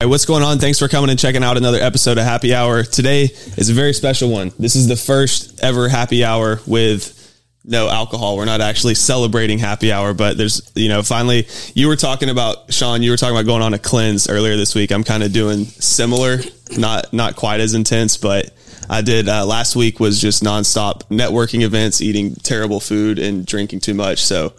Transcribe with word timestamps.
Hey, 0.00 0.06
what's 0.06 0.26
going 0.26 0.44
on? 0.44 0.60
Thanks 0.60 0.78
for 0.78 0.86
coming 0.86 1.10
and 1.10 1.18
checking 1.18 1.42
out 1.42 1.56
another 1.56 1.80
episode 1.80 2.18
of 2.18 2.24
Happy 2.24 2.54
Hour. 2.54 2.84
Today 2.84 3.24
is 3.56 3.68
a 3.68 3.72
very 3.72 3.92
special 3.92 4.30
one. 4.30 4.52
This 4.56 4.76
is 4.76 4.86
the 4.86 4.94
first 4.94 5.60
ever 5.60 5.88
happy 5.88 6.24
hour 6.24 6.60
with 6.68 7.16
no 7.64 7.88
alcohol. 7.88 8.36
We're 8.36 8.44
not 8.44 8.60
actually 8.60 8.94
celebrating 8.94 9.58
happy 9.58 9.90
hour, 9.90 10.14
but 10.14 10.38
there's, 10.38 10.70
you 10.76 10.88
know, 10.88 11.02
finally, 11.02 11.48
you 11.74 11.88
were 11.88 11.96
talking 11.96 12.30
about, 12.30 12.68
Shaune, 12.68 13.02
you 13.02 13.10
were 13.10 13.16
talking 13.16 13.34
about 13.34 13.46
going 13.46 13.60
on 13.60 13.74
a 13.74 13.78
cleanse 13.80 14.28
earlier 14.28 14.56
this 14.56 14.72
week. 14.72 14.92
I'm 14.92 15.02
kind 15.02 15.24
of 15.24 15.32
doing 15.32 15.64
similar, 15.64 16.38
not, 16.76 17.12
not 17.12 17.34
quite 17.34 17.58
as 17.58 17.74
intense, 17.74 18.18
but 18.18 18.50
I 18.88 19.02
did, 19.02 19.28
uh, 19.28 19.44
last 19.46 19.74
week 19.74 19.98
was 19.98 20.20
just 20.20 20.44
nonstop 20.44 21.08
networking 21.08 21.62
events, 21.62 22.00
eating 22.00 22.36
terrible 22.36 22.78
food 22.78 23.18
and 23.18 23.44
drinking 23.44 23.80
too 23.80 23.94
much. 23.94 24.24
So, 24.24 24.52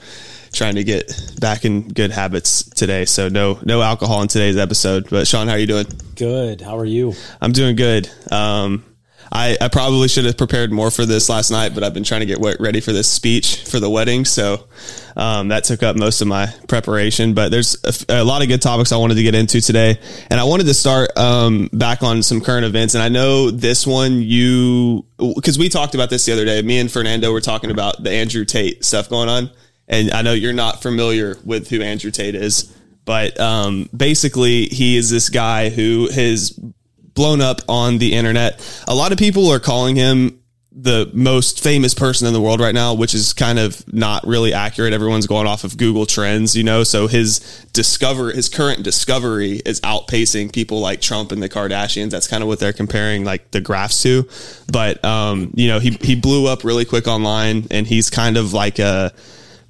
trying 0.52 0.76
to 0.76 0.84
get 0.84 1.36
back 1.40 1.66
in 1.66 1.88
good 1.88 2.12
habits 2.12 2.64
today. 2.64 3.06
So 3.06 3.30
no 3.30 3.60
no 3.64 3.82
alcohol 3.82 4.22
in 4.22 4.28
today's 4.28 4.58
episode. 4.58 5.10
But 5.10 5.26
Shaune, 5.26 5.48
how 5.48 5.54
are 5.54 5.60
you 5.60 5.68
doing? 5.68 5.88
Good. 6.16 6.62
How 6.62 6.78
are 6.78 6.86
you? 6.86 7.14
I'm 7.42 7.52
doing 7.52 7.76
good. 7.76 8.10
Um, 8.32 8.84
I, 9.32 9.58
I 9.62 9.68
probably 9.68 10.08
should 10.08 10.26
have 10.26 10.38
prepared 10.38 10.72
more 10.72 10.90
for 10.90 11.06
this 11.06 11.30
last 11.30 11.52
night, 11.52 11.76
but 11.76 11.84
I've 11.84 11.94
been 11.94 12.04
trying 12.04 12.22
to 12.22 12.26
get 12.26 12.40
ready 12.40 12.82
for 12.82 12.92
this 12.92 13.10
speech 13.10 13.64
for 13.64 13.80
the 13.80 13.90
wedding. 13.90 14.26
So 14.26 14.68
um, 15.16 15.50
that 15.50 15.66
took 15.66 15.84
up 15.84 15.96
most 15.96 16.22
of 16.22 16.28
my 16.28 16.48
preparation. 16.68 17.34
But 17.36 17.50
there's 17.50 17.78
a, 17.84 18.22
a, 18.22 18.24
lot 18.24 18.42
of 18.42 18.48
good 18.48 18.62
topics 18.62 18.92
I 18.92 18.98
wanted 18.98 19.16
to 19.16 19.24
get 19.24 19.36
into 19.36 19.62
today. 19.62 20.00
And 20.32 20.40
I 20.40 20.46
wanted 20.46 20.66
to 20.66 20.74
start 20.74 21.16
um, 21.16 21.70
back 21.74 22.02
on 22.02 22.24
some 22.24 22.42
current 22.42 22.66
events. 22.66 22.96
And 22.96 23.04
I 23.04 23.10
know 23.10 23.52
this 23.52 23.86
one, 23.86 24.22
you, 24.22 25.06
because 25.18 25.60
we 25.60 25.70
talked 25.70 25.94
about 25.94 26.10
this 26.10 26.26
the 26.26 26.34
other 26.34 26.46
day. 26.46 26.62
Me 26.64 26.80
and 26.80 26.92
Fernando 26.92 27.32
were 27.32 27.42
talking 27.42 27.70
about 27.70 28.04
the 28.04 28.12
Andrew 28.12 28.46
Tate 28.46 28.84
stuff 28.84 29.10
going 29.10 29.30
on 29.30 29.52
and 29.90 30.12
I 30.12 30.22
know 30.22 30.34
you're 30.34 30.54
not 30.54 30.82
familiar 30.82 31.38
with 31.44 31.70
who 31.70 31.82
Andrew 31.82 32.12
Tate 32.12 32.36
is, 32.36 32.76
but 33.06 33.40
um, 33.40 33.90
basically 33.96 34.66
he 34.66 34.98
is 34.98 35.10
this 35.10 35.30
guy 35.30 35.70
who 35.70 36.10
has 36.12 36.52
blown 36.52 37.42
up 37.42 37.62
on 37.68 37.98
the 37.98 38.14
internet. 38.14 38.62
A 38.88 38.96
lot 38.96 39.12
of 39.12 39.18
people 39.18 39.50
are 39.50 39.60
calling 39.60 39.96
him 39.96 40.40
the 40.72 41.10
most 41.14 41.62
famous 41.62 41.94
person 41.94 42.28
in 42.28 42.34
the 42.34 42.40
world 42.40 42.62
right 42.62 42.74
now, 42.74 42.94
which 42.94 43.14
is 43.14 43.34
kind 43.34 43.60
of 43.60 43.84
not 43.92 44.26
really 44.26 44.54
accurate. 44.54 44.94
Everyone's 44.94 45.28
going 45.28 45.48
off 45.48 45.64
of 45.64 45.76
Google 45.76 46.06
Trends, 46.06 46.56
you 46.56 46.64
know. 46.64 46.84
So 46.84 47.08
his 47.08 47.40
discover, 47.74 48.32
his 48.32 48.48
current 48.48 48.84
discovery 48.84 49.62
is 49.66 49.82
outpacing 49.82 50.54
people 50.54 50.80
like 50.80 51.02
Trump 51.02 51.32
and 51.32 51.42
the 51.42 51.50
Kardashians. 51.50 52.12
That's 52.12 52.28
kind 52.28 52.44
of 52.44 52.48
what 52.48 52.60
they're 52.60 52.72
comparing 52.72 53.26
like 53.26 53.52
the 53.52 53.60
graphs 53.60 54.02
to. 54.04 54.30
But 54.72 55.04
um, 55.04 55.52
you 55.56 55.68
know, 55.68 55.80
he 55.80 55.98
he 56.02 56.16
blew 56.16 56.48
up 56.48 56.64
really 56.64 56.86
quick 56.86 57.08
online, 57.08 57.68
and 57.72 57.86
he's 57.88 58.10
kind 58.10 58.38
of 58.38 58.54
like 58.54 58.80
a 58.80 59.12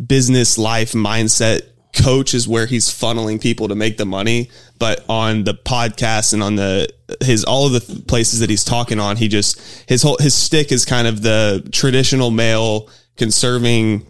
business 0.05 0.57
life 0.57 0.93
mindset 0.93 1.61
coach 1.93 2.33
is 2.33 2.47
where 2.47 2.65
he's 2.65 2.87
funneling 2.87 3.41
people 3.41 3.67
to 3.67 3.75
make 3.75 3.97
the 3.97 4.05
money. 4.05 4.49
But 4.77 5.03
on 5.09 5.43
the 5.43 5.53
podcast 5.53 6.33
and 6.33 6.43
on 6.43 6.55
the 6.55 6.87
his 7.21 7.43
all 7.43 7.65
of 7.65 7.73
the 7.73 8.03
places 8.03 8.39
that 8.39 8.49
he's 8.49 8.63
talking 8.63 8.99
on 8.99 9.17
he 9.17 9.27
just 9.27 9.59
his 9.87 10.03
whole 10.03 10.17
his 10.19 10.35
stick 10.35 10.71
is 10.71 10.85
kind 10.85 11.07
of 11.07 11.21
the 11.21 11.67
traditional 11.71 12.31
male 12.31 12.89
conserving 13.17 14.05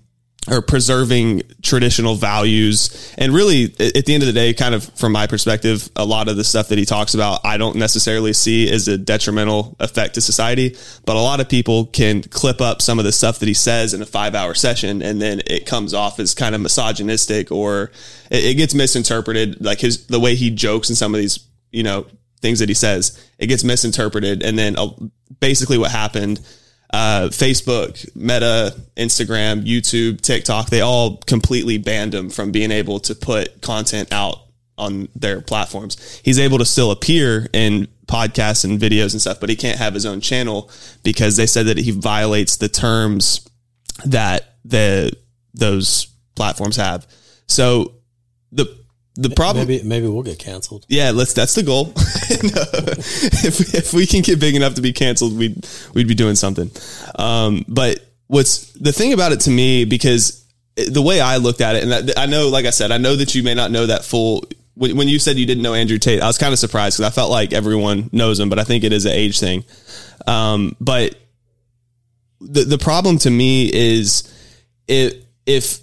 or 0.50 0.61
preserving 0.61 1.44
traditional 1.61 2.16
values. 2.16 3.14
And 3.17 3.33
really, 3.33 3.66
at 3.66 4.05
the 4.05 4.14
end 4.14 4.23
of 4.23 4.28
the 4.28 4.33
day, 4.33 4.53
kind 4.53 4.73
of 4.73 4.83
from 4.95 5.11
my 5.11 5.28
perspective, 5.28 5.89
a 5.95 6.06
lot 6.06 6.28
of 6.28 6.38
the 6.38 6.44
stuff 6.44 6.69
that 6.69 6.78
he 6.78 6.86
talks 6.86 7.14
about, 7.14 7.41
I 7.45 7.58
don't 7.58 7.75
necessarily 7.75 8.33
see 8.33 8.72
as 8.72 8.88
a 8.88 8.97
detrimental 8.97 9.75
effect 9.80 10.16
to 10.16 10.22
society. 10.22 10.75
But 11.06 11.16
a 11.16 11.22
lot 11.22 11.39
of 11.39 11.50
people 11.50 11.86
can 11.86 12.22
clip 12.23 12.61
up 12.61 12.81
some 12.81 13.00
of 13.00 13.06
the 13.06 13.11
stuff 13.11 13.39
that 13.39 13.47
he 13.47 13.53
says 13.53 13.94
in 13.94 14.02
a 14.02 14.06
five 14.06 14.36
hour 14.36 14.53
session, 14.53 15.02
and 15.02 15.22
then 15.22 15.41
it 15.45 15.66
comes 15.66 15.94
off 15.94 16.19
as 16.19 16.33
kind 16.33 16.56
of 16.56 16.61
misogynistic 16.61 17.52
or 17.52 17.91
it, 18.31 18.58
gets 18.58 18.73
misinterpreted. 18.73 19.63
Like 19.63 19.80
his, 19.80 20.08
the 20.08 20.19
way 20.19 20.36
he 20.36 20.50
jokes 20.50 20.89
in 20.89 20.95
some 20.95 21.13
of 21.13 21.19
these, 21.19 21.39
you 21.72 21.84
know, 21.84 22.08
things 22.41 22.59
that 22.59 22.69
he 22.69 22.75
says, 22.75 23.23
it 23.38 23.47
gets 23.47 23.63
misinterpreted. 23.63 24.44
And 24.44 24.58
then 24.58 24.78
uh, 24.78 24.89
basically 25.39 25.78
what 25.78 25.91
happened 25.91 26.39
uh, 26.91 27.29
Facebook, 27.31 28.16
Meta, 28.16 28.75
Instagram, 28.97 29.66
YouTube, 29.66 30.22
TikTok, 30.22 30.69
they 30.69 30.81
all 30.81 31.17
completely 31.17 31.77
banned 31.77 32.16
him 32.16 32.29
from 32.29 32.51
being 32.51 32.72
able 32.72 33.00
to 33.01 33.16
put 33.16 33.61
content 33.61 34.11
out 34.11 34.39
on 34.77 35.07
their 35.16 35.41
platforms. 35.41 36.19
He's 36.23 36.39
able 36.39 36.57
to 36.57 36.66
still 36.66 36.91
appear 36.91 37.47
in 37.53 37.88
podcasts 38.07 38.63
and 38.63 38.79
videos 38.79 39.11
and 39.11 39.22
stuff, 39.22 39.39
but 39.39 39.49
he 39.49 39.55
can't 39.55 39.78
have 39.78 39.94
his 39.94 40.05
own 40.05 40.22
channel 40.22 40.72
because 41.03 41.35
they 41.35 41.45
said 41.45 41.67
that 41.67 41.78
he 41.78 41.91
violates 41.91 42.57
the 42.57 42.69
terms 42.69 43.47
that 44.05 44.55
the 44.66 45.11
those 45.53 46.07
platforms 46.35 46.78
have. 46.78 47.05
So 47.47 47.95
the 48.51 48.78
the 49.22 49.30
problem 49.35 49.68
maybe 49.68 49.84
maybe 49.84 50.07
we'll 50.07 50.24
get 50.24 50.40
canceled. 50.40 50.85
Yeah, 50.88 51.12
let's. 51.12 51.34
That's 51.34 51.56
the 51.56 51.63
goal. 51.63 51.94
if 51.97 53.74
if 53.74 53.94
we 53.94 54.06
can 54.06 54.22
get 54.22 54.40
big 54.40 54.56
enough 54.56 54.75
to 54.75 54.81
be 54.81 54.94
canceled, 54.94 55.38
we'd 55.38 55.68
we'd 55.94 56.07
be 56.07 56.16
doing 56.16 56.35
something. 56.35 56.72
Um, 57.16 57.66
but 57.68 58.00
what's 58.28 58.72
the 58.74 58.94
thing 58.94 59.13
about 59.13 59.31
it 59.31 59.41
to 59.41 59.52
me 59.52 59.85
because 59.85 60.46
the 60.75 61.02
way 61.02 61.19
I 61.19 61.38
looked 61.38 61.62
at 61.62 61.75
it, 61.75 61.84
and 61.84 61.91
that, 61.91 62.18
I 62.18 62.25
know, 62.25 62.47
like 62.47 62.66
I 62.66 62.69
said, 62.69 62.91
I 62.91 62.97
know 62.97 63.16
that 63.16 63.35
you 63.35 63.44
may 63.44 63.53
not 63.53 63.72
know 63.72 63.85
that 63.88 64.06
full. 64.06 64.46
When, 64.75 64.96
when 64.96 65.08
you 65.09 65.19
said 65.19 65.38
you 65.38 65.46
didn't 65.46 65.63
know 65.63 65.74
Andrew 65.74 65.97
Tate, 65.97 66.22
I 66.22 66.28
was 66.28 66.38
kind 66.38 66.53
of 66.53 66.59
surprised 66.59 66.97
because 66.97 67.12
I 67.12 67.13
felt 67.13 67.29
like 67.29 67.52
everyone 67.52 68.09
knows 68.13 68.40
him, 68.40 68.47
but 68.47 68.59
I 68.59 68.63
think 68.63 68.85
it 68.85 68.94
is 68.94 69.06
an 69.06 69.12
age 69.12 69.40
thing. 69.40 69.66
Um, 70.25 70.75
but 70.79 71.16
the 72.40 72.63
the 72.63 72.78
problem 72.78 73.18
to 73.19 73.29
me 73.29 73.69
is 73.74 74.24
if 74.88 75.16
if 75.46 75.79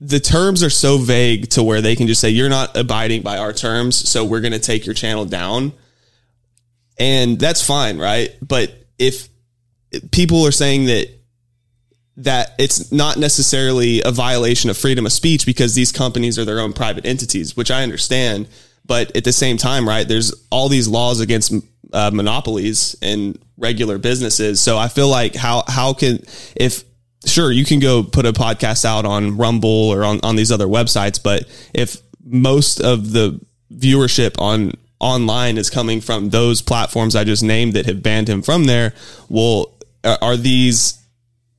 the 0.00 0.20
terms 0.20 0.62
are 0.62 0.70
so 0.70 0.98
vague 0.98 1.50
to 1.50 1.62
where 1.62 1.80
they 1.80 1.96
can 1.96 2.06
just 2.06 2.20
say 2.20 2.30
you're 2.30 2.48
not 2.48 2.76
abiding 2.76 3.22
by 3.22 3.38
our 3.38 3.52
terms, 3.52 3.96
so 4.08 4.24
we're 4.24 4.40
going 4.40 4.52
to 4.52 4.58
take 4.58 4.86
your 4.86 4.94
channel 4.94 5.24
down. 5.24 5.72
And 6.98 7.38
that's 7.38 7.64
fine, 7.64 7.98
right? 7.98 8.30
But 8.42 8.72
if 8.98 9.28
people 10.10 10.46
are 10.46 10.52
saying 10.52 10.86
that 10.86 11.08
that 12.16 12.54
it's 12.58 12.92
not 12.92 13.16
necessarily 13.16 14.00
a 14.02 14.12
violation 14.12 14.70
of 14.70 14.78
freedom 14.78 15.04
of 15.04 15.12
speech 15.12 15.44
because 15.44 15.74
these 15.74 15.90
companies 15.90 16.38
are 16.38 16.44
their 16.44 16.60
own 16.60 16.72
private 16.72 17.04
entities, 17.04 17.56
which 17.56 17.72
I 17.72 17.82
understand, 17.82 18.46
but 18.86 19.16
at 19.16 19.24
the 19.24 19.32
same 19.32 19.56
time, 19.56 19.88
right, 19.88 20.06
there's 20.06 20.32
all 20.50 20.68
these 20.68 20.86
laws 20.86 21.20
against 21.20 21.52
uh, 21.92 22.10
monopolies 22.12 22.94
and 23.02 23.38
regular 23.56 23.98
businesses. 23.98 24.60
So 24.60 24.78
I 24.78 24.88
feel 24.88 25.08
like 25.08 25.34
how 25.34 25.64
how 25.66 25.94
can 25.94 26.24
if 26.54 26.84
sure 27.26 27.50
you 27.50 27.64
can 27.64 27.80
go 27.80 28.02
put 28.02 28.26
a 28.26 28.32
podcast 28.32 28.84
out 28.84 29.04
on 29.04 29.36
Rumble 29.36 29.90
or 29.90 30.04
on, 30.04 30.20
on 30.22 30.36
these 30.36 30.52
other 30.52 30.66
websites, 30.66 31.22
but 31.22 31.44
if 31.72 31.96
most 32.24 32.80
of 32.80 33.12
the 33.12 33.40
viewership 33.72 34.40
on 34.40 34.72
online 35.00 35.58
is 35.58 35.68
coming 35.68 36.00
from 36.00 36.30
those 36.30 36.62
platforms 36.62 37.14
I 37.14 37.24
just 37.24 37.42
named 37.42 37.74
that 37.74 37.86
have 37.86 38.02
banned 38.02 38.28
him 38.28 38.42
from 38.42 38.64
there, 38.64 38.94
well, 39.28 39.74
are 40.04 40.36
these 40.36 40.98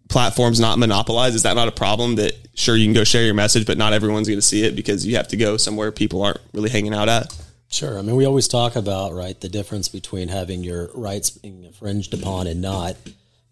platforms 0.10 0.60
not 0.60 0.80
monopolized? 0.80 1.36
Is 1.36 1.44
that 1.44 1.56
not 1.56 1.68
a 1.68 1.72
problem 1.72 2.16
that 2.16 2.34
sure 2.54 2.76
you 2.76 2.86
can 2.86 2.94
go 2.94 3.04
share 3.04 3.24
your 3.24 3.34
message, 3.34 3.66
but 3.66 3.78
not 3.78 3.94
everyone's 3.94 4.28
going 4.28 4.40
to 4.40 4.46
see 4.46 4.64
it 4.64 4.76
because 4.76 5.06
you 5.06 5.16
have 5.18 5.28
to 5.30 5.38
go 5.38 5.58
somewhere 5.58 5.92
people 5.92 6.22
aren't 6.22 6.40
really 6.54 6.70
hanging 6.70 6.94
out 6.94 7.10
at? 7.10 7.36
Sure. 7.70 7.98
I 8.00 8.02
mean, 8.02 8.16
we 8.16 8.26
always 8.26 8.48
talk 8.48 8.76
about, 8.76 9.14
right, 9.14 9.40
the 9.40 9.50
difference 9.50 9.90
between 9.90 10.30
having 10.30 10.64
your 10.64 10.90
rights 10.94 11.30
being 11.32 11.64
infringed 11.64 12.14
upon 12.14 12.48
and 12.48 12.62
not 12.62 12.96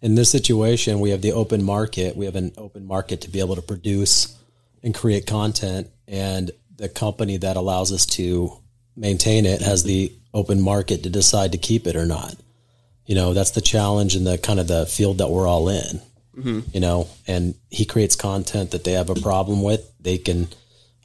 in 0.04 0.16
this 0.16 0.30
situation, 0.30 1.00
we 1.00 1.10
have 1.10 1.22
the 1.22 1.32
open 1.32 1.64
market. 1.64 2.14
We 2.14 2.26
have 2.26 2.36
an 2.36 2.52
open 2.58 2.84
market 2.84 3.22
to 3.22 3.30
be 3.30 3.40
able 3.40 3.56
to 3.56 3.62
produce 3.62 4.36
and 4.82 4.94
create 4.94 5.26
content, 5.26 5.88
and 6.06 6.50
the 6.76 6.90
company 6.90 7.38
that 7.38 7.56
allows 7.56 7.90
us 7.90 8.04
to 8.04 8.52
maintain 8.94 9.46
it 9.46 9.62
has 9.62 9.82
the 9.82 10.12
open 10.34 10.60
market 10.60 11.04
to 11.04 11.10
decide 11.10 11.52
to 11.52 11.58
keep 11.58 11.86
it 11.86 11.96
or 11.96 12.04
not. 12.04 12.34
You 13.06 13.14
know, 13.14 13.32
that's 13.32 13.52
the 13.52 13.62
challenge 13.62 14.14
and 14.14 14.26
the 14.26 14.36
kind 14.36 14.60
of 14.60 14.68
the 14.68 14.84
field 14.84 15.18
that 15.18 15.30
we're 15.30 15.48
all 15.48 15.70
in. 15.70 16.02
Mm-hmm. 16.36 16.60
You 16.74 16.80
know, 16.80 17.08
and 17.26 17.54
he 17.70 17.86
creates 17.86 18.14
content 18.14 18.72
that 18.72 18.84
they 18.84 18.92
have 18.92 19.08
a 19.08 19.14
problem 19.14 19.62
with. 19.62 19.90
They 20.00 20.18
can, 20.18 20.48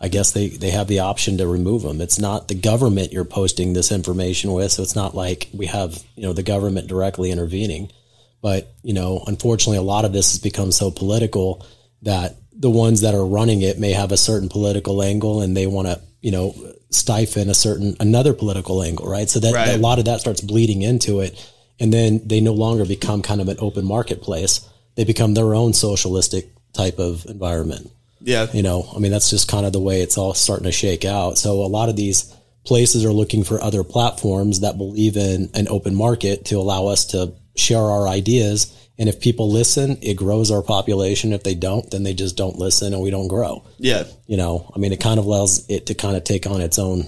I 0.01 0.09
guess 0.09 0.33
they 0.33 0.49
they 0.49 0.71
have 0.71 0.89
the 0.89 0.99
option 0.99 1.37
to 1.37 1.47
remove 1.47 1.83
them. 1.83 2.01
It's 2.01 2.19
not 2.19 2.49
the 2.49 2.55
government 2.55 3.13
you're 3.13 3.23
posting 3.23 3.72
this 3.72 3.93
information 3.93 4.52
with, 4.52 4.73
so 4.73 4.84
it's 4.84 4.95
not 4.95 5.16
like 5.16 5.47
we 5.53 5.67
have 5.67 6.03
you 6.17 6.23
know 6.23 6.34
the 6.34 6.43
government 6.43 6.90
directly 6.90 7.31
intervening 7.31 7.93
but, 8.41 8.74
you 8.84 8.94
know, 8.94 9.24
unfortunately, 9.28 9.78
a 9.78 9.82
lot 9.82 10.06
of 10.06 10.14
this 10.14 10.32
has 10.32 10.40
become 10.40 10.72
so 10.72 10.91
political 10.91 11.66
that 12.03 12.36
the 12.53 12.70
ones 12.70 13.02
that 13.02 13.16
are 13.16 13.26
running 13.26 13.62
it 13.62 13.80
may 13.80 13.91
have 13.91 14.12
a 14.12 14.18
certain 14.18 14.50
political 14.50 15.02
angle 15.02 15.41
and 15.41 15.56
they 15.56 15.68
want 15.68 15.88
to, 15.88 16.00
you 16.22 16.32
know, 16.32 16.56
stifle 16.90 17.50
a 17.50 17.53
certain 17.53 17.96
another 18.00 18.34
political 18.34 18.82
angle, 18.84 19.08
right? 19.08 19.30
So 19.30 19.40
that, 19.40 19.53
right. 19.53 19.70
a 19.70 19.78
lot 19.78 20.00
of 20.00 20.06
that 20.06 20.20
starts 20.20 20.41
bleeding 20.41 20.82
into 20.82 21.20
it. 21.22 21.53
And 21.80 21.94
then 21.94 22.22
they 22.26 22.41
no 22.41 22.53
longer 22.53 22.86
become 22.86 23.22
kind 23.22 23.40
of 23.40 23.47
an 23.47 23.58
open 23.59 23.86
marketplace. 23.86 24.68
They 24.96 25.06
become 25.06 25.34
their 25.34 25.56
own 25.56 25.74
socialistic 25.74 26.50
type 26.74 27.00
of 27.00 27.26
environment. 27.26 27.91
Yeah. 28.22 28.47
You 28.52 28.64
know, 28.64 28.90
I 28.94 29.00
mean, 29.00 29.12
that's 29.12 29.30
just 29.30 29.47
kind 29.47 29.66
of 29.66 29.72
the 29.72 29.80
way 29.80 30.02
it's 30.02 30.18
all 30.18 30.34
starting 30.34 30.66
to 30.66 30.72
shake 30.72 31.06
out. 31.06 31.38
So 31.38 31.62
a 31.62 31.68
lot 31.68 31.88
of 31.88 31.96
these 31.96 32.36
places 32.66 33.06
are 33.06 33.14
looking 33.14 33.44
for 33.44 33.62
other 33.64 33.84
platforms 33.84 34.59
that 34.59 34.78
believe 34.78 35.16
in 35.16 35.50
an 35.53 35.68
open 35.70 35.96
market 35.96 36.46
to 36.46 36.56
allow 36.56 36.88
us 36.88 37.06
to 37.06 37.34
share 37.59 37.82
our 37.82 38.08
ideas. 38.08 38.76
And 38.97 39.08
if 39.08 39.20
people 39.20 39.52
listen, 39.52 39.97
it 40.02 40.16
grows 40.16 40.52
our 40.52 40.61
population. 40.61 41.34
If 41.34 41.44
they 41.44 41.56
don't, 41.56 41.90
then 41.91 42.03
they 42.03 42.14
just 42.14 42.35
don't 42.35 42.58
listen 42.58 42.94
and 42.94 43.02
we 43.02 43.11
don't 43.11 43.28
grow. 43.28 43.64
Yeah. 43.78 44.03
You 44.28 44.38
know, 44.38 44.72
I 44.76 44.79
mean, 44.79 44.91
it 44.91 45.00
kind 45.00 45.20
of 45.20 45.26
allows 45.26 45.66
it 45.70 45.85
to 45.88 45.94
kind 45.94 46.17
of 46.17 46.23
take 46.23 46.47
on 46.47 46.61
its 46.61 46.78
own 46.79 47.03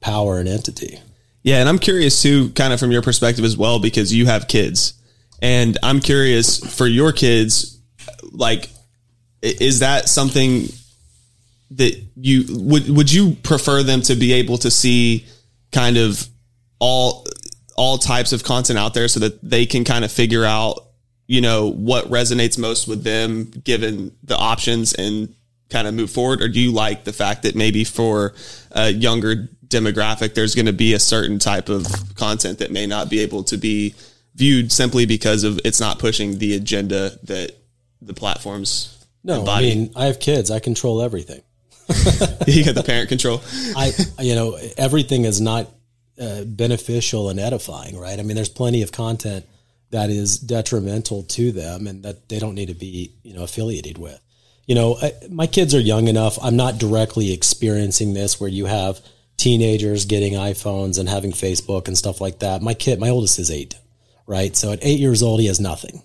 power 0.00 0.38
and 0.38 0.48
entity. 0.48 1.00
Yeah, 1.42 1.60
and 1.60 1.68
I'm 1.68 1.78
curious 1.78 2.22
too, 2.22 2.50
kind 2.50 2.72
of 2.72 2.80
from 2.80 2.90
your 2.90 3.02
perspective 3.02 3.44
as 3.44 3.54
well, 3.54 3.78
because 3.78 4.14
you 4.14 4.24
have 4.24 4.48
kids, 4.48 4.94
and 5.42 5.76
I'm 5.82 6.00
curious 6.00 6.58
for 6.74 6.86
your 6.86 7.12
kids, 7.12 7.78
like, 8.32 8.70
is 9.42 9.80
that 9.80 10.08
something 10.08 10.68
that 11.72 12.02
you 12.16 12.44
would 12.48 12.88
would 12.88 13.12
you 13.12 13.36
prefer 13.42 13.82
them 13.82 14.00
to 14.02 14.14
be 14.14 14.32
able 14.32 14.56
to 14.58 14.70
see 14.70 15.26
kind 15.70 15.98
of 15.98 16.26
all 16.78 17.26
all 17.76 17.98
types 17.98 18.32
of 18.32 18.44
content 18.44 18.78
out 18.78 18.94
there 18.94 19.08
so 19.08 19.20
that 19.20 19.42
they 19.42 19.66
can 19.66 19.84
kind 19.84 20.04
of 20.04 20.12
figure 20.12 20.44
out 20.44 20.80
you 21.26 21.40
know 21.40 21.70
what 21.70 22.04
resonates 22.06 22.58
most 22.58 22.86
with 22.86 23.02
them 23.02 23.44
given 23.64 24.14
the 24.22 24.36
options 24.36 24.92
and 24.94 25.34
kind 25.70 25.88
of 25.88 25.94
move 25.94 26.10
forward 26.10 26.42
or 26.42 26.48
do 26.48 26.60
you 26.60 26.70
like 26.70 27.04
the 27.04 27.12
fact 27.12 27.42
that 27.42 27.54
maybe 27.56 27.82
for 27.84 28.34
a 28.72 28.90
younger 28.90 29.48
demographic 29.66 30.34
there's 30.34 30.54
going 30.54 30.66
to 30.66 30.72
be 30.72 30.92
a 30.92 30.98
certain 31.00 31.38
type 31.38 31.68
of 31.68 31.86
content 32.14 32.58
that 32.58 32.70
may 32.70 32.86
not 32.86 33.08
be 33.10 33.20
able 33.20 33.42
to 33.42 33.56
be 33.56 33.94
viewed 34.34 34.70
simply 34.70 35.06
because 35.06 35.42
of 35.44 35.58
it's 35.64 35.80
not 35.80 35.98
pushing 35.98 36.38
the 36.38 36.54
agenda 36.54 37.18
that 37.22 37.52
the 38.02 38.14
platforms 38.14 39.06
No, 39.22 39.40
embody. 39.40 39.72
I 39.72 39.74
mean, 39.74 39.92
I 39.96 40.04
have 40.06 40.20
kids. 40.20 40.50
I 40.50 40.58
control 40.58 41.00
everything. 41.00 41.40
you 42.46 42.64
got 42.64 42.74
the 42.74 42.82
parent 42.86 43.08
control 43.08 43.42
I, 43.76 43.92
you 44.20 44.34
know, 44.34 44.58
everything 44.76 45.24
is 45.24 45.40
not 45.40 45.68
uh, 46.20 46.44
beneficial 46.44 47.28
and 47.28 47.40
edifying, 47.40 47.98
right? 47.98 48.18
I 48.18 48.22
mean, 48.22 48.36
there's 48.36 48.48
plenty 48.48 48.82
of 48.82 48.92
content 48.92 49.46
that 49.90 50.10
is 50.10 50.38
detrimental 50.38 51.22
to 51.22 51.52
them 51.52 51.86
and 51.86 52.02
that 52.02 52.28
they 52.28 52.38
don't 52.38 52.54
need 52.54 52.68
to 52.68 52.74
be, 52.74 53.14
you 53.22 53.34
know, 53.34 53.44
affiliated 53.44 53.98
with. 53.98 54.20
You 54.66 54.74
know, 54.74 54.96
I, 55.00 55.12
my 55.30 55.46
kids 55.46 55.74
are 55.74 55.80
young 55.80 56.08
enough. 56.08 56.38
I'm 56.42 56.56
not 56.56 56.78
directly 56.78 57.32
experiencing 57.32 58.14
this 58.14 58.40
where 58.40 58.50
you 58.50 58.66
have 58.66 59.00
teenagers 59.36 60.04
getting 60.04 60.34
iPhones 60.34 60.98
and 60.98 61.08
having 61.08 61.32
Facebook 61.32 61.86
and 61.86 61.98
stuff 61.98 62.20
like 62.20 62.38
that. 62.40 62.62
My 62.62 62.74
kid, 62.74 62.98
my 62.98 63.08
oldest 63.08 63.38
is 63.38 63.50
eight, 63.50 63.74
right? 64.26 64.56
So 64.56 64.72
at 64.72 64.78
eight 64.82 65.00
years 65.00 65.22
old, 65.22 65.40
he 65.40 65.46
has 65.46 65.60
nothing. 65.60 66.02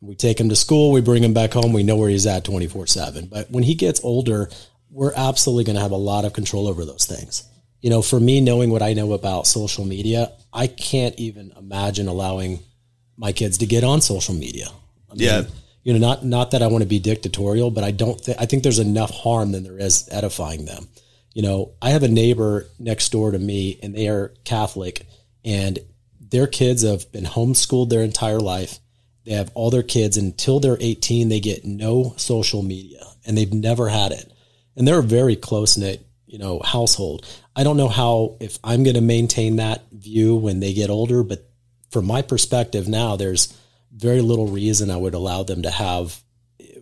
We 0.00 0.14
take 0.14 0.40
him 0.40 0.48
to 0.48 0.56
school, 0.56 0.92
we 0.92 1.02
bring 1.02 1.22
him 1.22 1.34
back 1.34 1.52
home, 1.52 1.72
we 1.72 1.82
know 1.82 1.96
where 1.96 2.08
he's 2.08 2.26
at 2.26 2.44
24 2.44 2.86
7. 2.86 3.26
But 3.26 3.50
when 3.50 3.64
he 3.64 3.74
gets 3.74 4.02
older, 4.02 4.48
we're 4.90 5.12
absolutely 5.14 5.64
going 5.64 5.76
to 5.76 5.82
have 5.82 5.90
a 5.90 5.96
lot 5.96 6.24
of 6.24 6.32
control 6.32 6.68
over 6.68 6.84
those 6.84 7.04
things. 7.04 7.44
You 7.80 7.90
know, 7.90 8.02
for 8.02 8.20
me, 8.20 8.40
knowing 8.40 8.70
what 8.70 8.82
I 8.82 8.92
know 8.92 9.12
about 9.12 9.46
social 9.46 9.84
media, 9.84 10.32
I 10.52 10.66
can't 10.66 11.18
even 11.18 11.52
imagine 11.56 12.08
allowing 12.08 12.60
my 13.16 13.32
kids 13.32 13.58
to 13.58 13.66
get 13.66 13.84
on 13.84 14.00
social 14.00 14.34
media. 14.34 14.68
I 15.10 15.14
mean, 15.14 15.22
Yeah. 15.22 15.42
You 15.82 15.94
know, 15.94 15.98
not 15.98 16.24
not 16.24 16.50
that 16.50 16.62
I 16.62 16.66
want 16.66 16.82
to 16.82 16.88
be 16.88 16.98
dictatorial, 16.98 17.70
but 17.70 17.84
I 17.84 17.90
don't 17.90 18.20
think 18.20 18.36
I 18.38 18.44
think 18.44 18.62
there's 18.62 18.78
enough 18.78 19.10
harm 19.10 19.52
than 19.52 19.64
there 19.64 19.78
is 19.78 20.06
edifying 20.10 20.66
them. 20.66 20.88
You 21.32 21.42
know, 21.42 21.72
I 21.80 21.90
have 21.90 22.02
a 22.02 22.08
neighbor 22.08 22.66
next 22.78 23.10
door 23.12 23.30
to 23.30 23.38
me, 23.38 23.78
and 23.82 23.94
they 23.94 24.08
are 24.08 24.34
Catholic, 24.44 25.06
and 25.42 25.78
their 26.20 26.46
kids 26.46 26.82
have 26.82 27.10
been 27.12 27.24
homeschooled 27.24 27.88
their 27.88 28.02
entire 28.02 28.40
life. 28.40 28.78
They 29.24 29.32
have 29.32 29.50
all 29.54 29.70
their 29.70 29.82
kids 29.82 30.16
until 30.16 30.60
they're 30.60 30.76
18. 30.80 31.28
They 31.28 31.40
get 31.40 31.64
no 31.64 32.14
social 32.16 32.62
media, 32.62 33.04
and 33.24 33.36
they've 33.36 33.52
never 33.52 33.88
had 33.88 34.12
it. 34.12 34.30
And 34.76 34.86
they're 34.86 34.98
a 34.98 35.02
very 35.02 35.36
close 35.36 35.78
knit, 35.78 36.06
you 36.30 36.38
know, 36.38 36.60
household. 36.64 37.26
I 37.56 37.64
don't 37.64 37.76
know 37.76 37.88
how 37.88 38.36
if 38.40 38.58
I'm 38.62 38.84
going 38.84 38.94
to 38.94 39.00
maintain 39.00 39.56
that 39.56 39.82
view 39.90 40.36
when 40.36 40.60
they 40.60 40.72
get 40.72 40.88
older, 40.88 41.24
but 41.24 41.44
from 41.90 42.06
my 42.06 42.22
perspective 42.22 42.86
now, 42.86 43.16
there's 43.16 43.58
very 43.92 44.20
little 44.20 44.46
reason 44.46 44.92
I 44.92 44.96
would 44.96 45.14
allow 45.14 45.42
them 45.42 45.62
to 45.62 45.70
have 45.70 46.22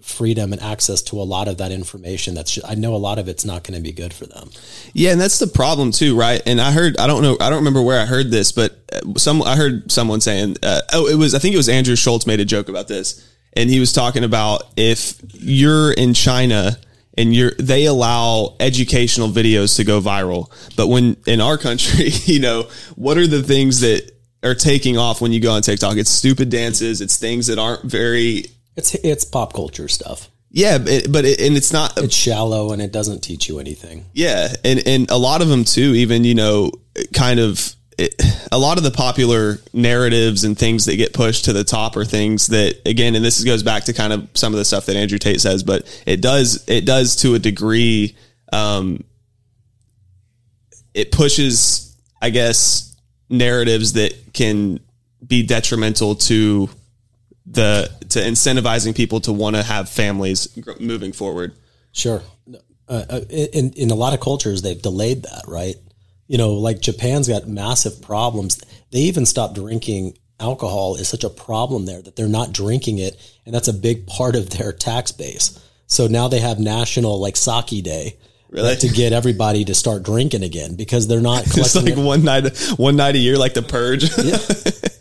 freedom 0.02 0.52
and 0.52 0.62
access 0.62 1.00
to 1.02 1.16
a 1.20 1.24
lot 1.24 1.48
of 1.48 1.56
that 1.58 1.72
information. 1.72 2.34
That's 2.34 2.52
just, 2.52 2.70
I 2.70 2.74
know 2.74 2.94
a 2.94 2.96
lot 2.96 3.18
of 3.18 3.26
it's 3.26 3.46
not 3.46 3.64
going 3.64 3.74
to 3.74 3.82
be 3.82 3.90
good 3.90 4.12
for 4.12 4.26
them. 4.26 4.50
Yeah, 4.92 5.12
and 5.12 5.20
that's 5.20 5.38
the 5.38 5.46
problem 5.46 5.92
too, 5.92 6.14
right? 6.14 6.42
And 6.44 6.60
I 6.60 6.70
heard, 6.70 6.98
I 6.98 7.06
don't 7.06 7.22
know, 7.22 7.38
I 7.40 7.48
don't 7.48 7.58
remember 7.58 7.80
where 7.80 8.00
I 8.00 8.04
heard 8.04 8.30
this, 8.30 8.52
but 8.52 8.78
uh, 8.92 9.18
some, 9.18 9.42
I 9.42 9.56
heard 9.56 9.90
someone 9.90 10.20
saying, 10.20 10.56
uh, 10.62 10.82
oh, 10.92 11.08
it 11.08 11.16
was, 11.16 11.34
I 11.34 11.38
think 11.38 11.54
it 11.54 11.58
was 11.58 11.70
Andrew 11.70 11.96
Schulz 11.96 12.26
made 12.26 12.40
a 12.40 12.44
joke 12.44 12.68
about 12.68 12.86
this, 12.86 13.26
and 13.54 13.70
he 13.70 13.80
was 13.80 13.94
talking 13.94 14.24
about 14.24 14.64
if 14.76 15.18
you're 15.32 15.90
in 15.90 16.12
China 16.12 16.76
and 17.18 17.34
you're, 17.34 17.50
they 17.58 17.84
allow 17.84 18.56
educational 18.60 19.28
videos 19.28 19.76
to 19.76 19.84
go 19.84 20.00
viral, 20.00 20.50
but 20.76 20.86
when 20.86 21.16
in 21.26 21.40
our 21.42 21.58
country, 21.58 22.08
you 22.24 22.40
know, 22.40 22.68
what 22.96 23.18
are 23.18 23.26
the 23.26 23.42
things 23.42 23.80
that 23.80 24.10
are 24.42 24.54
taking 24.54 24.96
off 24.96 25.20
when 25.20 25.32
you 25.32 25.40
go 25.40 25.52
on 25.52 25.60
TikTok? 25.62 25.96
It's 25.98 26.10
stupid 26.10 26.48
dances, 26.48 27.00
it's 27.00 27.16
things 27.18 27.48
that 27.48 27.58
aren't 27.58 27.82
very, 27.84 28.44
It's 28.76 28.94
it's 28.94 29.24
pop 29.24 29.52
culture 29.52 29.88
stuff. 29.88 30.30
yeah, 30.50 30.78
but, 30.78 31.10
but 31.12 31.24
it, 31.24 31.40
and 31.40 31.56
it's 31.56 31.72
not 31.72 31.98
It's 31.98 32.14
shallow 32.14 32.72
and 32.72 32.80
it 32.80 32.92
doesn't 32.92 33.20
teach 33.22 33.48
you 33.48 33.58
anything. 33.58 34.06
Yeah, 34.14 34.48
and 34.64 34.80
and 34.86 35.10
a 35.10 35.18
lot 35.18 35.42
of 35.42 35.48
them 35.48 35.64
too. 35.64 35.94
Even 35.94 36.24
you 36.24 36.34
know, 36.36 36.70
kind 37.12 37.40
of 37.40 37.74
it, 37.98 38.14
a 38.52 38.58
lot 38.58 38.78
of 38.78 38.84
the 38.84 38.92
popular 38.92 39.58
narratives 39.72 40.44
and 40.44 40.56
things 40.56 40.86
that 40.86 40.96
get 40.96 41.12
pushed 41.12 41.46
to 41.46 41.52
the 41.52 41.64
top 41.64 41.96
are 41.96 42.04
things 42.04 42.46
that 42.46 42.80
again, 42.86 43.16
and 43.16 43.24
this 43.24 43.42
goes 43.42 43.62
back 43.62 43.84
to 43.84 43.92
kind 43.92 44.12
of 44.12 44.28
some 44.34 44.54
of 44.54 44.58
the 44.58 44.64
stuff 44.64 44.86
that 44.86 44.96
Andrew 44.96 45.18
Tate 45.18 45.40
says, 45.40 45.64
but 45.64 46.02
it 46.06 46.20
does 46.20 46.64
it 46.68 46.86
does 46.86 47.16
to 47.16 47.34
a 47.34 47.38
degree. 47.38 48.16
Um, 48.52 49.04
it 50.94 51.12
pushes, 51.12 51.96
I 52.22 52.30
guess, 52.30 52.96
narratives 53.28 53.94
that 53.94 54.32
can 54.32 54.80
be 55.26 55.42
detrimental 55.42 56.14
to 56.14 56.70
the 57.46 57.90
to 58.10 58.20
incentivizing 58.20 58.94
people 58.94 59.20
to 59.22 59.32
want 59.32 59.56
to 59.56 59.62
have 59.62 59.88
families 59.88 60.56
moving 60.78 61.12
forward. 61.12 61.54
Sure. 61.92 62.22
Uh, 62.88 63.04
uh, 63.10 63.20
in 63.28 63.72
in 63.72 63.90
a 63.90 63.94
lot 63.94 64.14
of 64.14 64.20
cultures, 64.20 64.62
they've 64.62 64.80
delayed 64.80 65.24
that, 65.24 65.42
right? 65.48 65.76
You 66.28 66.38
know, 66.38 66.54
like 66.54 66.80
Japan's 66.80 67.26
got 67.26 67.48
massive 67.48 68.00
problems. 68.00 68.60
They 68.92 69.00
even 69.00 69.26
stopped 69.26 69.54
drinking 69.54 70.16
alcohol. 70.38 70.94
Is 70.96 71.08
such 71.08 71.24
a 71.24 71.30
problem 71.30 71.86
there 71.86 72.00
that 72.00 72.14
they're 72.14 72.28
not 72.28 72.52
drinking 72.52 72.98
it, 72.98 73.16
and 73.44 73.54
that's 73.54 73.68
a 73.68 73.72
big 73.72 74.06
part 74.06 74.36
of 74.36 74.50
their 74.50 74.72
tax 74.72 75.10
base. 75.10 75.58
So 75.86 76.06
now 76.06 76.28
they 76.28 76.38
have 76.38 76.60
national 76.60 77.18
like 77.18 77.36
sake 77.36 77.82
day. 77.82 78.16
Really? 78.50 78.76
To 78.76 78.88
get 78.88 79.12
everybody 79.12 79.64
to 79.66 79.74
start 79.74 80.04
drinking 80.04 80.42
again 80.42 80.74
because 80.74 81.06
they're 81.06 81.20
not 81.20 81.42
It's 81.46 81.72
collecting 81.72 81.96
like 81.96 82.06
one 82.06 82.24
night, 82.24 82.56
one 82.76 82.96
night 82.96 83.14
a 83.14 83.18
year, 83.18 83.36
like 83.36 83.52
the 83.52 83.62
purge. 83.62 84.04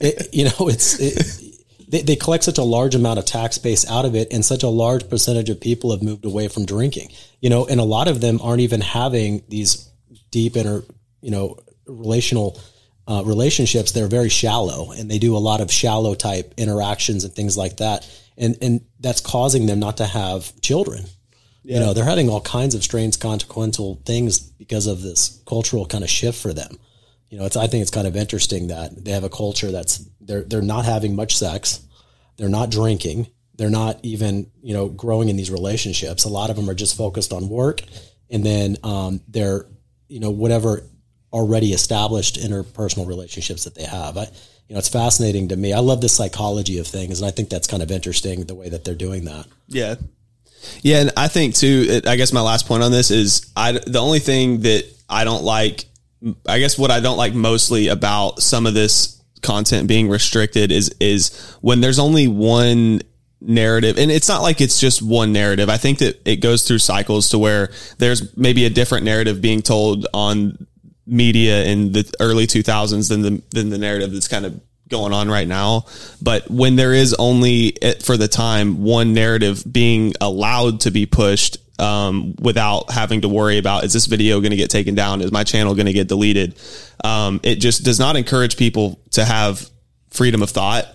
it, 0.01 0.33
you 0.33 0.45
know, 0.45 0.67
it's 0.67 0.99
it, 0.99 1.55
they, 1.87 2.01
they 2.01 2.15
collect 2.15 2.43
such 2.43 2.57
a 2.57 2.63
large 2.63 2.95
amount 2.95 3.19
of 3.19 3.25
tax 3.25 3.57
base 3.57 3.89
out 3.89 4.05
of 4.05 4.15
it, 4.15 4.27
and 4.31 4.43
such 4.43 4.63
a 4.63 4.67
large 4.67 5.09
percentage 5.09 5.49
of 5.49 5.61
people 5.61 5.91
have 5.91 6.01
moved 6.01 6.25
away 6.25 6.47
from 6.47 6.65
drinking. 6.65 7.09
You 7.39 7.49
know, 7.49 7.65
and 7.65 7.79
a 7.79 7.85
lot 7.85 8.07
of 8.07 8.19
them 8.21 8.39
aren't 8.41 8.61
even 8.61 8.81
having 8.81 9.43
these 9.47 9.89
deep 10.31 10.57
inter, 10.57 10.83
you 11.27 11.31
know, 11.31 11.57
relational 11.85 12.59
uh, 13.07 13.21
relationships. 13.25 13.91
They're 13.91 14.07
very 14.07 14.29
shallow, 14.29 14.91
and 14.91 15.11
they 15.11 15.19
do 15.19 15.35
a 15.35 15.43
lot 15.49 15.61
of 15.61 15.71
shallow 15.71 16.15
type 16.15 16.53
interactions 16.57 17.23
and 17.23 17.33
things 17.33 17.57
like 17.57 17.77
that, 17.77 18.09
and 18.37 18.57
and 18.61 18.81
that's 18.99 19.21
causing 19.21 19.65
them 19.65 19.79
not 19.79 19.97
to 19.97 20.05
have 20.05 20.59
children. 20.61 21.03
You 21.63 21.81
know, 21.81 21.93
they're 21.93 22.05
having 22.05 22.29
all 22.29 22.39
kinds 22.39 22.75
of 22.75 22.83
strange 22.83 23.19
consequential 23.19 24.01
things 24.05 24.39
because 24.39 24.87
of 24.87 25.01
this 25.01 25.43
cultural 25.45 25.85
kind 25.85 26.01
of 26.01 26.09
shift 26.09 26.41
for 26.41 26.53
them 26.53 26.77
you 27.29 27.37
know, 27.37 27.45
it's 27.45 27.57
I 27.57 27.67
think 27.67 27.81
it's 27.81 27.91
kind 27.91 28.07
of 28.07 28.15
interesting 28.15 28.67
that 28.67 29.03
they 29.03 29.11
have 29.11 29.23
a 29.23 29.29
culture 29.29 29.71
that's 29.71 30.05
they're 30.21 30.43
they're 30.43 30.61
not 30.61 30.85
having 30.85 31.15
much 31.15 31.35
sex, 31.35 31.81
they're 32.37 32.49
not 32.49 32.69
drinking, 32.69 33.27
they're 33.55 33.69
not 33.69 33.99
even 34.03 34.49
you 34.61 34.73
know 34.73 34.87
growing 34.87 35.29
in 35.29 35.35
these 35.35 35.51
relationships. 35.51 36.23
A 36.23 36.29
lot 36.29 36.49
of 36.49 36.55
them 36.55 36.69
are 36.69 36.75
just 36.75 36.95
focused 36.95 37.33
on 37.33 37.49
work, 37.49 37.81
and 38.29 38.45
then 38.45 38.77
um, 38.83 39.21
they're 39.27 39.65
you 40.07 40.21
know 40.21 40.31
whatever 40.31 40.83
already 41.33 41.73
established 41.73 42.37
interpersonal 42.37 43.07
relationships 43.07 43.63
that 43.65 43.75
they 43.75 43.83
have. 43.83 44.17
I, 44.17 44.23
you 44.67 44.73
know, 44.73 44.79
it's 44.79 44.89
fascinating 44.89 45.49
to 45.49 45.55
me. 45.55 45.73
I 45.73 45.79
love 45.79 46.01
the 46.01 46.09
psychology 46.09 46.77
of 46.79 46.87
things, 46.87 47.21
and 47.21 47.27
I 47.27 47.31
think 47.31 47.49
that's 47.49 47.67
kind 47.67 47.81
of 47.81 47.91
interesting 47.91 48.45
the 48.45 48.55
way 48.55 48.69
that 48.69 48.83
they're 48.83 48.95
doing 48.95 49.25
that. 49.25 49.45
Yeah. 49.67 49.95
Yeah. 50.81 51.01
And 51.01 51.11
I 51.15 51.27
think 51.27 51.55
too, 51.55 51.85
it, 51.87 52.07
I 52.07 52.15
guess 52.15 52.33
my 52.33 52.41
last 52.41 52.67
point 52.67 52.83
on 52.83 52.91
this 52.91 53.11
is 53.11 53.51
I, 53.55 53.73
the 53.73 53.99
only 53.99 54.19
thing 54.19 54.61
that 54.61 54.85
I 55.09 55.23
don't 55.23 55.43
like, 55.43 55.85
I 56.47 56.59
guess 56.59 56.77
what 56.77 56.91
I 56.91 56.99
don't 56.99 57.17
like 57.17 57.33
mostly 57.33 57.87
about 57.87 58.41
some 58.41 58.65
of 58.65 58.73
this 58.73 59.21
content 59.41 59.87
being 59.87 60.09
restricted 60.09 60.71
is, 60.71 60.93
is 60.99 61.55
when 61.61 61.79
there's 61.79 61.99
only 61.99 62.27
one 62.27 63.01
narrative 63.39 63.99
and 63.99 64.09
it's 64.09 64.27
not 64.27 64.41
like 64.41 64.61
it's 64.61 64.79
just 64.79 65.01
one 65.01 65.31
narrative. 65.31 65.69
I 65.69 65.77
think 65.77 65.99
that 65.99 66.19
it 66.27 66.37
goes 66.37 66.67
through 66.67 66.79
cycles 66.79 67.29
to 67.29 67.37
where 67.37 67.69
there's 67.99 68.35
maybe 68.35 68.65
a 68.65 68.69
different 68.69 69.05
narrative 69.05 69.41
being 69.41 69.61
told 69.61 70.07
on 70.13 70.65
media 71.07 71.63
in 71.65 71.93
the 71.93 72.11
early 72.19 72.45
2000s 72.45 73.09
than 73.09 73.21
the, 73.21 73.41
than 73.51 73.69
the 73.69 73.77
narrative 73.77 74.11
that's 74.11 74.27
kind 74.27 74.45
of 74.45 74.59
going 74.89 75.13
on 75.13 75.29
right 75.29 75.47
now. 75.47 75.85
But 76.21 76.49
when 76.49 76.75
there 76.75 76.93
is 76.93 77.13
only 77.17 77.81
eh, 77.81 77.95
for 78.01 78.17
the 78.17 78.27
time 78.27 78.83
one 78.83 79.13
narrative 79.13 79.63
being 79.69 80.13
allowed 80.21 80.81
to 80.81 80.91
be 80.91 81.05
pushed 81.05 81.57
um, 81.79 82.35
without 82.39 82.91
having 82.91 83.21
to 83.21 83.29
worry 83.29 83.57
about 83.59 83.83
is 83.83 83.93
this 83.93 84.07
video 84.07 84.39
going 84.39 84.51
to 84.51 84.57
get 84.57 84.69
taken 84.69 84.95
down? 84.95 85.21
Is 85.21 85.31
my 85.31 85.43
channel 85.43 85.75
going 85.75 85.85
to 85.85 85.93
get 85.93 86.07
deleted? 86.07 86.59
Um, 87.03 87.39
it 87.43 87.55
just 87.55 87.83
does 87.83 87.99
not 87.99 88.15
encourage 88.15 88.57
people 88.57 88.99
to 89.11 89.23
have 89.23 89.69
freedom 90.09 90.41
of 90.41 90.49
thought. 90.49 90.85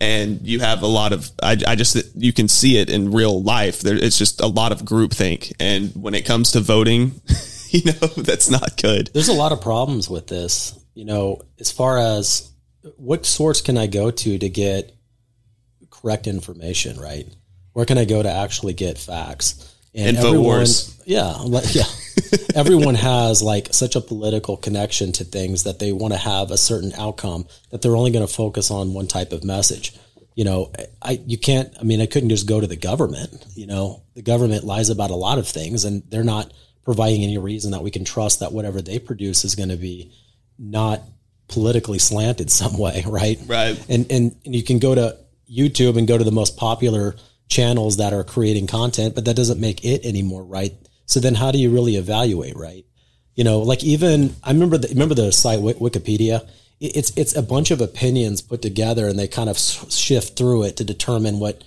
And 0.00 0.46
you 0.46 0.60
have 0.60 0.82
a 0.82 0.86
lot 0.86 1.12
of, 1.12 1.28
I, 1.42 1.56
I 1.66 1.74
just, 1.74 1.96
you 2.14 2.32
can 2.32 2.46
see 2.46 2.78
it 2.78 2.88
in 2.88 3.10
real 3.10 3.42
life. 3.42 3.80
There, 3.80 3.96
it's 3.96 4.16
just 4.16 4.40
a 4.40 4.46
lot 4.46 4.70
of 4.70 4.82
groupthink. 4.82 5.52
And 5.58 5.90
when 6.00 6.14
it 6.14 6.24
comes 6.24 6.52
to 6.52 6.60
voting, 6.60 7.20
you 7.72 7.92
know, 7.92 8.06
that's 8.16 8.50
not 8.50 8.80
good. 8.80 9.10
There's 9.12 9.28
a 9.28 9.32
lot 9.32 9.52
of 9.52 9.60
problems 9.60 10.08
with 10.08 10.26
this. 10.26 10.78
you 10.94 11.04
know, 11.04 11.40
as 11.58 11.70
far 11.70 11.98
as 11.98 12.50
what 12.96 13.26
source 13.26 13.60
can 13.60 13.76
I 13.76 13.86
go 13.86 14.10
to 14.10 14.38
to 14.38 14.48
get 14.48 14.94
correct 15.90 16.26
information, 16.26 16.98
right? 16.98 17.26
Where 17.72 17.84
can 17.84 17.98
I 17.98 18.04
go 18.04 18.22
to 18.22 18.30
actually 18.30 18.72
get 18.72 18.98
facts? 18.98 19.74
And 19.94 20.16
everyone, 20.16 20.66
yeah, 21.06 21.42
yeah. 21.72 21.84
everyone 22.54 22.94
has 22.94 23.42
like 23.42 23.68
such 23.72 23.96
a 23.96 24.00
political 24.00 24.56
connection 24.56 25.12
to 25.12 25.24
things 25.24 25.64
that 25.64 25.78
they 25.78 25.92
want 25.92 26.12
to 26.12 26.18
have 26.18 26.50
a 26.50 26.58
certain 26.58 26.92
outcome 26.94 27.46
that 27.70 27.82
they're 27.82 27.96
only 27.96 28.10
going 28.10 28.26
to 28.26 28.32
focus 28.32 28.70
on 28.70 28.92
one 28.92 29.06
type 29.06 29.32
of 29.32 29.44
message. 29.44 29.94
You 30.34 30.44
know, 30.44 30.72
I 31.02 31.20
you 31.26 31.38
can't. 31.38 31.74
I 31.80 31.82
mean, 31.82 32.00
I 32.00 32.06
couldn't 32.06 32.28
just 32.28 32.46
go 32.46 32.60
to 32.60 32.66
the 32.66 32.76
government. 32.76 33.44
You 33.54 33.66
know, 33.66 34.02
the 34.14 34.22
government 34.22 34.64
lies 34.64 34.88
about 34.90 35.10
a 35.10 35.16
lot 35.16 35.38
of 35.38 35.48
things, 35.48 35.84
and 35.84 36.02
they're 36.08 36.22
not 36.22 36.52
providing 36.88 37.22
any 37.22 37.36
reason 37.36 37.72
that 37.72 37.82
we 37.82 37.90
can 37.90 38.02
trust 38.02 38.40
that 38.40 38.50
whatever 38.50 38.80
they 38.80 38.98
produce 38.98 39.44
is 39.44 39.54
going 39.54 39.68
to 39.68 39.76
be 39.76 40.10
not 40.58 41.02
politically 41.46 41.98
slanted 41.98 42.50
some 42.50 42.78
way, 42.78 43.04
right? 43.06 43.38
Right. 43.44 43.78
And 43.90 44.10
and, 44.10 44.34
and 44.46 44.54
you 44.54 44.62
can 44.62 44.78
go 44.78 44.94
to 44.94 45.14
YouTube 45.52 45.98
and 45.98 46.08
go 46.08 46.16
to 46.16 46.24
the 46.24 46.32
most 46.32 46.56
popular 46.56 47.14
channels 47.46 47.98
that 47.98 48.14
are 48.14 48.24
creating 48.24 48.68
content, 48.68 49.14
but 49.14 49.26
that 49.26 49.36
doesn't 49.36 49.60
make 49.60 49.84
it 49.84 50.06
anymore, 50.06 50.42
right? 50.42 50.72
So 51.04 51.20
then 51.20 51.34
how 51.34 51.50
do 51.50 51.58
you 51.58 51.68
really 51.68 51.96
evaluate, 51.96 52.56
right? 52.56 52.86
You 53.34 53.44
know, 53.44 53.58
like 53.58 53.84
even 53.84 54.34
I 54.42 54.52
remember 54.52 54.78
the 54.78 54.88
remember 54.88 55.14
the 55.14 55.30
site 55.30 55.58
Wikipedia. 55.58 56.48
It's 56.80 57.12
it's 57.18 57.36
a 57.36 57.42
bunch 57.42 57.70
of 57.70 57.82
opinions 57.82 58.40
put 58.40 58.62
together, 58.62 59.08
and 59.08 59.18
they 59.18 59.28
kind 59.28 59.50
of 59.50 59.58
shift 59.58 60.38
through 60.38 60.62
it 60.62 60.78
to 60.78 60.84
determine 60.84 61.38
what 61.38 61.62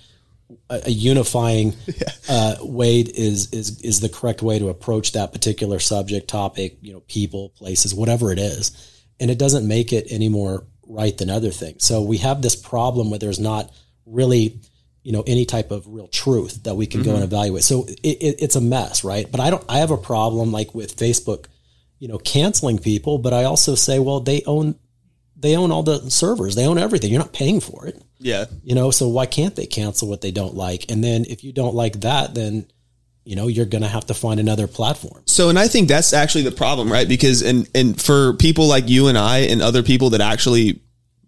a, 0.70 0.82
a 0.86 0.90
unifying 0.90 1.74
yeah. 1.86 2.08
uh, 2.28 2.56
way 2.60 3.00
is 3.00 3.52
is 3.52 3.80
is 3.80 4.00
the 4.00 4.08
correct 4.08 4.42
way 4.42 4.58
to 4.58 4.68
approach 4.68 5.12
that 5.12 5.32
particular 5.32 5.78
subject, 5.78 6.28
topic, 6.28 6.78
you 6.80 6.92
know, 6.92 7.00
people, 7.00 7.50
places, 7.50 7.94
whatever 7.94 8.32
it 8.32 8.38
is, 8.38 9.02
and 9.20 9.30
it 9.30 9.38
doesn't 9.38 9.66
make 9.66 9.92
it 9.92 10.06
any 10.10 10.28
more 10.28 10.66
right 10.86 11.16
than 11.16 11.30
other 11.30 11.50
things. 11.50 11.84
So 11.84 12.02
we 12.02 12.18
have 12.18 12.42
this 12.42 12.56
problem 12.56 13.10
where 13.10 13.18
there's 13.18 13.40
not 13.40 13.70
really 14.06 14.60
you 15.02 15.12
know 15.12 15.24
any 15.26 15.44
type 15.44 15.70
of 15.70 15.86
real 15.86 16.08
truth 16.08 16.62
that 16.64 16.74
we 16.74 16.86
can 16.86 17.00
mm-hmm. 17.00 17.10
go 17.10 17.16
and 17.16 17.24
mm-hmm. 17.24 17.34
evaluate. 17.34 17.64
So 17.64 17.84
it, 17.84 18.18
it, 18.22 18.36
it's 18.42 18.56
a 18.56 18.60
mess, 18.60 19.04
right? 19.04 19.30
But 19.30 19.40
I 19.40 19.50
don't. 19.50 19.64
I 19.68 19.78
have 19.78 19.90
a 19.90 19.96
problem 19.96 20.52
like 20.52 20.74
with 20.74 20.96
Facebook, 20.96 21.46
you 21.98 22.08
know, 22.08 22.18
canceling 22.18 22.78
people. 22.78 23.18
But 23.18 23.32
I 23.32 23.44
also 23.44 23.74
say, 23.74 23.98
well, 23.98 24.20
they 24.20 24.42
own 24.46 24.76
they 25.42 25.56
own 25.56 25.72
all 25.72 25.82
the 25.82 26.10
servers. 26.10 26.54
They 26.54 26.66
own 26.66 26.78
everything. 26.78 27.10
You're 27.10 27.20
not 27.20 27.32
paying 27.32 27.60
for 27.60 27.86
it. 27.86 28.00
Yeah. 28.22 28.46
You 28.62 28.74
know, 28.74 28.90
so 28.90 29.08
why 29.08 29.26
can't 29.26 29.54
they 29.54 29.66
cancel 29.66 30.08
what 30.08 30.20
they 30.20 30.30
don't 30.30 30.54
like? 30.54 30.90
And 30.90 31.02
then 31.02 31.24
if 31.28 31.44
you 31.44 31.52
don't 31.52 31.74
like 31.74 32.00
that, 32.00 32.34
then 32.34 32.66
you 33.24 33.36
know 33.36 33.46
you're 33.46 33.66
going 33.66 33.82
to 33.82 33.88
have 33.88 34.04
to 34.06 34.14
find 34.14 34.40
another 34.40 34.66
platform 34.66 35.22
so 35.26 35.48
and 35.48 35.56
i 35.56 35.68
think 35.68 35.86
that's 35.86 36.12
actually 36.12 36.42
the 36.42 36.50
problem 36.50 36.90
right 36.90 37.06
because 37.06 37.40
and 37.40 37.70
and 37.72 38.02
for 38.02 38.32
people 38.32 38.66
like 38.66 38.88
you 38.88 39.06
and 39.06 39.16
i 39.16 39.38
and 39.38 39.62
other 39.62 39.84
people 39.84 40.10
that 40.10 40.20
actually 40.20 40.80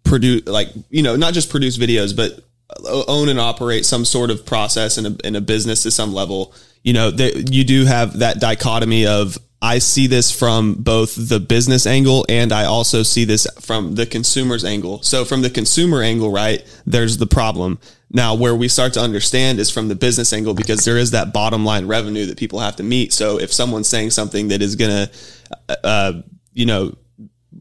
produce 0.03 0.45
like 0.49 0.71
you 0.91 1.05
know 1.05 1.15
not 1.15 1.35
just 1.35 1.51
produce 1.51 1.79
videos 1.79 2.17
but 2.17 2.45
own 2.87 3.29
and 3.29 3.41
operate 3.41 3.85
some 3.85 4.05
sort 4.05 4.31
of 4.31 4.45
process 4.45 4.99
in 4.99 5.07
a, 5.07 5.17
in 5.25 5.37
a 5.37 5.41
business 5.41 5.83
to 5.83 5.91
some 5.91 6.13
level, 6.13 6.55
you 6.83 6.93
know, 6.93 7.11
that 7.11 7.53
you 7.53 7.65
do 7.65 7.85
have 7.85 8.19
that 8.19 8.41
dichotomy 8.41 9.07
of 9.07 9.39
I 9.65 9.79
see 9.79 10.09
this 10.09 10.31
from 10.31 10.75
both 10.75 11.15
the 11.17 11.41
business 11.41 11.87
angle 11.87 12.27
and 12.29 12.53
I 12.53 12.67
also 12.67 13.03
see 13.03 13.25
this 13.25 13.47
from 13.61 13.95
the 13.95 14.05
consumer's 14.05 14.63
angle. 14.63 15.03
So 15.03 15.25
from 15.25 15.41
the 15.41 15.49
consumer 15.49 16.03
angle, 16.03 16.31
right, 16.31 16.63
there's 16.85 17.17
the 17.17 17.27
problem. 17.27 17.79
Now, 18.11 18.35
where 18.35 18.55
we 18.55 18.69
start 18.69 18.93
to 18.93 19.01
understand 19.01 19.59
is 19.59 19.71
from 19.71 19.89
the 19.89 19.95
business 19.95 20.35
angle 20.35 20.53
because 20.53 20.85
there 20.85 20.99
is 20.99 21.13
that 21.13 21.33
bottom 21.33 21.65
line 21.65 21.87
revenue 21.87 22.27
that 22.27 22.37
people 22.37 22.61
have 22.61 22.77
to 22.77 22.83
meet. 22.83 23.15
So 23.15 23.41
if 23.41 23.55
someone's 23.55 23.89
saying 23.89 24.11
something 24.11 24.49
that 24.49 24.61
is 24.61 24.77
going 24.77 25.09
to, 25.09 25.79
uh, 25.83 26.13
you 26.53 26.67
know, 26.67 26.95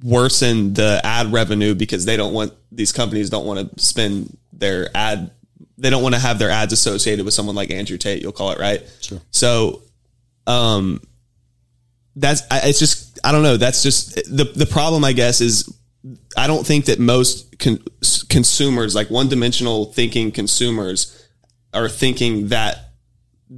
worsen 0.03 0.73
the 0.73 0.99
ad 1.05 1.31
revenue 1.31 1.73
because 1.73 2.03
they 2.03 2.17
don't 2.17 2.33
want 2.33 2.51
these 2.69 2.91
companies 2.91 3.29
don't 3.29 3.45
want 3.45 3.77
to 3.77 3.81
spend 3.81 4.37
their 4.51 4.89
ad 4.93 5.31
they 5.77 5.89
don't 5.89 6.03
want 6.03 6.15
to 6.15 6.19
have 6.19 6.37
their 6.37 6.49
ads 6.49 6.73
associated 6.73 7.23
with 7.23 7.33
someone 7.33 7.55
like 7.55 7.71
Andrew 7.71 7.97
Tate, 7.97 8.21
you'll 8.21 8.33
call 8.33 8.51
it, 8.51 8.59
right? 8.59 8.83
Sure. 8.99 9.21
So 9.31 9.83
um 10.45 10.99
that's 12.15 12.41
it's 12.51 12.79
just 12.79 13.19
I 13.23 13.31
don't 13.31 13.43
know, 13.43 13.57
that's 13.57 13.83
just 13.83 14.15
the 14.15 14.45
the 14.55 14.65
problem 14.65 15.03
I 15.03 15.13
guess 15.13 15.41
is 15.41 15.73
I 16.37 16.47
don't 16.47 16.65
think 16.65 16.85
that 16.85 16.99
most 16.99 17.59
con- 17.59 17.83
consumers 18.29 18.93
like 18.95 19.09
one-dimensional 19.09 19.93
thinking 19.93 20.31
consumers 20.31 21.27
are 21.73 21.87
thinking 21.87 22.49
that 22.49 22.77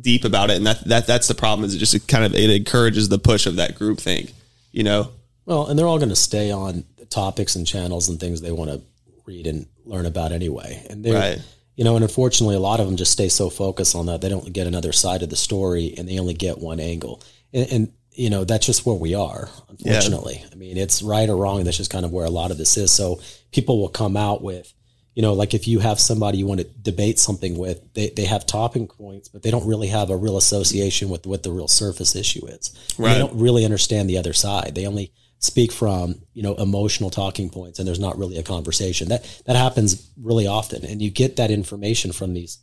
deep 0.02 0.26
about 0.26 0.50
it 0.50 0.58
and 0.58 0.68
that 0.68 0.84
that 0.86 1.08
that's 1.08 1.28
the 1.28 1.36
problem 1.36 1.66
is 1.66 1.74
it 1.74 1.80
just 1.80 1.94
it 1.94 2.08
kind 2.08 2.26
of 2.26 2.34
it 2.34 2.50
encourages 2.50 3.10
the 3.10 3.20
push 3.20 3.46
of 3.46 3.58
that 3.58 3.76
group 3.76 4.00
think, 4.00 4.34
you 4.72 4.84
know. 4.84 5.12
Well, 5.46 5.68
and 5.68 5.78
they're 5.78 5.88
all 5.88 6.00
going 6.00 6.10
to 6.10 6.16
stay 6.16 6.52
on 6.52 6.86
topics 7.10 7.56
and 7.56 7.66
channels 7.68 8.10
and 8.10 8.20
things 8.20 8.42
they 8.42 8.52
want 8.52 8.72
to 8.72 8.82
read 9.26 9.48
and 9.48 9.68
learn 9.86 10.06
about 10.06 10.32
anyway. 10.32 10.86
And 10.90 11.04
they're, 11.04 11.14
right. 11.14 11.42
you 11.76 11.84
know, 11.84 11.96
and 11.96 12.04
unfortunately, 12.04 12.56
a 12.56 12.60
lot 12.60 12.80
of 12.80 12.88
them 12.88 12.98
just 12.98 13.12
stay 13.12 13.30
so 13.30 13.50
focused 13.50 13.96
on 13.96 14.08
that 14.08 14.22
they 14.22 14.30
don't 14.30 14.52
get 14.52 14.68
another 14.68 14.92
side 14.92 15.24
of 15.24 15.30
the 15.30 15.36
story 15.36 15.94
and 15.98 16.08
they 16.08 16.20
only 16.20 16.34
get 16.34 16.58
one 16.58 16.80
angle. 16.80 17.22
And, 17.54 17.72
and 17.72 17.94
you 18.16 18.30
know, 18.30 18.44
that's 18.44 18.66
just 18.66 18.86
where 18.86 18.96
we 18.96 19.14
are, 19.14 19.50
unfortunately. 19.70 20.38
Yeah. 20.40 20.48
I 20.52 20.56
mean, 20.56 20.78
it's 20.78 21.02
right 21.02 21.30
or 21.30 21.36
wrong. 21.36 21.64
That's 21.64 21.78
just 21.78 21.92
kind 21.92 22.06
of 22.06 22.12
where 22.12 22.26
a 22.26 22.30
lot 22.30 22.52
of 22.52 22.58
this 22.58 22.78
is. 22.78 22.92
So 22.92 23.20
people 23.52 23.80
will 23.80 23.90
come 23.90 24.16
out 24.16 24.42
with, 24.42 24.74
you 25.14 25.22
know, 25.22 25.34
like 25.34 25.54
if 25.54 25.68
you 25.68 25.80
have 25.80 26.00
somebody 26.00 26.38
you 26.38 26.48
want 26.48 26.62
to 26.62 26.68
debate 26.82 27.20
something 27.20 27.58
with, 27.58 27.94
they, 27.94 28.10
they 28.10 28.26
have 28.26 28.46
topping 28.46 28.88
points, 28.88 29.30
but 29.30 29.44
they 29.44 29.52
don't 29.52 29.68
really 29.68 29.88
have 29.88 30.10
a 30.10 30.18
real 30.18 30.38
association 30.38 31.10
with 31.10 31.26
what 31.26 31.44
the 31.44 31.52
real 31.52 31.68
surface 31.68 32.16
issue 32.16 32.46
is. 32.48 32.74
Right. 32.98 33.14
They 33.14 33.20
don't 33.20 33.40
really 33.40 33.66
understand 33.66 34.10
the 34.10 34.18
other 34.18 34.34
side. 34.34 34.76
They 34.76 34.88
only 34.88 35.12
speak 35.40 35.72
from 35.72 36.16
you 36.34 36.42
know 36.42 36.56
emotional 36.56 37.10
talking 37.10 37.50
points 37.50 37.78
and 37.78 37.88
there's 37.88 38.00
not 38.00 38.18
really 38.18 38.38
a 38.38 38.44
conversation 38.44 39.10
that 39.10 39.24
that 39.46 39.56
happens 39.56 40.10
really 40.18 40.48
often 40.48 40.84
and 40.86 41.02
you 41.02 41.12
get 41.12 41.36
that 41.36 41.52
information 41.52 42.12
from 42.12 42.34
these 42.34 42.60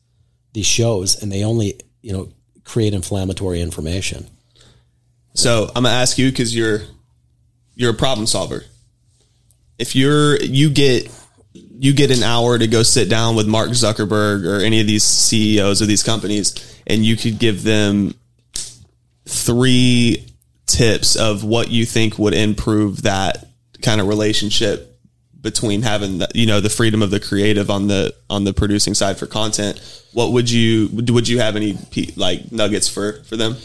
these 0.53 0.67
shows 0.67 1.23
and 1.23 1.31
they 1.31 1.45
only 1.45 1.79
you 2.01 2.13
know 2.13 2.29
create 2.65 2.95
inflammatory 2.95 3.61
information 3.61 4.27
so 5.35 5.71
i'm 5.75 5.83
gonna 5.83 5.95
ask 5.95 6.19
you 6.19 6.31
because 6.31 6.55
you're 6.55 6.83
you're 7.75 7.91
a 7.91 7.95
problem 7.95 8.27
solver. 8.27 8.65
If 9.79 9.97
you're 9.97 10.41
you 10.41 10.71
get 10.71 11.11
you 11.53 11.93
get 11.93 12.17
an 12.17 12.23
hour 12.23 12.59
to 12.59 12.67
go 12.67 12.83
sit 12.83 13.09
down 13.09 13.35
with 13.37 13.47
mark 13.47 13.71
zuckerberg 13.71 14.47
or 14.47 14.63
any 14.63 14.81
of 14.81 14.87
these 14.87 15.05
ceos 15.05 15.81
of 15.81 15.89
these 15.89 16.03
companies 16.03 16.81
and 16.87 17.05
you 17.05 17.17
could 17.17 17.39
give 17.39 17.63
them 17.63 18.15
three 19.27 20.27
tips 20.67 21.17
of 21.17 21.45
what 21.45 21.71
you 21.71 21.85
think 21.85 22.19
would 22.19 22.35
improve 22.35 23.03
that 23.03 23.45
kind 23.83 24.01
of 24.01 24.07
relationship 24.07 24.89
between 25.41 25.83
having 25.83 26.19
the, 26.19 26.29
you 26.35 26.47
know 26.47 26.61
the 26.61 26.71
freedom 26.71 27.03
of 27.03 27.11
the 27.11 27.19
creative 27.19 27.69
on 27.69 27.89
the 27.89 28.15
on 28.31 28.45
the 28.45 28.53
producing 28.53 28.95
side 28.95 29.19
for 29.19 29.27
content 29.27 29.81
what 30.13 30.31
would 30.31 30.49
you 30.49 30.89
would 30.93 31.29
you 31.29 31.41
have 31.41 31.57
any 31.57 31.77
like 32.17 32.53
nuggets 32.53 32.89
for 32.89 33.25
for 33.25 33.37
them 33.37 33.57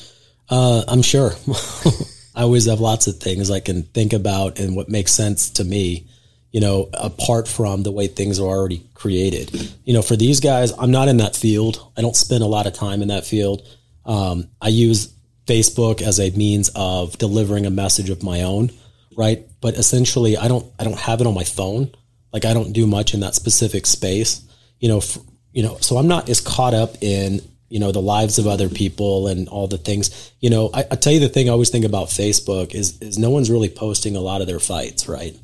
uh, 0.49 0.83
i'm 0.87 1.01
sure 1.01 1.31
i 2.35 2.41
always 2.41 2.65
have 2.65 2.79
lots 2.79 3.07
of 3.07 3.17
things 3.17 3.49
i 3.51 3.59
can 3.59 3.83
think 3.83 4.13
about 4.13 4.59
and 4.59 4.75
what 4.75 4.89
makes 4.89 5.11
sense 5.11 5.49
to 5.49 5.63
me 5.63 6.07
you 6.51 6.61
know 6.61 6.89
apart 6.93 7.47
from 7.47 7.83
the 7.83 7.91
way 7.91 8.07
things 8.07 8.39
are 8.39 8.47
already 8.47 8.83
created 8.93 9.51
you 9.85 9.93
know 9.93 10.01
for 10.01 10.15
these 10.15 10.39
guys 10.39 10.71
i'm 10.79 10.91
not 10.91 11.07
in 11.07 11.17
that 11.17 11.35
field 11.35 11.91
i 11.97 12.01
don't 12.01 12.15
spend 12.15 12.43
a 12.43 12.47
lot 12.47 12.67
of 12.67 12.73
time 12.73 13.01
in 13.01 13.07
that 13.09 13.25
field 13.25 13.61
um, 14.05 14.47
i 14.61 14.67
use 14.69 15.13
Facebook 15.47 16.01
as 16.01 16.19
a 16.19 16.29
means 16.31 16.69
of 16.75 17.17
delivering 17.17 17.65
a 17.65 17.69
message 17.71 18.09
of 18.09 18.21
my 18.21 18.43
own, 18.43 18.69
right? 19.15 19.47
But 19.61 19.75
essentially, 19.75 20.37
I 20.37 20.47
don't 20.47 20.71
I 20.77 20.83
don't 20.83 20.99
have 20.99 21.21
it 21.21 21.27
on 21.27 21.33
my 21.33 21.45
phone. 21.45 21.89
Like 22.31 22.45
I 22.45 22.53
don't 22.53 22.73
do 22.73 22.85
much 22.85 23.13
in 23.13 23.21
that 23.21 23.33
specific 23.33 23.85
space, 23.87 24.41
you 24.79 24.89
know. 24.89 24.97
F- 24.97 25.17
you 25.53 25.63
know, 25.63 25.77
so 25.79 25.97
I'm 25.97 26.07
not 26.07 26.29
as 26.29 26.39
caught 26.39 26.75
up 26.75 27.01
in 27.01 27.41
you 27.69 27.79
know 27.79 27.91
the 27.91 28.01
lives 28.01 28.39
of 28.39 28.47
other 28.47 28.69
people 28.69 29.27
and 29.27 29.47
all 29.49 29.67
the 29.67 29.77
things. 29.77 30.31
You 30.39 30.49
know, 30.49 30.69
I, 30.73 30.85
I 30.91 30.95
tell 30.95 31.13
you 31.13 31.19
the 31.19 31.29
thing 31.29 31.49
I 31.49 31.51
always 31.51 31.69
think 31.69 31.85
about 31.85 32.07
Facebook 32.07 32.73
is 32.73 32.99
is 33.01 33.17
no 33.17 33.29
one's 33.29 33.49
really 33.49 33.69
posting 33.69 34.15
a 34.15 34.21
lot 34.21 34.41
of 34.41 34.47
their 34.47 34.59
fights, 34.59 35.07
right? 35.07 35.37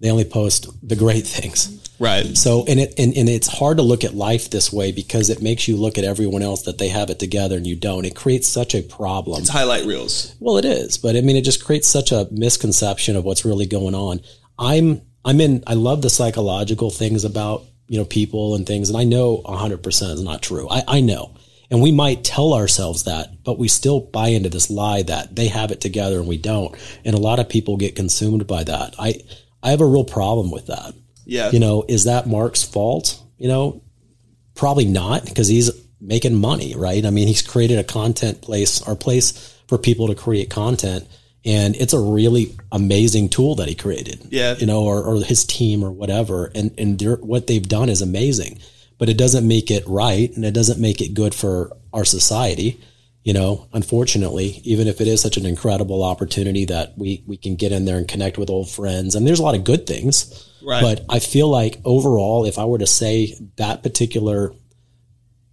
They 0.00 0.10
only 0.10 0.24
post 0.24 0.68
the 0.86 0.96
great 0.96 1.26
things. 1.26 1.82
Right. 1.98 2.36
So, 2.36 2.64
and 2.66 2.78
it 2.78 2.94
and, 2.98 3.16
and 3.16 3.28
it's 3.28 3.46
hard 3.46 3.78
to 3.78 3.82
look 3.82 4.04
at 4.04 4.14
life 4.14 4.50
this 4.50 4.72
way 4.72 4.92
because 4.92 5.30
it 5.30 5.40
makes 5.40 5.66
you 5.66 5.76
look 5.76 5.96
at 5.96 6.04
everyone 6.04 6.42
else 6.42 6.62
that 6.62 6.78
they 6.78 6.88
have 6.88 7.08
it 7.08 7.18
together 7.18 7.56
and 7.56 7.66
you 7.66 7.76
don't. 7.76 8.04
It 8.04 8.14
creates 8.14 8.46
such 8.46 8.74
a 8.74 8.82
problem. 8.82 9.40
It's 9.40 9.48
highlight 9.48 9.86
reels. 9.86 10.34
Well, 10.38 10.58
it 10.58 10.66
is, 10.66 10.98
but 10.98 11.16
I 11.16 11.22
mean, 11.22 11.36
it 11.36 11.44
just 11.44 11.64
creates 11.64 11.88
such 11.88 12.12
a 12.12 12.28
misconception 12.30 13.16
of 13.16 13.24
what's 13.24 13.44
really 13.44 13.66
going 13.66 13.94
on. 13.94 14.20
I'm 14.58 15.02
I'm 15.24 15.40
in. 15.40 15.64
I 15.66 15.74
love 15.74 16.02
the 16.02 16.10
psychological 16.10 16.90
things 16.90 17.24
about 17.24 17.64
you 17.88 17.98
know 17.98 18.04
people 18.04 18.54
and 18.54 18.66
things, 18.66 18.90
and 18.90 18.98
I 18.98 19.04
know 19.04 19.36
100 19.46 19.82
percent 19.82 20.12
is 20.12 20.22
not 20.22 20.42
true. 20.42 20.68
I, 20.70 20.82
I 20.86 21.00
know. 21.00 21.34
And 21.70 21.82
we 21.82 21.92
might 21.92 22.22
tell 22.24 22.54
ourselves 22.54 23.04
that, 23.04 23.42
but 23.42 23.58
we 23.58 23.68
still 23.68 24.00
buy 24.00 24.28
into 24.28 24.48
this 24.48 24.70
lie 24.70 25.02
that 25.02 25.34
they 25.34 25.48
have 25.48 25.70
it 25.72 25.80
together 25.80 26.18
and 26.18 26.28
we 26.28 26.38
don't. 26.38 26.74
And 27.04 27.14
a 27.14 27.20
lot 27.20 27.40
of 27.40 27.48
people 27.48 27.76
get 27.76 27.96
consumed 27.96 28.46
by 28.46 28.62
that. 28.64 28.94
I, 28.98 29.20
I 29.62 29.70
have 29.70 29.80
a 29.80 29.86
real 29.86 30.04
problem 30.04 30.50
with 30.50 30.66
that. 30.66 30.94
Yeah. 31.24 31.50
You 31.50 31.58
know, 31.58 31.84
is 31.88 32.04
that 32.04 32.28
Mark's 32.28 32.62
fault? 32.62 33.20
You 33.36 33.48
know, 33.48 33.82
probably 34.54 34.84
not 34.84 35.24
because 35.24 35.48
he's 35.48 35.70
making 36.00 36.36
money, 36.36 36.74
right? 36.76 37.04
I 37.04 37.10
mean, 37.10 37.26
he's 37.26 37.42
created 37.42 37.78
a 37.78 37.84
content 37.84 38.42
place 38.42 38.80
or 38.86 38.94
place 38.94 39.52
for 39.66 39.76
people 39.76 40.06
to 40.06 40.14
create 40.14 40.50
content. 40.50 41.08
and 41.44 41.76
it's 41.76 41.92
a 41.92 42.00
really 42.00 42.56
amazing 42.72 43.28
tool 43.28 43.54
that 43.56 43.68
he 43.68 43.74
created. 43.74 44.28
Yeah. 44.30 44.56
you 44.56 44.66
know, 44.66 44.82
or, 44.84 45.02
or 45.02 45.22
his 45.22 45.44
team 45.44 45.84
or 45.84 45.90
whatever, 45.90 46.50
and 46.54 46.72
and 46.78 47.00
what 47.20 47.46
they've 47.46 47.66
done 47.66 47.88
is 47.88 48.02
amazing, 48.02 48.58
but 48.98 49.08
it 49.08 49.18
doesn't 49.18 49.46
make 49.46 49.70
it 49.70 49.86
right, 49.86 50.34
and 50.34 50.44
it 50.44 50.54
doesn't 50.54 50.80
make 50.80 51.00
it 51.00 51.14
good 51.14 51.34
for 51.34 51.76
our 51.92 52.04
society. 52.04 52.80
You 53.24 53.32
know, 53.32 53.66
unfortunately, 53.72 54.60
even 54.62 54.86
if 54.86 55.00
it 55.00 55.08
is 55.08 55.20
such 55.20 55.36
an 55.36 55.46
incredible 55.46 56.04
opportunity 56.04 56.64
that 56.66 56.96
we 56.96 57.24
we 57.26 57.36
can 57.36 57.56
get 57.56 57.72
in 57.72 57.84
there 57.84 57.98
and 57.98 58.06
connect 58.06 58.38
with 58.38 58.50
old 58.50 58.70
friends, 58.70 59.14
and 59.14 59.26
there's 59.26 59.40
a 59.40 59.42
lot 59.42 59.56
of 59.56 59.64
good 59.64 59.86
things. 59.86 60.48
Right. 60.62 60.80
But 60.80 61.04
I 61.08 61.18
feel 61.18 61.48
like 61.48 61.80
overall, 61.84 62.44
if 62.44 62.58
I 62.58 62.64
were 62.64 62.78
to 62.78 62.86
say 62.86 63.34
that 63.56 63.82
particular 63.82 64.52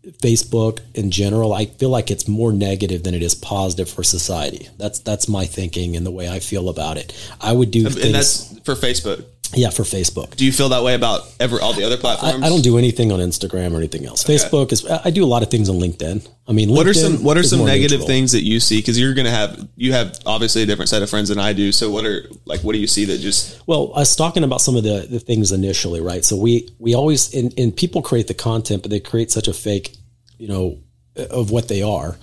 Facebook 0.04 0.80
in 0.94 1.12
general, 1.12 1.54
I 1.54 1.66
feel 1.66 1.90
like 1.90 2.12
it's 2.12 2.28
more 2.28 2.52
negative 2.52 3.04
than 3.04 3.14
it 3.14 3.24
is 3.24 3.36
positive 3.36 3.90
for 3.90 4.04
society. 4.04 4.70
That's 4.78 5.00
that's 5.00 5.28
my 5.30 5.46
thinking 5.46 5.96
and 5.96 6.06
the 6.06 6.12
way 6.12 6.30
I 6.30 6.40
feel 6.40 6.70
about 6.70 6.98
it. 6.98 7.14
I 7.40 7.54
would 7.54 7.72
do 7.72 7.86
and 7.86 7.96
things, 7.96 8.50
that's 8.50 8.60
for 8.66 8.76
Facebook. 8.76 9.26
Yeah, 9.54 9.70
for 9.70 9.84
Facebook. 9.84 10.36
Do 10.36 10.46
you 10.46 10.52
feel 10.52 10.70
that 10.70 10.84
way 10.84 10.96
about 10.96 11.32
ever 11.40 11.62
all 11.62 11.74
the 11.74 11.84
other 11.84 11.98
platforms? 11.98 12.44
I 12.44 12.50
don't 12.50 12.64
do 12.64 12.78
anything 12.78 13.12
on 13.12 13.20
Instagram 13.20 13.74
or 13.74 13.78
anything 13.78 14.06
else. 14.06 14.24
Facebook 14.24 14.72
is. 14.72 14.86
I 14.86 15.12
do 15.12 15.24
a 15.24 15.28
lot 15.28 15.44
of 15.44 15.52
things 15.52 15.70
on 15.70 15.76
LinkedIn. 15.76 16.28
I 16.48 16.52
mean, 16.54 16.72
What 16.72 16.88
are 16.88 16.94
some 16.94 17.24
What 17.24 17.38
are 17.38 17.44
some 17.44 17.64
negative 17.66 18.00
neutral. 18.00 18.08
things 18.08 18.32
that 18.32 18.44
you 18.44 18.60
see? 18.60 18.80
Because 18.80 19.00
you're 19.00 19.14
gonna 19.14 19.30
have 19.32 19.68
you 19.76 19.94
have 19.94 20.20
obviously 20.26 20.64
a 20.64 20.66
different 20.66 20.90
set 20.90 21.02
of 21.02 21.10
friends 21.10 21.30
than 21.30 21.40
I 21.40 21.54
do. 21.54 21.72
So 21.72 21.92
what 21.92 22.06
are 22.06 22.26
like 22.46 22.62
what 22.62 22.74
do 22.74 22.80
you 22.80 22.88
see 22.88 23.06
that 23.06 23.20
just 23.20 23.62
Well, 23.68 23.92
I 23.96 24.00
was 24.00 24.16
talking 24.16 24.44
about 24.44 24.62
some 24.62 24.76
of 24.76 24.84
the, 24.84 25.08
the 25.10 25.20
things 25.20 25.52
initially, 25.52 26.02
right? 26.02 26.26
So 26.26 26.36
we 26.36 26.70
we 26.80 26.96
always 26.96 27.34
and, 27.34 27.54
and 27.58 27.76
people 27.76 28.02
create 28.02 28.28
the 28.28 28.34
content, 28.34 28.82
but 28.82 28.92
they 28.92 29.00
create 29.00 29.32
such 29.32 29.48
a 29.48 29.54
fake, 29.54 29.96
you 30.38 30.48
know, 30.48 30.80
of 31.16 31.52
what 31.52 31.68
they 31.68 31.84
are 31.84 32.18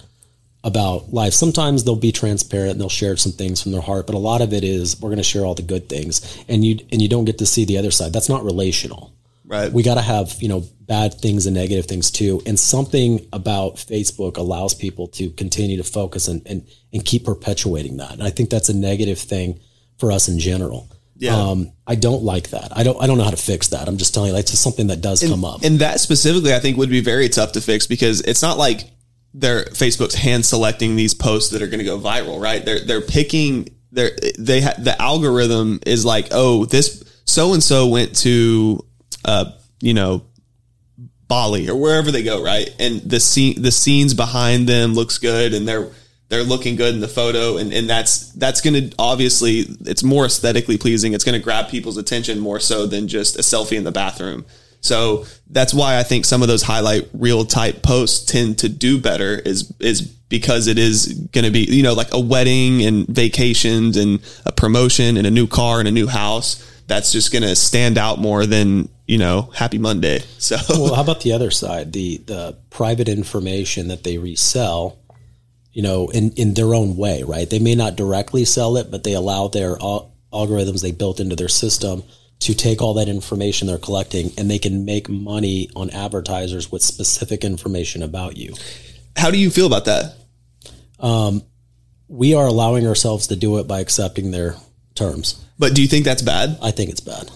about 0.62 1.12
life. 1.12 1.32
Sometimes 1.32 1.84
they'll 1.84 1.96
be 1.96 2.12
transparent 2.12 2.72
and 2.72 2.80
they'll 2.80 2.88
share 2.88 3.16
some 3.16 3.32
things 3.32 3.62
from 3.62 3.72
their 3.72 3.80
heart, 3.80 4.06
but 4.06 4.14
a 4.14 4.18
lot 4.18 4.42
of 4.42 4.52
it 4.52 4.62
is 4.64 5.00
we're 5.00 5.08
going 5.08 5.16
to 5.16 5.22
share 5.22 5.44
all 5.44 5.54
the 5.54 5.62
good 5.62 5.88
things, 5.88 6.44
and 6.48 6.64
you 6.64 6.78
and 6.92 7.00
you 7.00 7.08
don't 7.08 7.24
get 7.24 7.38
to 7.38 7.46
see 7.46 7.64
the 7.64 7.78
other 7.78 7.90
side. 7.90 8.12
That's 8.12 8.28
not 8.28 8.44
relational. 8.44 9.12
right? 9.46 9.72
We 9.72 9.82
got 9.82 9.94
to 9.94 10.02
have 10.02 10.34
you 10.40 10.48
know 10.48 10.64
bad 10.80 11.14
things 11.14 11.46
and 11.46 11.54
negative 11.54 11.86
things 11.86 12.10
too, 12.10 12.42
and 12.46 12.58
something 12.58 13.26
about 13.32 13.76
Facebook 13.76 14.36
allows 14.36 14.74
people 14.74 15.08
to 15.08 15.30
continue 15.30 15.76
to 15.78 15.84
focus 15.84 16.28
and 16.28 16.42
and, 16.46 16.66
and 16.92 17.04
keep 17.04 17.24
perpetuating 17.24 17.96
that. 17.98 18.12
And 18.12 18.22
I 18.22 18.30
think 18.30 18.50
that's 18.50 18.68
a 18.68 18.74
negative 18.74 19.18
thing 19.18 19.60
for 19.98 20.12
us 20.12 20.28
in 20.28 20.38
general. 20.38 20.88
Yeah. 21.16 21.36
Um, 21.36 21.72
I 21.86 21.96
don't 21.96 22.22
like 22.22 22.50
that. 22.50 22.76
I 22.76 22.82
don't. 22.82 23.02
I 23.02 23.06
don't 23.06 23.18
know 23.18 23.24
how 23.24 23.30
to 23.30 23.36
fix 23.36 23.68
that. 23.68 23.88
I'm 23.88 23.98
just 23.98 24.14
telling 24.14 24.30
you, 24.30 24.34
that's 24.36 24.50
just 24.50 24.62
something 24.62 24.86
that 24.86 25.00
does 25.02 25.22
come 25.22 25.44
up. 25.44 25.62
And 25.62 25.78
that 25.80 26.00
specifically, 26.00 26.54
I 26.54 26.60
think, 26.60 26.76
would 26.78 26.88
be 26.90 27.02
very 27.02 27.28
tough 27.28 27.52
to 27.52 27.60
fix 27.60 27.86
because 27.86 28.20
it's 28.22 28.40
not 28.40 28.56
like 28.56 28.84
they're 29.34 29.64
Facebook's 29.66 30.14
hand 30.14 30.44
selecting 30.44 30.96
these 30.96 31.14
posts 31.14 31.50
that 31.50 31.62
are 31.62 31.66
going 31.66 31.78
to 31.78 31.84
go 31.84 31.98
viral, 31.98 32.40
right? 32.40 32.64
They're 32.64 32.80
they're 32.80 33.00
picking. 33.00 33.68
They're 33.92 34.12
they 34.38 34.60
ha- 34.60 34.74
the 34.78 35.00
algorithm 35.00 35.80
is 35.86 36.04
like, 36.04 36.28
oh, 36.30 36.64
this 36.64 37.02
so 37.24 37.52
and 37.54 37.62
so 37.62 37.88
went 37.88 38.16
to, 38.18 38.84
uh, 39.24 39.52
you 39.80 39.94
know, 39.94 40.24
Bali 41.28 41.68
or 41.68 41.76
wherever 41.76 42.10
they 42.10 42.22
go, 42.22 42.42
right? 42.42 42.74
And 42.78 43.00
the 43.00 43.20
scene, 43.20 43.62
the 43.62 43.70
scenes 43.70 44.14
behind 44.14 44.68
them 44.68 44.94
looks 44.94 45.18
good, 45.18 45.54
and 45.54 45.66
they're 45.66 45.90
they're 46.28 46.44
looking 46.44 46.76
good 46.76 46.94
in 46.94 47.00
the 47.00 47.08
photo, 47.08 47.56
and 47.56 47.72
and 47.72 47.88
that's 47.88 48.30
that's 48.32 48.60
going 48.60 48.90
to 48.90 48.94
obviously 48.98 49.66
it's 49.86 50.02
more 50.02 50.24
aesthetically 50.26 50.78
pleasing. 50.78 51.12
It's 51.12 51.24
going 51.24 51.38
to 51.38 51.44
grab 51.44 51.68
people's 51.68 51.96
attention 51.96 52.38
more 52.38 52.60
so 52.60 52.86
than 52.86 53.08
just 53.08 53.36
a 53.36 53.42
selfie 53.42 53.76
in 53.76 53.84
the 53.84 53.92
bathroom. 53.92 54.44
So 54.80 55.26
that's 55.48 55.74
why 55.74 55.98
I 55.98 56.02
think 56.02 56.24
some 56.24 56.42
of 56.42 56.48
those 56.48 56.62
highlight 56.62 57.08
reel 57.12 57.44
type 57.44 57.82
posts 57.82 58.24
tend 58.24 58.58
to 58.60 58.68
do 58.68 58.98
better 58.98 59.34
is 59.34 59.72
is 59.78 60.00
because 60.00 60.68
it 60.68 60.78
is 60.78 61.12
going 61.32 61.44
to 61.44 61.50
be 61.50 61.64
you 61.64 61.82
know 61.82 61.92
like 61.92 62.12
a 62.12 62.20
wedding 62.20 62.82
and 62.82 63.06
vacations 63.06 63.96
and 63.96 64.20
a 64.46 64.52
promotion 64.52 65.16
and 65.16 65.26
a 65.26 65.30
new 65.30 65.46
car 65.46 65.78
and 65.78 65.88
a 65.88 65.92
new 65.92 66.06
house. 66.06 66.66
That's 66.86 67.12
just 67.12 67.32
going 67.32 67.42
to 67.42 67.54
stand 67.54 67.98
out 67.98 68.18
more 68.18 68.46
than 68.46 68.88
you 69.06 69.18
know 69.18 69.50
Happy 69.54 69.78
Monday. 69.78 70.22
So 70.38 70.56
well, 70.70 70.94
how 70.94 71.02
about 71.02 71.20
the 71.20 71.32
other 71.32 71.50
side? 71.50 71.92
The 71.92 72.18
the 72.18 72.56
private 72.70 73.08
information 73.08 73.88
that 73.88 74.04
they 74.04 74.16
resell, 74.16 74.98
you 75.72 75.82
know, 75.82 76.08
in 76.08 76.32
in 76.32 76.54
their 76.54 76.74
own 76.74 76.96
way, 76.96 77.22
right? 77.22 77.48
They 77.48 77.58
may 77.58 77.74
not 77.74 77.96
directly 77.96 78.46
sell 78.46 78.78
it, 78.78 78.90
but 78.90 79.04
they 79.04 79.12
allow 79.12 79.48
their 79.48 79.76
al- 79.80 80.10
algorithms 80.32 80.80
they 80.80 80.92
built 80.92 81.20
into 81.20 81.36
their 81.36 81.48
system 81.48 82.02
to 82.40 82.54
take 82.54 82.80
all 82.82 82.94
that 82.94 83.08
information 83.08 83.66
they're 83.68 83.78
collecting 83.78 84.32
and 84.38 84.50
they 84.50 84.58
can 84.58 84.84
make 84.84 85.08
money 85.08 85.68
on 85.76 85.90
advertisers 85.90 86.72
with 86.72 86.82
specific 86.82 87.44
information 87.44 88.02
about 88.02 88.36
you. 88.36 88.54
how 89.16 89.30
do 89.30 89.38
you 89.38 89.50
feel 89.50 89.66
about 89.66 89.84
that? 89.84 90.14
Um, 90.98 91.42
we 92.08 92.34
are 92.34 92.46
allowing 92.46 92.86
ourselves 92.86 93.28
to 93.28 93.36
do 93.36 93.58
it 93.58 93.68
by 93.68 93.80
accepting 93.80 94.30
their 94.30 94.56
terms. 94.94 95.44
But 95.58 95.74
do 95.74 95.82
you 95.82 95.88
think 95.88 96.04
that's 96.04 96.22
bad? 96.22 96.58
I 96.62 96.70
think 96.70 96.90
it's 96.90 97.00
bad, 97.00 97.30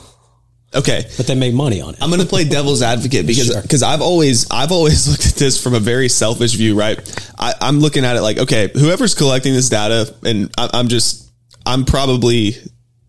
Okay. 0.75 1.05
but 1.17 1.27
they 1.27 1.35
make 1.35 1.55
money 1.55 1.81
on 1.81 1.95
it. 1.95 2.03
I'm 2.03 2.09
going 2.11 2.21
to 2.23 2.27
play 2.27 2.45
devil's 2.45 2.83
advocate 2.83 3.27
because 3.27 3.47
Sure. 3.49 3.63
because 3.63 3.83
I've 3.83 4.01
always 4.01 4.51
I've 4.51 4.73
always 4.73 5.07
looked 5.11 5.27
at 5.27 5.35
this 5.35 5.63
from 5.63 5.75
a 5.75 5.81
very 5.81 6.09
selfish 6.09 6.55
view, 6.55 6.75
right? 6.79 6.99
I, 7.39 7.55
I'm 7.61 7.81
looking 7.81 8.05
at 8.05 8.17
it 8.17 8.23
like, 8.23 8.39
okay, 8.39 8.71
whoever's 8.73 9.15
collecting 9.15 9.53
this 9.53 9.69
data, 9.69 10.15
and 10.25 10.51
I, 10.59 10.71
I'm 10.73 10.89
just 10.89 11.31
I'm 11.67 11.85
probably 11.85 12.57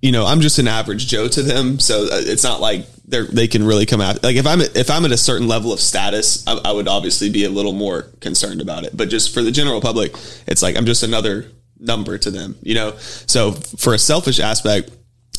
you 0.06 0.12
know 0.12 0.24
I'm 0.24 0.40
just 0.40 0.60
an 0.60 0.68
average 0.68 1.08
Joe 1.08 1.28
to 1.28 1.42
them, 1.42 1.80
so 1.80 2.04
uh, 2.04 2.22
it's 2.22 2.44
not 2.44 2.62
like 2.62 2.86
they're 3.08 3.26
they 3.26 3.48
can 3.48 3.64
really 3.64 3.88
come 3.88 4.02
out 4.02 4.24
like 4.24 4.36
if 4.36 4.46
I'm 4.46 4.62
if 4.62 4.92
I'm 4.92 5.04
at 5.04 5.12
a 5.12 5.18
certain 5.18 5.48
level 5.48 5.74
of 5.74 5.80
status, 5.80 6.48
I, 6.48 6.60
I 6.66 6.72
would 6.72 6.88
obviously 6.88 7.32
be 7.32 7.44
a 7.46 7.50
little 7.50 7.74
more 7.74 8.04
concerned 8.20 8.62
about 8.62 8.84
it. 8.84 8.96
But 8.96 9.10
just 9.10 9.34
for 9.34 9.42
the 9.42 9.52
general 9.52 9.82
public, 9.82 10.16
it's 10.46 10.62
like 10.62 10.78
I'm 10.78 10.86
just 10.86 11.02
another 11.02 11.48
number 11.80 12.20
to 12.20 12.30
them, 12.30 12.56
you 12.62 12.76
know. 12.76 12.96
So 12.98 13.54
for 13.54 13.96
a 13.96 13.98
selfish 13.98 14.40
aspect. 14.40 14.92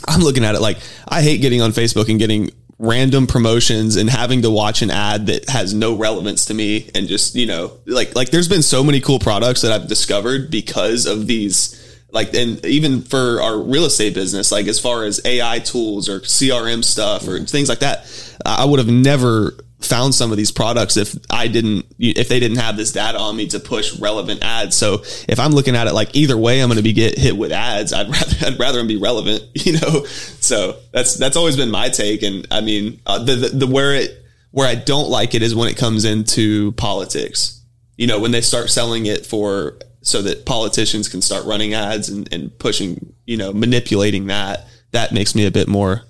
I'm 0.07 0.21
looking 0.21 0.45
at 0.45 0.55
it 0.55 0.61
like 0.61 0.77
I 1.09 1.23
hate 1.23 1.41
getting 1.41 1.63
on 1.63 1.71
Facebook 1.71 2.11
and 2.11 2.19
getting 2.19 2.51
random 2.79 3.27
promotions 3.27 3.97
and 3.97 4.11
having 4.11 4.43
to 4.43 4.51
watch 4.51 4.83
an 4.83 4.91
ad 4.91 5.29
that 5.29 5.49
has 5.49 5.73
no 5.73 5.97
relevance 5.97 6.45
to 6.47 6.55
me 6.55 6.91
and 6.95 7.09
just, 7.09 7.35
you 7.35 7.47
know, 7.47 7.73
like 7.87 8.15
like 8.15 8.29
there's 8.29 8.47
been 8.49 8.63
so 8.63 8.85
many 8.85 9.01
cool 9.01 9.19
products 9.19 9.63
that 9.63 9.73
I've 9.73 9.89
discovered 9.89 10.51
because 10.51 11.07
of 11.07 11.27
these 11.27 11.83
like 12.17 12.35
and 12.35 12.65
even 12.67 13.03
for 13.03 13.41
our 13.41 13.59
real 13.59 13.85
estate 13.85 14.15
business 14.15 14.51
like 14.51 14.67
as 14.67 14.81
far 14.81 15.05
as 15.05 15.21
AI 15.25 15.61
tools 15.61 16.09
or 16.09 16.21
CRM 16.21 16.83
stuff 16.83 17.29
or 17.29 17.39
things 17.41 17.69
like 17.69 17.81
that 17.81 18.07
I 18.45 18.65
would 18.65 18.79
have 18.79 18.89
never 18.89 19.55
found 19.81 20.15
some 20.15 20.31
of 20.31 20.37
these 20.37 20.51
products 20.51 20.97
if 20.97 21.15
I 21.31 21.49
didn't 21.49 21.87
if 21.99 22.29
they 22.29 22.41
didn't 22.41 22.59
have 22.59 22.77
this 22.77 22.93
data 22.93 23.19
on 23.19 23.37
me 23.37 23.47
to 23.49 23.61
push 23.61 23.99
relevant 23.99 24.43
ads. 24.43 24.77
So 24.77 25.03
if 25.29 25.39
I'm 25.39 25.53
looking 25.53 25.77
at 25.77 25.87
it 25.87 25.93
like 25.93 26.17
either 26.17 26.37
way 26.37 26.61
I'm 26.61 26.69
going 26.69 26.79
to 26.79 26.83
be 26.83 26.93
get 26.93 27.19
hit 27.19 27.37
with 27.37 27.53
ads, 27.53 27.93
I'd 27.93 28.09
rather 28.11 28.47
I'd 28.47 28.59
rather 28.59 28.79
them 28.79 28.87
be 28.87 28.97
relevant, 28.97 29.45
you 29.55 29.75
know. 29.75 30.05
So 30.05 30.79
that's 30.93 31.15
that's 31.15 31.37
always 31.37 31.57
been 31.57 31.71
my 31.71 31.89
take 31.89 32.23
and 32.23 32.47
I 32.51 32.61
mean 32.61 33.01
uh, 33.07 33.23
the, 33.23 33.35
the 33.35 33.49
the 33.49 33.67
where 33.67 33.95
it 33.95 34.25
where 34.51 34.67
I 34.67 34.75
don't 34.75 35.11
like 35.11 35.35
it 35.35 35.43
is 35.43 35.55
when 35.55 35.69
it 35.69 35.77
comes 35.77 36.05
into 36.05 36.73
politics. 36.73 37.53
You 37.97 38.07
know, 38.07 38.21
when 38.21 38.31
they 38.31 38.43
start 38.43 38.69
selling 38.69 39.07
it 39.07 39.25
for 39.25 39.79
so 40.07 40.23
that 40.23 40.47
politicians 40.47 41.09
can 41.09 41.21
start 41.21 41.45
running 41.47 41.75
ads 41.75 42.09
and, 42.09 42.33
and 42.33 42.57
pushing, 42.61 43.13
you 43.25 43.37
know, 43.37 43.53
manipulating 43.53 44.27
that, 44.27 44.65
that 44.93 45.11
makes 45.11 45.35
me 45.35 45.45
a 45.47 45.51
bit 45.51 45.67
more 45.67 46.03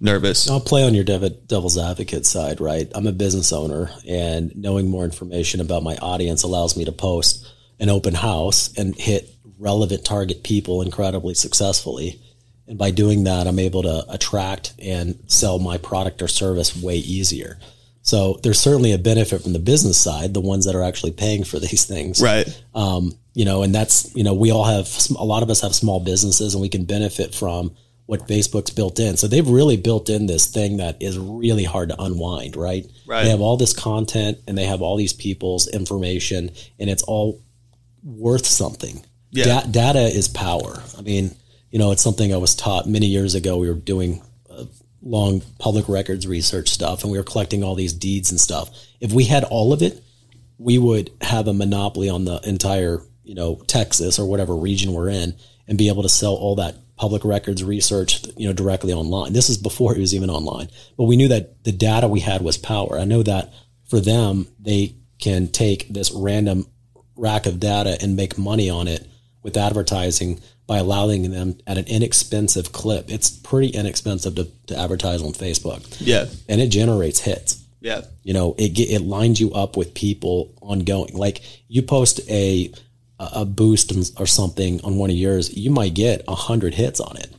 nervous. 0.00 0.48
I'll 0.48 0.60
play 0.60 0.82
on 0.82 0.94
your 0.94 1.04
devil's 1.04 1.76
advocate 1.76 2.24
side, 2.24 2.58
right? 2.58 2.90
I'm 2.94 3.06
a 3.06 3.12
business 3.12 3.52
owner, 3.52 3.90
and 4.08 4.50
knowing 4.56 4.88
more 4.88 5.04
information 5.04 5.60
about 5.60 5.82
my 5.82 5.94
audience 5.96 6.42
allows 6.42 6.74
me 6.74 6.86
to 6.86 6.92
post 6.92 7.46
an 7.78 7.90
open 7.90 8.14
house 8.14 8.72
and 8.78 8.94
hit 8.96 9.30
relevant 9.58 10.06
target 10.06 10.42
people 10.42 10.80
incredibly 10.80 11.34
successfully. 11.34 12.18
And 12.66 12.78
by 12.78 12.92
doing 12.92 13.24
that, 13.24 13.46
I'm 13.46 13.58
able 13.58 13.82
to 13.82 14.06
attract 14.08 14.72
and 14.78 15.18
sell 15.26 15.58
my 15.58 15.76
product 15.76 16.22
or 16.22 16.28
service 16.28 16.74
way 16.74 16.96
easier. 16.96 17.58
So 18.00 18.40
there's 18.42 18.58
certainly 18.58 18.92
a 18.92 18.98
benefit 18.98 19.42
from 19.42 19.52
the 19.52 19.58
business 19.58 20.00
side, 20.00 20.32
the 20.32 20.40
ones 20.40 20.64
that 20.64 20.74
are 20.74 20.82
actually 20.82 21.12
paying 21.12 21.44
for 21.44 21.58
these 21.58 21.84
things 21.84 22.22
Right. 22.22 22.48
um, 22.74 23.12
you 23.34 23.44
know, 23.44 23.62
and 23.62 23.74
that's, 23.74 24.14
you 24.14 24.24
know, 24.24 24.32
we 24.32 24.50
all 24.50 24.64
have, 24.64 24.88
a 25.18 25.24
lot 25.24 25.42
of 25.42 25.50
us 25.50 25.60
have 25.60 25.74
small 25.74 26.00
businesses 26.00 26.54
and 26.54 26.62
we 26.62 26.68
can 26.68 26.84
benefit 26.84 27.34
from 27.34 27.74
what 28.06 28.28
Facebook's 28.28 28.70
built 28.70 28.98
in. 28.98 29.16
So 29.16 29.26
they've 29.26 29.46
really 29.46 29.76
built 29.76 30.08
in 30.08 30.26
this 30.26 30.46
thing 30.46 30.76
that 30.76 31.02
is 31.02 31.18
really 31.18 31.64
hard 31.64 31.88
to 31.88 32.00
unwind, 32.00 32.54
right? 32.54 32.86
Right. 33.06 33.24
They 33.24 33.30
have 33.30 33.40
all 33.40 33.56
this 33.56 33.72
content 33.72 34.38
and 34.46 34.56
they 34.56 34.64
have 34.64 34.82
all 34.82 34.96
these 34.96 35.12
people's 35.12 35.68
information 35.68 36.50
and 36.78 36.88
it's 36.88 37.02
all 37.02 37.42
worth 38.02 38.46
something. 38.46 39.04
Yeah. 39.30 39.44
Da- 39.44 39.66
data 39.66 40.02
is 40.02 40.28
power. 40.28 40.82
I 40.96 41.02
mean, 41.02 41.34
you 41.70 41.78
know, 41.78 41.90
it's 41.90 42.02
something 42.02 42.32
I 42.32 42.36
was 42.36 42.54
taught 42.54 42.86
many 42.86 43.06
years 43.06 43.34
ago. 43.34 43.56
We 43.56 43.68
were 43.68 43.74
doing 43.74 44.22
uh, 44.48 44.66
long 45.02 45.42
public 45.58 45.88
records 45.88 46.26
research 46.26 46.68
stuff 46.68 47.02
and 47.02 47.10
we 47.10 47.18
were 47.18 47.24
collecting 47.24 47.64
all 47.64 47.74
these 47.74 47.92
deeds 47.92 48.30
and 48.30 48.40
stuff. 48.40 48.70
If 49.00 49.12
we 49.12 49.24
had 49.24 49.44
all 49.44 49.72
of 49.72 49.82
it, 49.82 50.00
we 50.58 50.78
would 50.78 51.10
have 51.20 51.48
a 51.48 51.54
monopoly 51.54 52.08
on 52.08 52.26
the 52.26 52.40
entire, 52.46 53.00
you 53.24 53.34
know, 53.34 53.56
Texas 53.66 54.18
or 54.18 54.28
whatever 54.28 54.54
region 54.54 54.92
we're 54.92 55.08
in 55.08 55.34
and 55.66 55.78
be 55.78 55.88
able 55.88 56.02
to 56.02 56.08
sell 56.08 56.34
all 56.34 56.56
that 56.56 56.76
public 56.96 57.24
records 57.24 57.64
research, 57.64 58.24
you 58.36 58.46
know, 58.46 58.52
directly 58.52 58.92
online. 58.92 59.32
This 59.32 59.50
is 59.50 59.58
before 59.58 59.94
it 59.94 59.98
was 59.98 60.14
even 60.14 60.30
online. 60.30 60.68
But 60.96 61.04
we 61.04 61.16
knew 61.16 61.28
that 61.28 61.64
the 61.64 61.72
data 61.72 62.06
we 62.06 62.20
had 62.20 62.42
was 62.42 62.56
power. 62.56 62.98
I 62.98 63.04
know 63.04 63.22
that 63.22 63.52
for 63.88 64.00
them, 64.00 64.46
they 64.60 64.94
can 65.18 65.48
take 65.48 65.88
this 65.88 66.12
random 66.12 66.66
rack 67.16 67.46
of 67.46 67.60
data 67.60 67.96
and 68.00 68.16
make 68.16 68.38
money 68.38 68.70
on 68.70 68.88
it 68.88 69.06
with 69.42 69.56
advertising 69.56 70.40
by 70.66 70.78
allowing 70.78 71.30
them 71.30 71.58
at 71.66 71.78
an 71.78 71.86
inexpensive 71.86 72.72
clip. 72.72 73.10
It's 73.10 73.30
pretty 73.30 73.68
inexpensive 73.68 74.34
to, 74.36 74.48
to 74.68 74.76
advertise 74.76 75.22
on 75.22 75.32
Facebook. 75.32 75.84
Yeah. 76.00 76.26
And 76.48 76.60
it 76.60 76.68
generates 76.68 77.20
hits. 77.20 77.62
Yeah. 77.80 78.02
You 78.22 78.32
know, 78.32 78.54
it 78.56 78.78
it 78.78 79.02
lines 79.02 79.38
you 79.40 79.52
up 79.52 79.76
with 79.76 79.92
people 79.92 80.54
ongoing. 80.62 81.14
Like 81.14 81.42
you 81.68 81.82
post 81.82 82.20
a 82.30 82.72
a 83.18 83.44
boost 83.44 83.92
or 84.18 84.26
something 84.26 84.80
on 84.82 84.96
one 84.96 85.10
of 85.10 85.16
yours, 85.16 85.56
you 85.56 85.70
might 85.70 85.94
get 85.94 86.24
a 86.26 86.34
hundred 86.34 86.74
hits 86.74 87.00
on 87.00 87.16
it. 87.16 87.30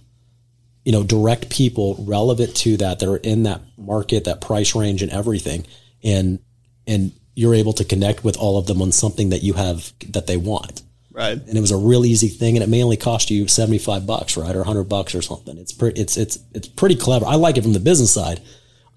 You 0.84 0.92
know, 0.92 1.04
direct 1.04 1.50
people 1.50 1.96
relevant 2.08 2.56
to 2.58 2.78
that 2.78 3.00
that 3.00 3.10
are 3.10 3.18
in 3.18 3.44
that 3.44 3.62
market, 3.78 4.26
that 4.26 4.42
price 4.42 4.76
range, 4.76 5.02
and 5.02 5.12
everything, 5.12 5.66
and 6.04 6.40
and 6.88 7.12
you're 7.34 7.56
able 7.56 7.74
to 7.74 7.84
connect 7.84 8.24
with 8.24 8.38
all 8.38 8.58
of 8.58 8.68
them 8.68 8.82
on 8.82 8.92
something 8.92 9.30
that 9.30 9.44
you 9.44 9.54
have 9.54 9.92
that 10.12 10.28
they 10.28 10.38
want. 10.38 10.82
Right. 11.12 11.38
And 11.38 11.58
it 11.58 11.62
was 11.62 11.72
a 11.72 11.78
real 11.78 12.06
easy 12.06 12.28
thing, 12.28 12.56
and 12.56 12.64
it 12.64 12.70
may 12.70 12.84
only 12.84 12.98
cost 12.98 13.32
you 13.32 13.48
seventy 13.48 13.80
five 13.80 14.06
bucks, 14.06 14.38
right, 14.38 14.56
or 14.56 14.64
hundred 14.64 14.86
bucks 14.86 15.16
or 15.16 15.22
something. 15.22 15.58
It's 15.58 15.72
pretty. 15.74 16.00
It's 16.00 16.18
it's 16.18 16.38
it's 16.54 16.68
pretty 16.68 16.96
clever. 16.96 17.26
I 17.26 17.36
like 17.36 17.58
it 17.58 17.64
from 17.64 17.74
the 17.74 17.80
business 17.80 18.14
side 18.14 18.42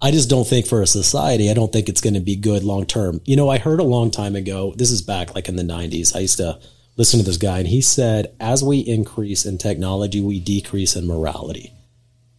I 0.01 0.11
just 0.11 0.29
don't 0.29 0.47
think 0.47 0.65
for 0.65 0.81
a 0.81 0.87
society, 0.87 1.51
I 1.51 1.53
don't 1.53 1.73
think 1.73 1.89
it's 1.89 2.01
going 2.01 2.13
to 2.13 2.19
be 2.19 2.35
good 2.35 2.63
long 2.63 2.85
term. 2.85 3.21
You 3.25 3.35
know, 3.35 3.49
I 3.49 3.57
heard 3.57 3.79
a 3.79 3.83
long 3.83 4.11
time 4.11 4.35
ago, 4.35 4.73
this 4.77 4.91
is 4.91 5.01
back 5.01 5.35
like 5.35 5.49
in 5.49 5.57
the 5.57 5.63
90s. 5.63 6.15
I 6.15 6.19
used 6.19 6.37
to 6.37 6.59
listen 6.95 7.19
to 7.19 7.25
this 7.25 7.37
guy, 7.37 7.59
and 7.59 7.67
he 7.67 7.81
said, 7.81 8.33
as 8.39 8.63
we 8.63 8.79
increase 8.79 9.45
in 9.45 9.57
technology, 9.57 10.21
we 10.21 10.39
decrease 10.39 10.95
in 10.95 11.07
morality. 11.07 11.73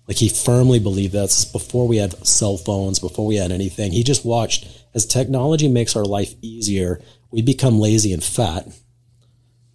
Like 0.09 0.16
he 0.16 0.29
firmly 0.29 0.81
believed 0.81 1.12
that's 1.12 1.44
before 1.44 1.87
we 1.87 1.99
had 1.99 2.27
cell 2.27 2.57
phones, 2.57 2.99
before 2.99 3.27
we 3.27 3.37
had 3.37 3.53
anything. 3.53 3.92
He 3.92 4.03
just 4.03 4.25
watched 4.25 4.66
as 4.94 5.07
technology 5.07 5.68
makes 5.68 5.94
our 5.94 6.05
life 6.05 6.35
easier, 6.42 7.01
we 7.31 7.42
become 7.42 7.79
lazy 7.79 8.12
and 8.12 8.23
fat, 8.23 8.66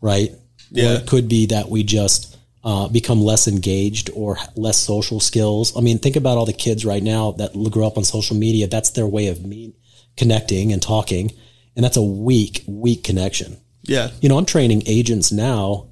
right? 0.01 0.31
Yeah. 0.71 0.89
Or 0.89 0.95
it 0.97 1.07
could 1.07 1.29
be 1.29 1.45
that 1.47 1.69
we 1.69 1.83
just 1.83 2.34
uh, 2.65 2.87
become 2.87 3.21
less 3.21 3.47
engaged 3.47 4.09
or 4.15 4.37
less 4.55 4.79
social 4.79 5.19
skills. 5.19 5.77
I 5.77 5.81
mean, 5.81 5.99
think 5.99 6.15
about 6.15 6.39
all 6.39 6.47
the 6.47 6.53
kids 6.53 6.83
right 6.83 7.03
now 7.03 7.31
that 7.33 7.53
grow 7.71 7.85
up 7.85 7.95
on 7.95 8.03
social 8.03 8.35
media. 8.35 8.65
That's 8.65 8.89
their 8.89 9.05
way 9.05 9.27
of 9.27 9.45
me 9.45 9.75
connecting 10.17 10.73
and 10.73 10.81
talking. 10.81 11.31
And 11.75 11.85
that's 11.85 11.95
a 11.97 12.01
weak, 12.01 12.63
weak 12.67 13.03
connection. 13.03 13.57
Yeah. 13.83 14.09
You 14.19 14.29
know, 14.29 14.39
I'm 14.39 14.47
training 14.47 14.81
agents 14.87 15.31
now 15.31 15.89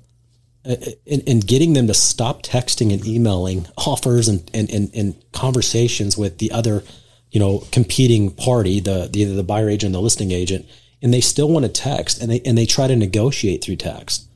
and, 0.65 0.83
uh, 0.83 1.21
and 1.27 1.45
getting 1.45 1.73
them 1.73 1.85
to 1.87 1.93
stop 1.93 2.41
texting 2.41 2.91
and 2.91 3.05
emailing 3.05 3.67
offers 3.77 4.27
and, 4.27 4.49
and, 4.51 4.71
and, 4.71 4.89
and 4.95 5.23
conversations 5.31 6.17
with 6.17 6.39
the 6.39 6.51
other, 6.51 6.83
you 7.29 7.39
know, 7.39 7.63
competing 7.71 8.31
party, 8.31 8.79
the, 8.79 9.07
the, 9.11 9.25
the 9.25 9.43
buyer 9.43 9.69
agent, 9.69 9.93
the 9.93 10.01
listing 10.01 10.31
agent, 10.31 10.65
and 11.03 11.13
they 11.13 11.21
still 11.21 11.49
want 11.49 11.65
to 11.65 11.71
text 11.71 12.19
and 12.19 12.31
they, 12.31 12.41
and 12.41 12.57
they 12.57 12.65
try 12.65 12.87
to 12.87 12.95
negotiate 12.95 13.63
through 13.63 13.75
text 13.75 14.27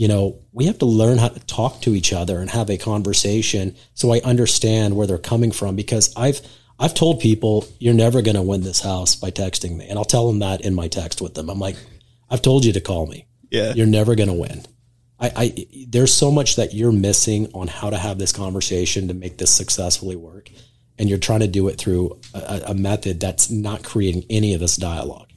you 0.00 0.08
know, 0.08 0.38
we 0.50 0.64
have 0.64 0.78
to 0.78 0.86
learn 0.86 1.18
how 1.18 1.28
to 1.28 1.40
talk 1.40 1.82
to 1.82 1.94
each 1.94 2.14
other 2.14 2.38
and 2.38 2.48
have 2.48 2.70
a 2.70 2.78
conversation 2.78 3.76
so 3.92 4.14
I 4.14 4.20
understand 4.20 4.96
where 4.96 5.06
they're 5.06 5.18
coming 5.18 5.52
from 5.52 5.76
because 5.76 6.10
I've 6.16 6.40
I've 6.78 6.94
told 6.94 7.20
people 7.20 7.66
you're 7.78 7.92
never 7.92 8.22
going 8.22 8.36
to 8.36 8.42
win 8.42 8.62
this 8.62 8.80
house 8.80 9.14
by 9.14 9.30
texting 9.30 9.76
me 9.76 9.86
and 9.90 9.98
I'll 9.98 10.06
tell 10.06 10.26
them 10.26 10.38
that 10.38 10.62
in 10.62 10.74
my 10.74 10.88
text 10.88 11.20
with 11.20 11.34
them. 11.34 11.50
I'm 11.50 11.58
like 11.58 11.76
I've 12.30 12.40
told 12.40 12.64
you 12.64 12.72
to 12.72 12.80
call 12.80 13.08
me. 13.08 13.26
Yeah. 13.50 13.74
You're 13.74 13.86
never 13.86 14.14
going 14.14 14.30
to 14.30 14.34
win. 14.34 14.64
I, 15.18 15.32
I 15.36 15.66
there's 15.86 16.14
so 16.14 16.30
much 16.30 16.56
that 16.56 16.72
you're 16.72 16.92
missing 16.92 17.50
on 17.52 17.68
how 17.68 17.90
to 17.90 17.98
have 17.98 18.18
this 18.18 18.32
conversation 18.32 19.08
to 19.08 19.12
make 19.12 19.36
this 19.36 19.54
successfully 19.54 20.16
work 20.16 20.48
and 20.98 21.10
you're 21.10 21.18
trying 21.18 21.40
to 21.40 21.46
do 21.46 21.68
it 21.68 21.76
through 21.76 22.18
a, 22.32 22.62
a 22.68 22.74
method 22.74 23.20
that's 23.20 23.50
not 23.50 23.84
creating 23.84 24.24
any 24.30 24.54
of 24.54 24.60
this 24.60 24.76
dialogue. 24.76 25.28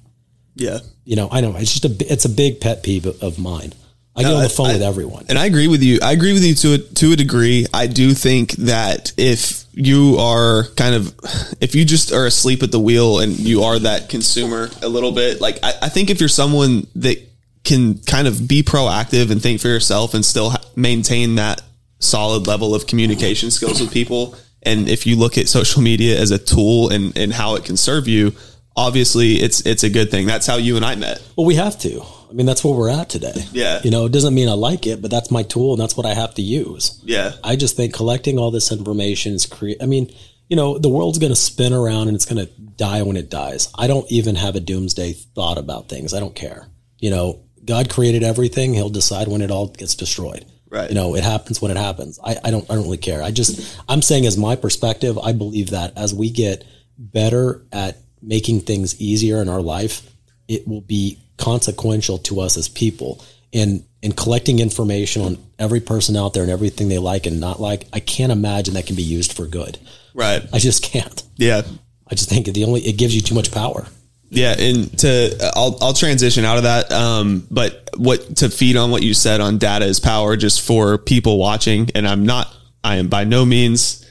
Yeah. 0.56 0.80
You 1.04 1.18
know, 1.18 1.28
I 1.30 1.42
know 1.42 1.54
it's 1.58 1.78
just 1.78 1.84
a 1.84 2.14
it's 2.14 2.24
a 2.24 2.30
big 2.30 2.62
pet 2.62 2.82
peeve 2.82 3.06
of 3.22 3.38
mine. 3.38 3.74
I 4.16 4.22
get 4.22 4.34
on 4.34 4.44
the 4.44 4.50
phone 4.50 4.68
I, 4.68 4.74
with 4.74 4.84
everyone. 4.84 5.26
And 5.30 5.40
I 5.40 5.46
agree 5.46 5.68
with 5.68 5.82
you. 5.82 6.00
I 6.02 6.12
agree 6.12 6.34
with 6.34 6.44
you 6.44 6.54
to 6.56 6.74
a, 6.74 6.78
to 6.78 7.14
a 7.14 7.16
degree. 7.16 7.66
I 7.74 7.88
do 7.88 8.14
think 8.14 8.52
that 8.54 9.12
if 9.18 9.66
you 9.74 10.18
are 10.20 10.66
kind 10.76 10.94
of, 10.94 11.16
if 11.60 11.74
you 11.74 11.84
just 11.84 12.12
are 12.12 12.28
asleep 12.28 12.62
at 12.62 12.72
the 12.72 12.80
wheel 12.80 13.20
and 13.20 13.38
you 13.40 13.64
are 13.64 13.80
that 13.80 14.10
consumer 14.10 14.70
a 14.84 14.88
little 14.88 15.12
bit, 15.12 15.42
like 15.42 15.58
I, 15.64 15.74
I 15.84 15.90
think 15.90 16.12
if 16.12 16.20
you're 16.20 16.30
someone 16.30 16.86
that 16.96 17.18
can 17.64 17.98
kind 18.00 18.28
of 18.28 18.48
be 18.48 18.62
proactive 18.62 19.32
and 19.32 19.42
think 19.42 19.62
for 19.62 19.70
yourself 19.70 20.14
and 20.14 20.24
still 20.24 20.54
maintain 20.76 21.36
that 21.36 21.62
solid 22.00 22.46
level 22.46 22.76
of 22.76 22.86
communication 22.86 23.50
skills 23.50 23.82
with 23.82 23.92
people. 23.92 24.36
And 24.62 24.88
if 24.88 25.08
you 25.08 25.16
look 25.16 25.38
at 25.38 25.48
social 25.48 25.82
media 25.82 26.20
as 26.20 26.32
a 26.32 26.38
tool 26.38 26.90
and, 26.90 27.18
and 27.18 27.34
how 27.34 27.56
it 27.56 27.66
can 27.66 27.78
serve 27.78 28.08
you, 28.08 28.34
obviously 28.76 29.36
it's, 29.36 29.66
it's 29.66 29.84
a 29.84 29.90
good 29.90 30.12
thing. 30.12 30.28
That's 30.28 30.46
how 30.46 30.58
you 30.58 30.76
and 30.76 30.86
I 30.86 30.96
met. 30.96 31.22
Well, 31.36 31.46
we 31.46 31.56
have 31.56 31.80
to. 31.80 32.04
I 32.34 32.36
mean, 32.36 32.48
that's 32.48 32.64
where 32.64 32.74
we're 32.74 32.90
at 32.90 33.10
today. 33.10 33.46
Yeah. 33.52 33.80
You 33.84 33.92
know, 33.92 34.06
it 34.08 34.12
doesn't 34.12 34.34
mean 34.34 34.50
I 34.50 34.54
like 34.54 34.88
it, 34.88 35.04
but 35.04 35.12
that's 35.12 35.30
my 35.30 35.44
tool 35.44 35.74
and 35.74 35.80
that's 35.80 35.96
what 35.96 36.08
I 36.08 36.16
have 36.16 36.34
to 36.34 36.42
use. 36.42 37.00
Yeah. 37.04 37.34
I 37.44 37.56
just 37.56 37.78
think 37.78 37.94
collecting 37.94 38.40
all 38.40 38.50
this 38.50 38.72
information 38.72 39.34
is 39.34 39.46
create. 39.46 39.78
I 39.84 39.86
mean, 39.86 40.12
you 40.50 40.56
know, 40.56 40.80
the 40.80 40.90
world's 40.90 41.20
going 41.20 41.32
to 41.32 41.40
spin 41.40 41.74
around 41.74 42.08
and 42.08 42.16
it's 42.16 42.26
going 42.26 42.44
to 42.44 42.52
die 42.76 43.04
when 43.04 43.18
it 43.18 43.30
dies. 43.30 43.72
I 43.78 43.86
don't 43.86 44.12
even 44.12 44.34
have 44.34 44.56
a 44.56 44.60
doomsday 44.60 45.14
thought 45.14 45.60
about 45.60 45.90
things. 45.90 46.12
I 46.12 46.20
don't 46.20 46.34
care. 46.34 46.66
You 46.98 47.12
know, 47.12 47.44
God 47.64 47.92
created 47.92 48.24
everything. 48.24 48.74
He'll 48.74 48.90
decide 48.90 49.28
when 49.28 49.42
it 49.42 49.52
all 49.52 49.68
gets 49.68 49.94
destroyed. 49.94 50.44
Right. 50.72 50.90
You 50.90 50.96
know, 50.96 51.16
it 51.16 51.24
happens 51.24 51.62
when 51.62 51.70
it 51.70 51.78
happens. 51.78 52.20
I, 52.24 52.36
I 52.44 52.50
don't, 52.50 52.68
I 52.68 52.74
don't 52.74 52.86
really 52.86 52.98
care. 52.98 53.22
I 53.22 53.30
just, 53.30 53.80
I'm 53.88 54.02
saying 54.02 54.26
as 54.26 54.40
my 54.40 54.56
perspective, 54.56 55.20
I 55.20 55.34
believe 55.34 55.70
that 55.70 55.96
as 55.96 56.16
we 56.16 56.32
get 56.32 56.66
better 56.98 57.64
at 57.72 58.00
making 58.24 58.62
things 58.62 59.00
easier 59.00 59.40
in 59.40 59.50
our 59.50 59.62
life, 59.62 60.10
it 60.48 60.68
will 60.68 60.82
be 60.82 61.20
consequential 61.38 62.18
to 62.20 62.40
us 62.40 62.58
as 62.58 62.68
people. 62.68 63.24
And 63.54 63.84
and 64.02 64.18
collecting 64.18 64.60
information 64.60 65.22
on 65.22 65.38
every 65.58 65.80
person 65.80 66.18
out 66.18 66.34
there 66.34 66.44
and 66.44 66.52
everything 66.52 66.90
they 66.90 66.98
like 66.98 67.26
and 67.26 67.40
not 67.40 67.62
like 67.62 67.88
i 67.94 68.02
can't 68.02 68.34
imagine 68.34 68.74
that 68.74 68.86
can 68.86 68.96
be 68.96 69.04
used 69.04 69.34
for 69.34 69.46
good. 69.46 69.80
Right. 70.14 70.46
I 70.52 70.60
just 70.60 70.84
can't. 70.84 71.24
Yeah. 71.38 71.62
I 72.08 72.16
just 72.16 72.30
think 72.30 72.46
the 72.48 72.66
only 72.66 72.82
it 72.82 72.98
gives 72.98 73.16
you 73.16 73.22
too 73.22 73.34
much 73.36 73.52
power. 73.52 73.88
Yeah 74.30 74.56
and 74.58 75.00
to 75.00 75.52
i'll 75.56 75.78
i'll 75.80 75.94
transition 75.94 76.44
out 76.44 76.58
of 76.58 76.64
that 76.64 76.92
um 76.92 77.48
but 77.52 77.90
what 77.98 78.38
to 78.38 78.50
feed 78.50 78.78
on 78.78 78.90
what 78.90 79.04
you 79.04 79.14
said 79.14 79.42
on 79.42 79.60
data 79.60 79.86
is 79.86 80.00
power 80.00 80.36
just 80.36 80.62
for 80.62 80.98
people 80.98 81.38
watching 81.38 81.90
and 81.94 82.08
i'm 82.08 82.26
not 82.26 82.52
i 82.84 82.96
am 82.96 83.10
by 83.10 83.26
no 83.26 83.46
means 83.46 84.03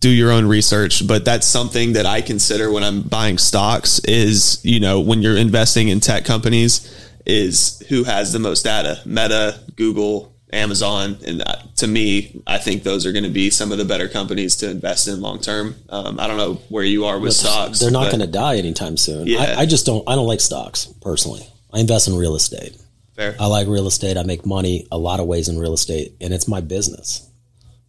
do 0.00 0.08
your 0.08 0.32
own 0.32 0.46
research, 0.46 1.06
but 1.06 1.24
that's 1.24 1.46
something 1.46 1.92
that 1.92 2.06
I 2.06 2.22
consider 2.22 2.72
when 2.72 2.82
I'm 2.82 3.02
buying 3.02 3.36
stocks 3.36 3.98
is, 4.00 4.64
you 4.64 4.80
know, 4.80 5.00
when 5.00 5.22
you're 5.22 5.36
investing 5.36 5.88
in 5.88 6.00
tech 6.00 6.24
companies 6.24 6.90
is 7.26 7.82
who 7.90 8.04
has 8.04 8.32
the 8.32 8.38
most 8.38 8.64
data, 8.64 9.00
Meta, 9.04 9.60
Google, 9.76 10.34
Amazon. 10.52 11.18
And 11.26 11.44
to 11.76 11.86
me, 11.86 12.42
I 12.46 12.56
think 12.56 12.82
those 12.82 13.04
are 13.04 13.12
going 13.12 13.24
to 13.24 13.30
be 13.30 13.50
some 13.50 13.72
of 13.72 13.78
the 13.78 13.84
better 13.84 14.08
companies 14.08 14.56
to 14.56 14.70
invest 14.70 15.06
in 15.06 15.20
long 15.20 15.38
term. 15.38 15.76
Um, 15.90 16.18
I 16.18 16.26
don't 16.26 16.38
know 16.38 16.54
where 16.70 16.82
you 16.82 17.04
are 17.04 17.18
with 17.18 17.34
stocks. 17.34 17.78
They're 17.78 17.90
not 17.90 18.06
going 18.06 18.20
to 18.20 18.26
die 18.26 18.56
anytime 18.56 18.96
soon. 18.96 19.26
Yeah. 19.26 19.54
I, 19.56 19.60
I 19.60 19.66
just 19.66 19.84
don't, 19.84 20.02
I 20.08 20.14
don't 20.14 20.26
like 20.26 20.40
stocks 20.40 20.86
personally. 21.02 21.46
I 21.72 21.78
invest 21.78 22.08
in 22.08 22.16
real 22.16 22.34
estate. 22.34 22.76
Fair. 23.14 23.36
I 23.38 23.46
like 23.46 23.68
real 23.68 23.86
estate. 23.86 24.16
I 24.16 24.22
make 24.22 24.46
money 24.46 24.88
a 24.90 24.96
lot 24.96 25.20
of 25.20 25.26
ways 25.26 25.48
in 25.48 25.58
real 25.58 25.74
estate 25.74 26.16
and 26.22 26.32
it's 26.32 26.48
my 26.48 26.62
business 26.62 27.29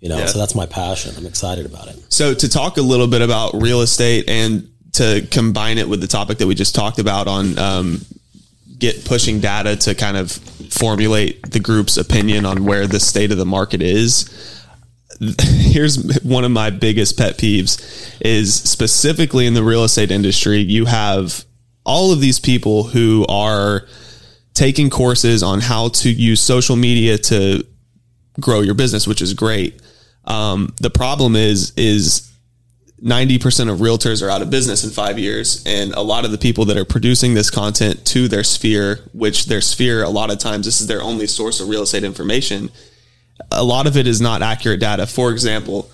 you 0.01 0.09
know, 0.09 0.17
yeah. 0.17 0.25
so 0.25 0.39
that's 0.39 0.55
my 0.55 0.65
passion. 0.65 1.15
I'm 1.15 1.27
excited 1.27 1.65
about 1.65 1.87
it. 1.87 1.97
So 2.09 2.33
to 2.33 2.49
talk 2.49 2.77
a 2.77 2.81
little 2.81 3.07
bit 3.07 3.21
about 3.21 3.53
real 3.61 3.81
estate 3.81 4.27
and 4.27 4.67
to 4.93 5.25
combine 5.31 5.77
it 5.77 5.87
with 5.87 6.01
the 6.01 6.07
topic 6.07 6.39
that 6.39 6.47
we 6.47 6.55
just 6.55 6.75
talked 6.75 6.99
about 6.99 7.27
on 7.27 7.57
um, 7.59 8.01
get 8.77 9.05
pushing 9.05 9.39
data 9.39 9.75
to 9.75 9.95
kind 9.95 10.17
of 10.17 10.31
formulate 10.31 11.51
the 11.51 11.59
group's 11.59 11.97
opinion 11.97 12.45
on 12.45 12.65
where 12.65 12.87
the 12.87 12.99
state 12.99 13.31
of 13.31 13.37
the 13.37 13.45
market 13.45 13.81
is. 13.81 14.57
Here's 15.39 16.19
one 16.21 16.43
of 16.43 16.51
my 16.51 16.71
biggest 16.71 17.15
pet 17.15 17.37
peeves 17.37 17.79
is 18.21 18.55
specifically 18.55 19.45
in 19.45 19.53
the 19.53 19.63
real 19.63 19.83
estate 19.83 20.09
industry, 20.09 20.57
you 20.57 20.85
have 20.85 21.45
all 21.85 22.11
of 22.11 22.19
these 22.19 22.39
people 22.39 22.85
who 22.85 23.23
are 23.29 23.85
taking 24.55 24.89
courses 24.89 25.43
on 25.43 25.61
how 25.61 25.89
to 25.89 26.09
use 26.09 26.41
social 26.41 26.75
media 26.75 27.19
to 27.19 27.63
grow 28.39 28.61
your 28.61 28.73
business, 28.73 29.05
which 29.05 29.21
is 29.21 29.35
great. 29.35 29.79
Um, 30.25 30.73
the 30.79 30.89
problem 30.89 31.35
is, 31.35 31.73
is 31.75 32.31
90% 33.01 33.71
of 33.71 33.79
realtors 33.79 34.25
are 34.25 34.29
out 34.29 34.41
of 34.41 34.49
business 34.49 34.83
in 34.83 34.91
five 34.91 35.17
years. 35.17 35.63
And 35.65 35.91
a 35.93 36.01
lot 36.01 36.23
of 36.23 36.31
the 36.31 36.37
people 36.37 36.65
that 36.65 36.77
are 36.77 36.85
producing 36.85 37.33
this 37.33 37.49
content 37.49 38.05
to 38.07 38.27
their 38.27 38.43
sphere, 38.43 38.99
which 39.13 39.47
their 39.47 39.61
sphere, 39.61 40.03
a 40.03 40.09
lot 40.09 40.31
of 40.31 40.37
times, 40.37 40.65
this 40.65 40.81
is 40.81 40.87
their 40.87 41.01
only 41.01 41.25
source 41.25 41.59
of 41.59 41.67
real 41.67 41.81
estate 41.81 42.03
information. 42.03 42.69
A 43.51 43.63
lot 43.63 43.87
of 43.87 43.97
it 43.97 44.05
is 44.05 44.21
not 44.21 44.43
accurate 44.43 44.79
data. 44.79 45.07
For 45.07 45.31
example, 45.31 45.89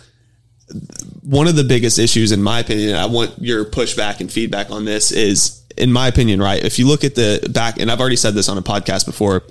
one 1.22 1.48
of 1.48 1.56
the 1.56 1.64
biggest 1.64 1.98
issues, 1.98 2.34
in 2.34 2.44
my 2.44 2.60
opinion, 2.60 2.96
I 2.96 3.06
want 3.06 3.40
your 3.40 3.64
pushback 3.64 4.20
and 4.20 4.30
feedback 4.30 4.70
on 4.70 4.84
this 4.84 5.14
is, 5.14 5.64
in 5.78 5.94
my 5.94 6.10
opinion, 6.10 6.42
right? 6.42 6.62
If 6.62 6.78
you 6.78 6.88
look 6.88 7.06
at 7.06 7.16
the 7.16 7.50
back, 7.54 7.80
and 7.80 7.90
I've 7.90 8.02
already 8.02 8.18
said 8.18 8.34
this 8.34 8.50
on 8.50 8.58
a 8.58 8.62
podcast 8.62 9.06
before, 9.06 9.44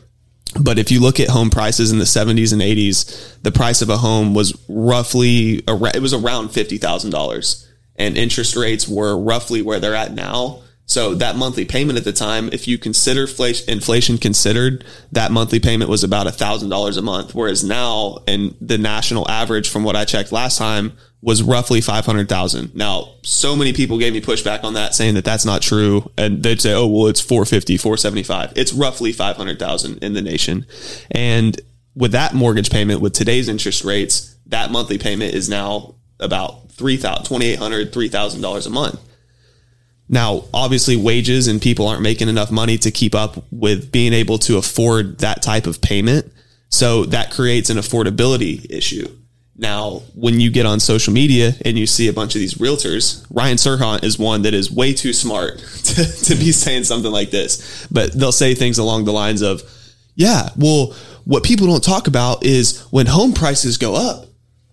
but 0.63 0.79
if 0.79 0.91
you 0.91 1.01
look 1.01 1.21
at 1.21 1.29
home 1.29 1.51
prices 1.51 1.93
in 1.93 1.99
the 1.99 2.05
70s 2.05 2.53
and 2.53 2.63
80s, 2.63 3.41
the 3.43 3.53
price 3.53 3.83
of 3.83 3.91
a 3.91 3.97
home 3.97 4.35
was 4.35 4.57
roughly 4.69 5.63
it 5.67 6.03
was 6.03 6.15
around 6.15 6.49
$50,000 6.49 7.67
and 7.97 8.17
interest 8.17 8.57
rates 8.57 8.87
were 8.89 9.19
roughly 9.19 9.63
where 9.63 9.81
they're 9.81 9.95
at 9.95 10.13
now. 10.13 10.63
So 10.89 11.17
that 11.17 11.35
monthly 11.37 11.65
payment 11.65 11.99
at 11.99 12.05
the 12.05 12.13
time, 12.13 12.49
if 12.53 12.69
you 12.69 12.79
consider 12.79 13.27
inflation 13.69 14.19
considered, 14.19 14.85
that 15.11 15.33
monthly 15.33 15.59
payment 15.59 15.91
was 15.91 16.05
about 16.05 16.29
a 16.29 16.33
thousand 16.33 16.69
dollars 16.69 16.97
a 16.97 17.03
month. 17.03 17.35
Whereas 17.35 17.65
now, 17.65 18.19
and 18.29 18.55
the 18.61 18.79
national 18.79 19.29
average 19.29 19.69
from 19.69 19.83
what 19.83 19.97
I 19.97 20.05
checked 20.05 20.31
last 20.31 20.59
time 20.59 20.93
was 21.21 21.43
roughly 21.43 21.81
500,000. 21.81 22.75
Now, 22.77 23.15
so 23.25 23.57
many 23.57 23.73
people 23.73 23.99
gave 23.99 24.13
me 24.13 24.21
pushback 24.21 24.63
on 24.63 24.75
that 24.75 24.95
saying 24.95 25.15
that 25.15 25.25
that's 25.25 25.45
not 25.45 25.61
true. 25.61 26.09
And 26.17 26.41
they'd 26.41 26.61
say, 26.61 26.73
oh, 26.73 26.87
well, 26.87 27.09
it's 27.09 27.21
450, 27.21 27.79
475. 27.79 28.53
It's 28.55 28.73
roughly 28.73 29.13
500,000 29.13 30.05
in 30.05 30.13
the 30.13 30.23
nation. 30.23 30.67
And 31.11 31.61
with 31.97 32.13
that 32.13 32.33
mortgage 32.33 32.71
payment, 32.71 33.01
with 33.01 33.13
today's 33.13 33.49
interest 33.49 33.83
rates, 33.83 34.37
that 34.47 34.71
monthly 34.71 34.99
payment 34.99 35.35
is 35.35 35.49
now 35.49 35.97
about 36.21 36.69
$2,800, 36.77 37.57
$3,000 37.91 38.67
a 38.67 38.71
month. 38.71 39.01
Now, 40.09 40.45
obviously, 40.55 40.97
wages 40.97 41.49
and 41.49 41.61
people 41.61 41.89
aren't 41.89 42.03
making 42.03 42.29
enough 42.29 42.51
money 42.51 42.79
to 42.79 42.91
keep 42.91 43.15
up 43.15 43.45
with 43.51 43.91
being 43.91 44.13
able 44.13 44.39
to 44.41 44.57
afford 44.57 45.19
that 45.19 45.43
type 45.43 45.67
of 45.67 45.81
payment. 45.81 46.33
So 46.69 47.05
that 47.07 47.33
creates 47.33 47.71
an 47.71 47.77
affordability 47.77 48.71
issue. 48.71 49.09
Now, 49.59 50.03
when 50.15 50.39
you 50.39 50.51
get 50.51 50.67
on 50.67 50.81
social 50.81 51.13
media 51.13 51.53
and 51.65 51.79
you 51.79 51.87
see 51.87 52.09
a 52.09 52.13
bunch 52.13 52.35
of 52.35 52.41
these 52.41 52.55
realtors, 52.55 53.25
Ryan 53.31 53.57
Serhant 53.57 54.05
is 54.05 54.19
one 54.19 54.43
that 54.43 54.53
is 54.53 54.71
way 54.71 54.93
too 54.93 55.13
smart 55.13 55.59
to, 55.85 56.05
to 56.25 56.35
be 56.35 56.53
saying 56.53 56.85
something 56.85 57.11
like 57.11 57.31
this. 57.31 57.87
But 57.91 58.13
they'll 58.13 58.33
say 58.33 58.55
things 58.55 58.79
along 58.79 59.07
the 59.07 59.13
lines 59.13 59.43
of, 59.43 59.63
yeah, 60.15 60.51
well, 60.57 60.95
what 61.25 61.43
people 61.43 61.67
don't 61.67 61.83
talk 61.83 62.07
about 62.07 62.45
is 62.45 62.83
when 62.91 63.07
home 63.07 63.33
prices 63.33 63.79
go 63.79 63.95
up, 63.95 64.27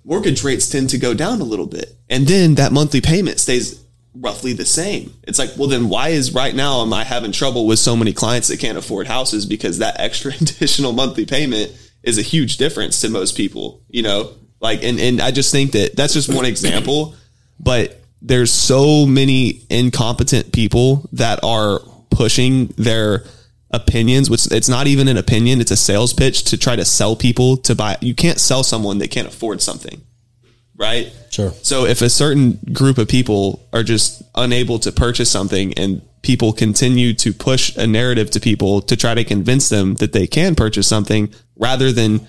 mortgage 0.03 0.43
rates 0.43 0.69
tend 0.69 0.89
to 0.89 0.97
go 0.97 1.13
down 1.13 1.39
a 1.39 1.45
little 1.45 1.67
bit. 1.67 1.95
And 2.09 2.27
then 2.27 2.55
that 2.55 2.73
monthly 2.73 3.01
payment 3.01 3.39
stays 3.39 3.82
roughly 4.15 4.53
the 4.53 4.65
same. 4.65 5.13
It's 5.23 5.39
like, 5.39 5.51
well, 5.57 5.67
then 5.67 5.89
why 5.89 6.09
is 6.09 6.33
right 6.33 6.53
now 6.53 6.81
am 6.81 6.93
I 6.93 7.03
having 7.03 7.31
trouble 7.31 7.65
with 7.65 7.79
so 7.79 7.95
many 7.95 8.13
clients 8.13 8.47
that 8.49 8.59
can't 8.59 8.77
afford 8.77 9.07
houses 9.07 9.45
because 9.45 9.79
that 9.79 9.99
extra 9.99 10.33
additional 10.41 10.93
monthly 10.93 11.25
payment 11.25 11.71
is 12.03 12.17
a 12.17 12.21
huge 12.21 12.57
difference 12.57 13.01
to 13.01 13.09
most 13.09 13.35
people, 13.35 13.81
you 13.89 14.01
know? 14.01 14.31
Like, 14.59 14.83
and, 14.83 14.99
and 14.99 15.21
I 15.21 15.31
just 15.31 15.51
think 15.51 15.71
that 15.73 15.95
that's 15.95 16.13
just 16.13 16.33
one 16.33 16.45
example, 16.45 17.15
but 17.59 17.99
there's 18.21 18.51
so 18.51 19.05
many 19.05 19.61
incompetent 19.69 20.53
people 20.53 21.09
that 21.13 21.43
are 21.43 21.79
pushing 22.09 22.67
their 22.77 23.25
opinions, 23.71 24.29
which 24.29 24.49
it's 24.51 24.69
not 24.69 24.87
even 24.87 25.09
an 25.09 25.17
opinion. 25.17 25.59
It's 25.59 25.71
a 25.71 25.75
sales 25.75 26.13
pitch 26.13 26.45
to 26.45 26.57
try 26.57 26.77
to 26.77 26.85
sell 26.85 27.15
people 27.17 27.57
to 27.57 27.75
buy. 27.75 27.97
You 27.99 28.15
can't 28.15 28.39
sell 28.39 28.63
someone 28.63 28.99
that 28.99 29.11
can't 29.11 29.27
afford 29.27 29.61
something 29.61 30.01
right? 30.77 31.13
Sure. 31.29 31.51
So 31.61 31.85
if 31.85 32.01
a 32.01 32.09
certain 32.09 32.59
group 32.71 32.97
of 32.97 33.07
people 33.07 33.67
are 33.73 33.83
just 33.83 34.23
unable 34.35 34.79
to 34.79 34.91
purchase 34.91 35.29
something 35.29 35.73
and 35.73 36.01
people 36.21 36.53
continue 36.53 37.13
to 37.13 37.33
push 37.33 37.75
a 37.75 37.85
narrative 37.85 38.31
to 38.31 38.39
people 38.39 38.81
to 38.81 38.95
try 38.95 39.13
to 39.13 39.23
convince 39.23 39.69
them 39.69 39.95
that 39.95 40.13
they 40.13 40.25
can 40.25 40.55
purchase 40.55 40.87
something 40.87 41.33
rather 41.57 41.91
than 41.91 42.27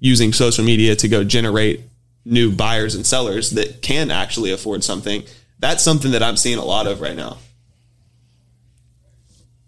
using 0.00 0.32
social 0.32 0.64
media 0.64 0.94
to 0.96 1.08
go 1.08 1.24
generate 1.24 1.80
new 2.24 2.52
buyers 2.52 2.94
and 2.94 3.06
sellers 3.06 3.50
that 3.50 3.80
can 3.80 4.10
actually 4.10 4.50
afford 4.50 4.84
something, 4.84 5.22
that's 5.58 5.82
something 5.82 6.10
that 6.10 6.22
I'm 6.22 6.36
seeing 6.36 6.58
a 6.58 6.64
lot 6.64 6.86
of 6.86 7.00
right 7.00 7.16
now. 7.16 7.38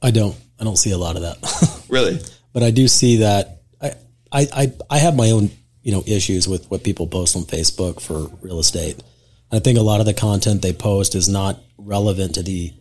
I 0.03 0.11
don't. 0.11 0.37
I 0.61 0.65
don't 0.65 0.77
see 0.77 0.91
a 0.91 0.99
lot 0.99 1.17
of 1.17 1.23
that. 1.23 1.85
really? 1.89 2.21
But 2.53 2.63
I 2.65 2.71
do 2.73 2.89
see 2.89 3.19
that 3.19 3.63
I, 3.81 3.93
I, 4.33 4.47
I, 4.53 4.73
I 4.91 4.99
have 4.99 5.15
my 5.15 5.31
own 5.31 5.51
you 5.89 5.95
know 5.95 6.03
issues 6.07 6.47
with 6.47 6.71
what 6.71 6.85
people 6.85 7.07
post 7.07 7.35
on 7.35 7.45
Facebook 7.45 7.99
for 7.99 8.27
real 8.43 8.59
estate. 8.59 9.03
I 9.51 9.59
think 9.59 9.79
a 9.79 9.83
lot 9.83 10.01
of 10.01 10.07
the 10.07 10.13
content 10.13 10.61
they 10.61 10.75
post 10.75 11.15
is 11.15 11.31
not 11.31 11.61
relevant 11.79 12.35
to 12.35 12.43
the 12.43 12.75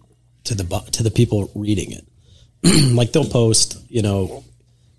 to 0.43 0.53
the 0.53 0.65
to 0.91 1.03
the 1.03 1.09
people 1.09 1.49
reading 1.55 1.93
it. 1.93 2.05
like 2.93 3.13
they'll 3.13 3.23
post, 3.23 3.77
you 3.87 4.01
know, 4.01 4.43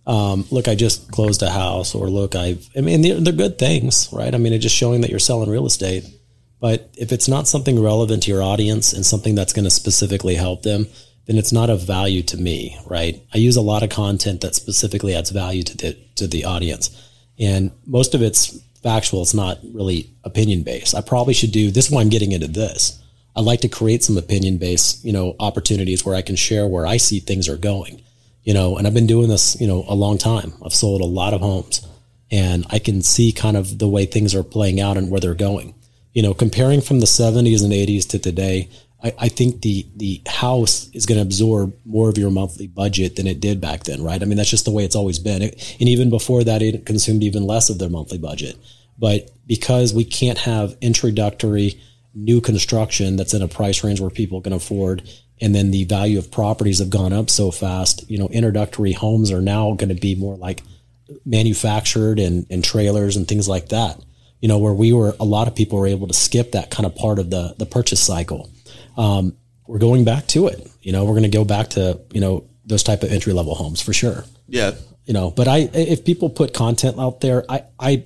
um, 0.07 0.47
look, 0.51 0.69
I 0.69 0.75
just 0.75 1.13
closed 1.13 1.43
a 1.43 1.51
house, 1.51 1.95
or 1.95 2.09
look, 2.09 2.35
I've. 2.35 2.67
I 2.75 2.81
mean, 2.81 3.03
they're, 3.03 3.21
they're 3.21 3.35
good 3.35 3.59
things, 3.59 4.09
right? 4.11 4.35
I 4.35 4.39
mean, 4.39 4.55
it's 4.55 4.63
just 4.63 4.75
showing 4.75 5.03
that 5.03 5.11
you're 5.11 5.19
selling 5.19 5.51
real 5.51 5.67
estate. 5.67 6.07
But 6.61 6.89
if 6.97 7.13
it's 7.13 7.29
not 7.29 7.47
something 7.47 7.79
relevant 7.79 8.23
to 8.23 8.31
your 8.31 8.43
audience 8.43 8.95
and 8.95 9.05
something 9.05 9.35
that's 9.35 9.53
going 9.53 9.67
to 9.67 9.71
specifically 9.71 10.35
help 10.35 10.63
them, 10.63 10.87
then 11.27 11.37
it's 11.37 11.53
not 11.53 11.69
of 11.69 11.83
value 11.83 12.23
to 12.23 12.39
me, 12.39 12.75
right? 12.87 13.23
I 13.35 13.37
use 13.37 13.57
a 13.57 13.61
lot 13.61 13.83
of 13.83 13.91
content 13.91 14.41
that 14.41 14.55
specifically 14.55 15.15
adds 15.15 15.29
value 15.29 15.63
to 15.63 15.77
the 15.77 15.93
to 16.15 16.27
the 16.27 16.47
audience 16.47 17.05
and 17.39 17.71
most 17.87 18.15
of 18.15 18.23
it's 18.23 18.59
factual. 18.83 19.23
It's 19.23 19.35
not 19.35 19.59
really 19.73 20.11
opinion 20.25 20.63
based. 20.63 20.95
I 20.95 21.01
probably 21.01 21.35
should 21.35 21.53
do 21.53 21.71
this. 21.71 21.87
Is 21.87 21.91
why 21.91 22.01
I'm 22.01 22.09
getting 22.09 22.33
into 22.33 22.49
this. 22.49 23.03
I 23.37 23.41
like 23.41 23.61
to 23.61 23.69
create 23.69 24.03
some 24.03 24.17
opinion 24.17 24.59
based, 24.59 25.05
you 25.05 25.13
know, 25.13 25.37
opportunities 25.39 26.05
where 26.05 26.17
I 26.17 26.23
can 26.23 26.37
share 26.37 26.67
where 26.67 26.87
I 26.87 26.97
see 26.97 27.21
things 27.21 27.49
are 27.49 27.57
going, 27.57 28.03
you 28.43 28.53
know, 28.53 28.77
and 28.77 28.87
I've 28.87 28.95
been 28.95 29.07
doing 29.07 29.29
this, 29.29 29.61
you 29.61 29.69
know, 29.69 29.85
a 29.89 29.95
long 29.95 30.19
time. 30.19 30.55
I've 30.65 30.75
sold 30.75 31.01
a 31.01 31.07
lot 31.07 31.35
of 31.35 31.41
homes 31.41 31.87
and 32.31 32.67
I 32.71 32.79
can 32.79 33.03
see 33.03 33.33
kind 33.33 33.57
of 33.57 33.79
the 33.79 33.89
way 33.89 34.07
things 34.07 34.35
are 34.35 34.43
playing 34.43 34.81
out 34.81 34.97
and 34.97 35.11
where 35.11 35.21
they're 35.21 35.35
going. 35.35 35.75
You 36.15 36.23
know, 36.23 36.35
comparing 36.35 36.81
from 36.81 36.99
the 36.99 37.07
70s 37.07 37.63
and 37.63 37.73
80s 37.73 38.09
to 38.09 38.19
today, 38.19 38.69
I, 39.03 39.15
I 39.19 39.29
think 39.29 39.63
the 39.63 39.87
the 39.97 40.23
house 40.27 40.91
is 40.93 41.07
going 41.07 41.19
to 41.19 41.23
absorb 41.23 41.77
more 41.85 42.09
of 42.09 42.19
your 42.19 42.31
monthly 42.31 42.67
budget 42.67 43.17
than 43.17 43.27
it 43.27 43.41
did 43.41 43.61
back 43.61 43.85
then, 43.85 44.03
right? 44.03 44.21
I 44.21 44.25
mean, 44.25 44.37
that's 44.37 44.51
just 44.51 44.65
the 44.65 44.73
way 44.73 44.85
it's 44.85 44.97
always 44.97 45.19
been. 45.19 45.43
It, 45.43 45.77
and 45.79 45.89
even 45.89 46.11
before 46.11 46.43
that, 46.45 46.63
it 46.63 46.87
consumed 46.87 47.23
even 47.23 47.47
less 47.47 47.71
of 47.71 47.79
their 47.79 47.89
monthly 47.89 48.19
budget. 48.19 48.57
But 48.99 49.31
because 49.47 49.95
we 49.95 50.05
can't 50.05 50.39
have 50.39 50.77
introductory 50.81 51.81
new 52.15 52.41
construction 52.41 53.17
that's 53.17 53.35
in 53.35 53.43
a 53.43 53.49
price 53.49 53.85
range 53.85 54.01
where 54.01 54.11
people 54.11 54.41
can 54.41 54.53
afford, 54.53 55.09
and 55.41 55.55
then 55.55 55.71
the 55.71 55.85
value 55.85 56.19
of 56.19 56.33
properties 56.33 56.81
have 56.81 56.91
gone 56.91 57.13
up 57.13 57.31
so 57.31 57.53
fast, 57.53 58.09
you 58.11 58.19
know, 58.19 58.29
introductory 58.29 58.93
homes 58.93 59.31
are 59.31 59.41
now 59.41 59.75
going 59.75 59.91
to 59.91 59.95
be 59.95 60.17
more 60.17 60.37
like 60.37 60.63
manufactured 61.25 62.19
and, 62.19 62.47
and 62.51 62.65
trailers 62.65 63.17
and 63.17 63.29
things 63.29 63.49
like 63.49 63.69
that. 63.69 64.03
You 64.41 64.49
know, 64.49 64.59
where 64.59 64.73
we 64.73 64.93
were, 64.93 65.15
a 65.21 65.25
lot 65.25 65.49
of 65.49 65.55
people 65.55 65.79
were 65.79 65.87
able 65.87 66.09
to 66.09 66.15
skip 66.15 66.53
that 66.53 66.71
kind 66.71 66.87
of 66.87 66.95
part 66.95 67.19
of 67.19 67.31
the 67.31 67.55
the 67.59 67.67
purchase 67.67 68.01
cycle 68.01 68.51
um, 68.99 69.37
we're 69.67 69.79
going 69.79 70.05
back 70.05 70.27
to 70.29 70.49
it. 70.49 70.69
You 70.83 70.93
know, 70.93 71.05
we're 71.05 71.13
going 71.13 71.23
to 71.23 71.29
go 71.29 71.45
back 71.45 71.69
to 71.71 72.01
you 72.13 72.21
know 72.21 72.45
those 72.67 72.83
type 72.83 73.03
of 73.03 73.11
entry 73.11 73.33
level 73.33 73.55
homes 73.55 73.81
for 73.81 73.95
sure. 73.95 74.25
Yeah. 74.47 74.73
You 75.07 75.15
know, 75.15 75.31
but 75.31 75.49
I 75.49 75.71
if 75.73 76.05
people 76.05 76.29
put 76.29 76.53
content 76.53 76.99
out 76.99 77.23
there, 77.23 77.45
I 77.49 77.63
I 77.79 78.05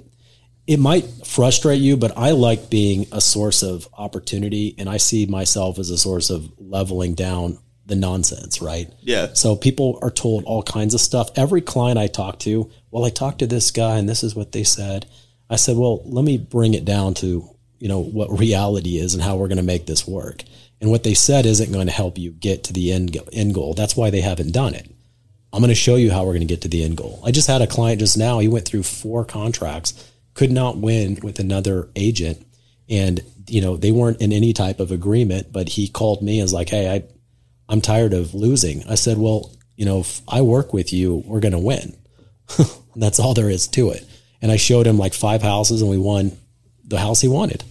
it 0.67 0.79
might 0.79 1.05
frustrate 1.27 1.81
you, 1.81 1.97
but 1.97 2.17
I 2.17 2.31
like 2.31 2.71
being 2.71 3.07
a 3.11 3.21
source 3.21 3.65
of 3.65 3.89
opportunity, 3.95 4.77
and 4.79 4.89
I 4.89 4.99
see 4.99 5.27
myself 5.27 5.81
as 5.81 5.91
a 5.91 5.99
source 5.99 6.31
of 6.31 6.53
leveling 6.59 7.15
down 7.15 7.59
the 7.87 7.97
nonsense, 7.97 8.63
right? 8.63 8.89
Yeah. 9.01 9.33
So 9.33 9.57
people 9.57 9.99
are 10.03 10.11
told 10.11 10.45
all 10.45 10.63
kinds 10.63 10.95
of 10.95 11.01
stuff. 11.01 11.31
Every 11.35 11.61
client 11.61 11.99
I 11.99 12.07
talk 12.07 12.39
to, 12.41 12.71
well, 12.93 13.05
I 13.05 13.11
talked 13.11 13.41
to 13.41 13.49
this 13.49 13.73
guy, 13.73 13.99
and 13.99 14.09
this 14.09 14.23
is 14.23 14.37
what 14.37 14.53
they 14.53 14.63
said. 14.63 15.07
I 15.51 15.57
said, 15.57 15.77
well, 15.77 16.03
let 16.05 16.25
me 16.25 16.39
bring 16.39 16.75
it 16.75 16.85
down 16.85 17.15
to 17.15 17.49
you 17.83 17.89
know 17.89 18.01
what 18.01 18.39
reality 18.39 18.97
is 18.97 19.15
and 19.15 19.23
how 19.23 19.37
we're 19.37 19.49
going 19.49 19.57
to 19.57 19.65
make 19.65 19.87
this 19.87 20.07
work. 20.07 20.45
And 20.83 20.91
what 20.91 21.05
they 21.05 21.15
said 21.15 21.47
isn't 21.47 21.71
going 21.71 21.87
to 21.87 21.93
help 21.93 22.19
you 22.19 22.33
get 22.33 22.65
to 22.65 22.73
the 22.73 22.93
end, 22.93 23.17
end 23.33 23.55
goal. 23.55 23.73
That's 23.73 23.97
why 23.97 24.11
they 24.11 24.21
haven't 24.21 24.51
done 24.51 24.75
it. 24.75 24.91
I'm 25.53 25.61
going 25.61 25.69
to 25.69 25.77
show 25.77 25.95
you 25.95 26.11
how 26.11 26.25
we're 26.25 26.33
going 26.33 26.41
to 26.41 26.53
get 26.53 26.63
to 26.63 26.69
the 26.69 26.83
end 26.83 26.97
goal. 26.97 27.23
I 27.25 27.31
just 27.31 27.47
had 27.47 27.63
a 27.63 27.69
client 27.69 28.01
just 28.01 28.19
now. 28.19 28.41
He 28.41 28.49
went 28.49 28.67
through 28.67 28.83
four 28.83 29.25
contracts, 29.25 30.11
could 30.35 30.51
not 30.51 30.79
win 30.79 31.21
with 31.23 31.39
another 31.39 31.89
agent. 31.95 32.45
And, 32.89 33.21
you 33.47 33.61
know, 33.61 33.77
they 33.77 33.93
weren't 33.93 34.21
in 34.21 34.33
any 34.33 34.53
type 34.53 34.81
of 34.81 34.91
agreement, 34.91 35.53
but 35.53 35.69
he 35.69 35.87
called 35.87 36.21
me 36.21 36.41
and 36.41 36.45
was 36.45 36.53
like, 36.53 36.71
Hey, 36.71 36.93
I, 36.93 37.05
I'm 37.69 37.81
tired 37.81 38.13
of 38.13 38.35
losing. 38.35 38.83
I 38.89 38.97
said, 38.97 39.19
well, 39.19 39.53
you 39.77 39.85
know, 39.85 40.01
if 40.01 40.21
I 40.27 40.41
work 40.41 40.73
with 40.73 40.93
you, 40.93 41.23
we're 41.27 41.39
going 41.39 41.53
to 41.53 41.59
win. 41.61 41.97
That's 42.97 43.21
all 43.21 43.35
there 43.35 43.51
is 43.51 43.69
to 43.69 43.91
it. 43.91 44.05
And 44.41 44.51
I 44.51 44.57
showed 44.57 44.89
him 44.89 44.99
like 44.99 45.15
five 45.15 45.43
houses 45.43 45.81
and 45.81 45.91
we 45.91 45.97
won 45.97 46.37
the 46.85 46.99
house 46.99 47.21
he 47.21 47.29
wanted 47.29 47.63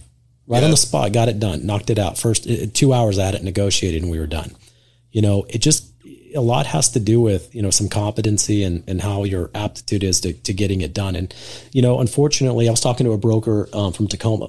right 0.46 0.60
yeah. 0.60 0.64
on 0.64 0.70
the 0.70 0.76
spot, 0.76 1.12
got 1.12 1.28
it 1.28 1.38
done, 1.38 1.66
knocked 1.66 1.90
it 1.90 1.98
out. 1.98 2.18
First 2.18 2.46
two 2.74 2.92
hours 2.92 3.18
at 3.18 3.34
it, 3.34 3.42
negotiated, 3.42 4.02
and 4.02 4.10
we 4.10 4.18
were 4.18 4.26
done. 4.26 4.52
You 5.10 5.22
know, 5.22 5.44
it 5.48 5.58
just 5.58 5.92
a 6.34 6.40
lot 6.40 6.66
has 6.66 6.90
to 6.90 7.00
do 7.00 7.20
with 7.20 7.54
you 7.54 7.62
know 7.62 7.70
some 7.70 7.88
competency 7.88 8.62
and 8.64 8.84
and 8.86 9.00
how 9.00 9.24
your 9.24 9.50
aptitude 9.54 10.02
is 10.02 10.20
to, 10.22 10.32
to 10.32 10.52
getting 10.52 10.80
it 10.80 10.94
done. 10.94 11.16
And 11.16 11.34
you 11.72 11.82
know, 11.82 12.00
unfortunately, 12.00 12.68
I 12.68 12.70
was 12.70 12.80
talking 12.80 13.06
to 13.06 13.12
a 13.12 13.18
broker 13.18 13.68
um, 13.72 13.92
from 13.92 14.08
Tacoma 14.08 14.48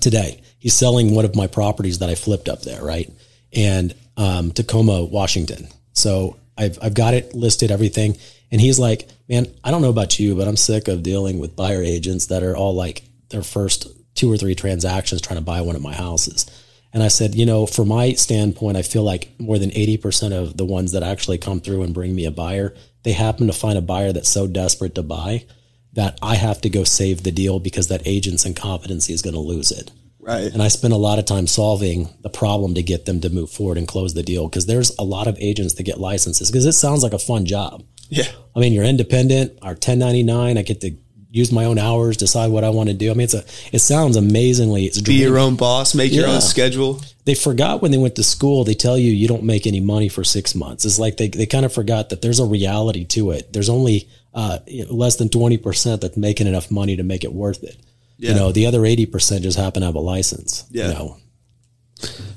today. 0.00 0.40
He's 0.58 0.74
selling 0.74 1.14
one 1.14 1.24
of 1.24 1.36
my 1.36 1.46
properties 1.46 1.98
that 2.00 2.10
I 2.10 2.14
flipped 2.14 2.48
up 2.48 2.62
there, 2.62 2.82
right? 2.82 3.10
And 3.52 3.94
um, 4.16 4.50
Tacoma, 4.52 5.04
Washington. 5.04 5.68
So 5.92 6.36
I've 6.56 6.78
I've 6.82 6.94
got 6.94 7.14
it 7.14 7.34
listed, 7.34 7.70
everything. 7.70 8.16
And 8.50 8.60
he's 8.60 8.78
like, 8.78 9.08
man, 9.28 9.46
I 9.64 9.70
don't 9.70 9.82
know 9.82 9.90
about 9.90 10.18
you, 10.18 10.36
but 10.36 10.46
I'm 10.46 10.56
sick 10.56 10.88
of 10.88 11.02
dealing 11.02 11.38
with 11.38 11.56
buyer 11.56 11.82
agents 11.82 12.26
that 12.26 12.42
are 12.42 12.56
all 12.56 12.74
like 12.74 13.02
their 13.30 13.42
first 13.42 13.88
two 14.16 14.32
or 14.32 14.36
three 14.36 14.54
transactions 14.54 15.20
trying 15.20 15.38
to 15.38 15.44
buy 15.44 15.60
one 15.60 15.76
of 15.76 15.82
my 15.82 15.94
houses. 15.94 16.46
And 16.92 17.02
I 17.02 17.08
said, 17.08 17.34
you 17.34 17.44
know, 17.44 17.66
from 17.66 17.88
my 17.88 18.14
standpoint, 18.14 18.76
I 18.76 18.82
feel 18.82 19.02
like 19.02 19.30
more 19.38 19.58
than 19.58 19.70
80% 19.70 20.32
of 20.32 20.56
the 20.56 20.64
ones 20.64 20.92
that 20.92 21.02
actually 21.02 21.38
come 21.38 21.60
through 21.60 21.82
and 21.82 21.92
bring 21.92 22.14
me 22.14 22.24
a 22.24 22.30
buyer, 22.30 22.74
they 23.02 23.12
happen 23.12 23.46
to 23.48 23.52
find 23.52 23.76
a 23.76 23.82
buyer 23.82 24.12
that's 24.12 24.30
so 24.30 24.46
desperate 24.46 24.94
to 24.94 25.02
buy 25.02 25.44
that 25.92 26.18
I 26.22 26.36
have 26.36 26.60
to 26.62 26.70
go 26.70 26.84
save 26.84 27.22
the 27.22 27.32
deal 27.32 27.58
because 27.58 27.88
that 27.88 28.06
agent's 28.06 28.46
incompetency 28.46 29.12
is 29.12 29.22
going 29.22 29.34
to 29.34 29.40
lose 29.40 29.70
it. 29.70 29.90
Right. 30.20 30.52
And 30.52 30.62
I 30.62 30.68
spend 30.68 30.92
a 30.92 30.98
lot 30.98 31.18
of 31.18 31.24
time 31.24 31.46
solving 31.46 32.08
the 32.22 32.28
problem 32.28 32.74
to 32.74 32.82
get 32.82 33.04
them 33.04 33.20
to 33.20 33.30
move 33.30 33.50
forward 33.50 33.78
and 33.78 33.86
close 33.86 34.14
the 34.14 34.22
deal 34.22 34.48
because 34.48 34.66
there's 34.66 34.96
a 34.98 35.04
lot 35.04 35.28
of 35.28 35.36
agents 35.38 35.74
that 35.74 35.84
get 35.84 36.00
licenses 36.00 36.50
because 36.50 36.66
it 36.66 36.72
sounds 36.72 37.02
like 37.02 37.12
a 37.12 37.18
fun 37.18 37.46
job. 37.46 37.84
Yeah. 38.08 38.26
I 38.54 38.60
mean, 38.60 38.72
you're 38.72 38.84
independent, 38.84 39.58
our 39.62 39.72
1099, 39.72 40.58
I 40.58 40.62
get 40.62 40.80
to 40.80 40.96
use 41.36 41.52
my 41.52 41.64
own 41.66 41.78
hours, 41.78 42.16
decide 42.16 42.48
what 42.50 42.64
I 42.64 42.70
want 42.70 42.88
to 42.88 42.94
do. 42.94 43.10
I 43.10 43.14
mean, 43.14 43.24
it's 43.24 43.34
a, 43.34 43.44
it 43.72 43.80
sounds 43.80 44.16
amazingly, 44.16 44.84
it's 44.86 45.00
Be 45.00 45.14
your 45.14 45.38
own 45.38 45.56
boss, 45.56 45.94
make 45.94 46.12
your 46.12 46.26
own 46.26 46.40
schedule. 46.40 47.00
they 47.24 47.34
forgot 47.34 47.82
when 47.82 47.90
they 47.90 47.98
went 47.98 48.14
to 48.16 48.22
school 48.22 48.64
they 48.64 48.74
tell 48.74 48.96
you 48.96 49.10
you 49.12 49.28
don't 49.28 49.42
make 49.42 49.66
any 49.66 49.80
money 49.80 50.08
for 50.08 50.22
six 50.24 50.54
months 50.54 50.84
it's 50.84 50.98
like 50.98 51.16
they, 51.16 51.28
they 51.28 51.44
kind 51.46 51.64
of 51.66 51.72
forgot 51.72 52.08
that 52.10 52.22
there's 52.22 52.38
a 52.40 52.44
reality 52.44 53.04
to 53.04 53.32
it 53.32 53.52
there's 53.52 53.68
only 53.68 54.08
uh, 54.32 54.58
less 54.90 55.16
than 55.16 55.28
20% 55.28 56.00
that's 56.00 56.16
making 56.16 56.46
enough 56.46 56.70
money 56.70 56.94
to 56.96 57.02
make 57.02 57.24
it 57.24 57.32
worth 57.32 57.62
it 57.64 57.76
Yeah. 58.18 58.30
you 58.30 58.36
know 58.36 58.52
the 58.52 58.66
other 58.66 58.80
80% 58.80 59.42
just 59.42 59.58
happen 59.58 59.80
to 59.82 59.86
have 59.86 59.96
a 59.96 60.00
license 60.14 60.64
Yeah. 60.70 60.88
you 60.88 60.94
know 60.94 61.16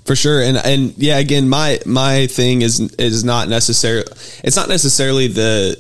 For 0.06 0.16
sure. 0.16 0.42
And 0.42 0.58
and 0.58 0.94
yeah, 0.98 1.18
again, 1.20 1.50
my 1.50 1.80
my 1.86 2.28
thing 2.28 2.62
is 2.64 2.80
is 2.98 3.24
not 3.24 3.48
necessarily 3.50 4.08
it's 4.44 4.56
not 4.56 4.70
necessarily 4.70 5.28
the 5.28 5.78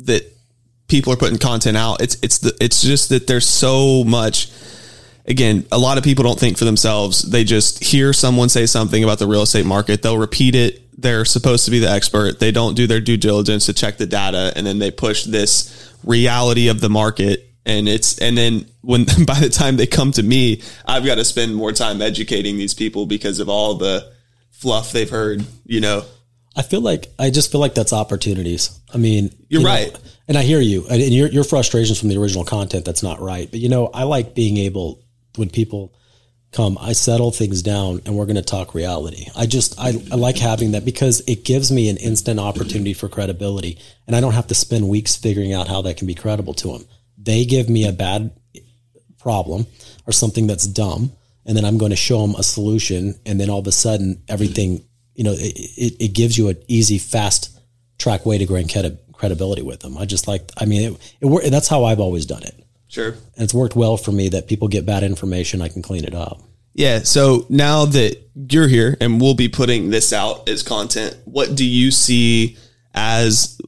that 0.00 0.22
people 0.92 1.10
are 1.10 1.16
putting 1.16 1.38
content 1.38 1.74
out. 1.74 2.02
It's 2.02 2.18
it's 2.22 2.38
the 2.38 2.54
it's 2.60 2.82
just 2.82 3.08
that 3.08 3.26
there's 3.26 3.46
so 3.46 4.04
much 4.04 4.50
again, 5.26 5.64
a 5.72 5.78
lot 5.78 5.96
of 5.96 6.04
people 6.04 6.22
don't 6.22 6.38
think 6.38 6.58
for 6.58 6.66
themselves. 6.66 7.22
They 7.22 7.44
just 7.44 7.82
hear 7.82 8.12
someone 8.12 8.50
say 8.50 8.66
something 8.66 9.02
about 9.02 9.18
the 9.18 9.26
real 9.26 9.42
estate 9.42 9.64
market, 9.64 10.02
they'll 10.02 10.18
repeat 10.18 10.54
it. 10.54 10.80
They're 11.00 11.24
supposed 11.24 11.64
to 11.64 11.70
be 11.70 11.78
the 11.78 11.88
expert. 11.88 12.38
They 12.38 12.52
don't 12.52 12.74
do 12.74 12.86
their 12.86 13.00
due 13.00 13.16
diligence 13.16 13.64
to 13.66 13.72
check 13.72 13.96
the 13.96 14.06
data 14.06 14.52
and 14.54 14.66
then 14.66 14.78
they 14.78 14.90
push 14.90 15.24
this 15.24 15.96
reality 16.04 16.68
of 16.68 16.82
the 16.82 16.90
market 16.90 17.48
and 17.64 17.88
it's 17.88 18.18
and 18.18 18.36
then 18.36 18.66
when 18.82 19.04
by 19.26 19.40
the 19.40 19.48
time 19.48 19.78
they 19.78 19.86
come 19.86 20.12
to 20.12 20.22
me, 20.22 20.60
I've 20.84 21.06
got 21.06 21.14
to 21.14 21.24
spend 21.24 21.56
more 21.56 21.72
time 21.72 22.02
educating 22.02 22.58
these 22.58 22.74
people 22.74 23.06
because 23.06 23.40
of 23.40 23.48
all 23.48 23.76
the 23.76 24.12
fluff 24.50 24.92
they've 24.92 25.08
heard, 25.08 25.42
you 25.64 25.80
know. 25.80 26.04
I 26.54 26.62
feel 26.62 26.80
like 26.80 27.08
I 27.18 27.30
just 27.30 27.50
feel 27.50 27.60
like 27.60 27.74
that's 27.74 27.92
opportunities. 27.92 28.78
I 28.92 28.98
mean, 28.98 29.30
You're 29.48 29.60
you 29.60 29.66
know, 29.66 29.72
right. 29.72 29.98
and 30.28 30.36
I 30.36 30.42
hear 30.42 30.60
you, 30.60 30.86
and 30.88 31.00
your 31.00 31.28
your 31.28 31.44
frustrations 31.44 31.98
from 31.98 32.08
the 32.08 32.18
original 32.18 32.44
content 32.44 32.84
that's 32.84 33.02
not 33.02 33.20
right. 33.20 33.50
But 33.50 33.60
you 33.60 33.68
know, 33.68 33.86
I 33.92 34.04
like 34.04 34.34
being 34.34 34.58
able 34.58 35.02
when 35.36 35.48
people 35.48 35.94
come, 36.52 36.76
I 36.78 36.92
settle 36.92 37.30
things 37.30 37.62
down, 37.62 38.02
and 38.04 38.16
we're 38.16 38.26
going 38.26 38.36
to 38.36 38.42
talk 38.42 38.74
reality. 38.74 39.26
I 39.34 39.46
just 39.46 39.78
I, 39.80 39.94
I 40.12 40.16
like 40.16 40.36
having 40.36 40.72
that 40.72 40.84
because 40.84 41.22
it 41.26 41.44
gives 41.44 41.72
me 41.72 41.88
an 41.88 41.96
instant 41.96 42.38
opportunity 42.38 42.92
for 42.92 43.08
credibility, 43.08 43.78
and 44.06 44.14
I 44.14 44.20
don't 44.20 44.34
have 44.34 44.48
to 44.48 44.54
spend 44.54 44.88
weeks 44.88 45.16
figuring 45.16 45.54
out 45.54 45.68
how 45.68 45.82
that 45.82 45.96
can 45.96 46.06
be 46.06 46.14
credible 46.14 46.54
to 46.54 46.72
them. 46.72 46.84
They 47.16 47.46
give 47.46 47.70
me 47.70 47.88
a 47.88 47.92
bad 47.92 48.30
problem 49.18 49.66
or 50.06 50.12
something 50.12 50.46
that's 50.46 50.66
dumb 50.66 51.12
and 51.46 51.56
then 51.56 51.64
i'm 51.64 51.78
going 51.78 51.90
to 51.90 51.96
show 51.96 52.20
them 52.26 52.34
a 52.36 52.42
solution 52.42 53.14
and 53.24 53.40
then 53.40 53.48
all 53.48 53.60
of 53.60 53.66
a 53.66 53.72
sudden 53.72 54.20
everything 54.28 54.84
you 55.14 55.24
know 55.24 55.32
it, 55.36 55.96
it, 56.00 56.12
gives 56.14 56.36
you 56.38 56.48
an 56.48 56.56
easy 56.68 56.98
fast 56.98 57.58
track 57.98 58.24
way 58.26 58.38
to 58.38 58.46
gain 58.46 58.68
credi- 58.68 58.98
credibility 59.12 59.62
with 59.62 59.80
them 59.80 59.96
i 59.98 60.04
just 60.04 60.26
like 60.26 60.50
i 60.58 60.64
mean 60.64 60.96
it, 61.20 61.26
it 61.26 61.50
that's 61.50 61.68
how 61.68 61.84
i've 61.84 62.00
always 62.00 62.26
done 62.26 62.42
it 62.42 62.64
Sure. 62.88 63.10
and 63.10 63.44
it's 63.44 63.54
worked 63.54 63.74
well 63.76 63.96
for 63.96 64.12
me 64.12 64.28
that 64.30 64.48
people 64.48 64.68
get 64.68 64.84
bad 64.86 65.02
information 65.02 65.62
i 65.62 65.68
can 65.68 65.82
clean 65.82 66.04
it 66.04 66.14
up 66.14 66.40
Yeah. 66.74 67.00
So 67.04 67.44
now 67.48 67.84
that 67.86 68.16
you're 68.34 68.68
here 68.68 68.96
and 69.00 69.20
we'll 69.20 69.34
be 69.34 69.48
putting 69.48 69.90
this 69.90 70.12
out 70.12 70.48
as 70.48 70.62
content, 70.62 71.16
what 71.26 71.54
do 71.54 71.64
you 71.66 71.90
see 71.90 72.56
as 72.94 73.58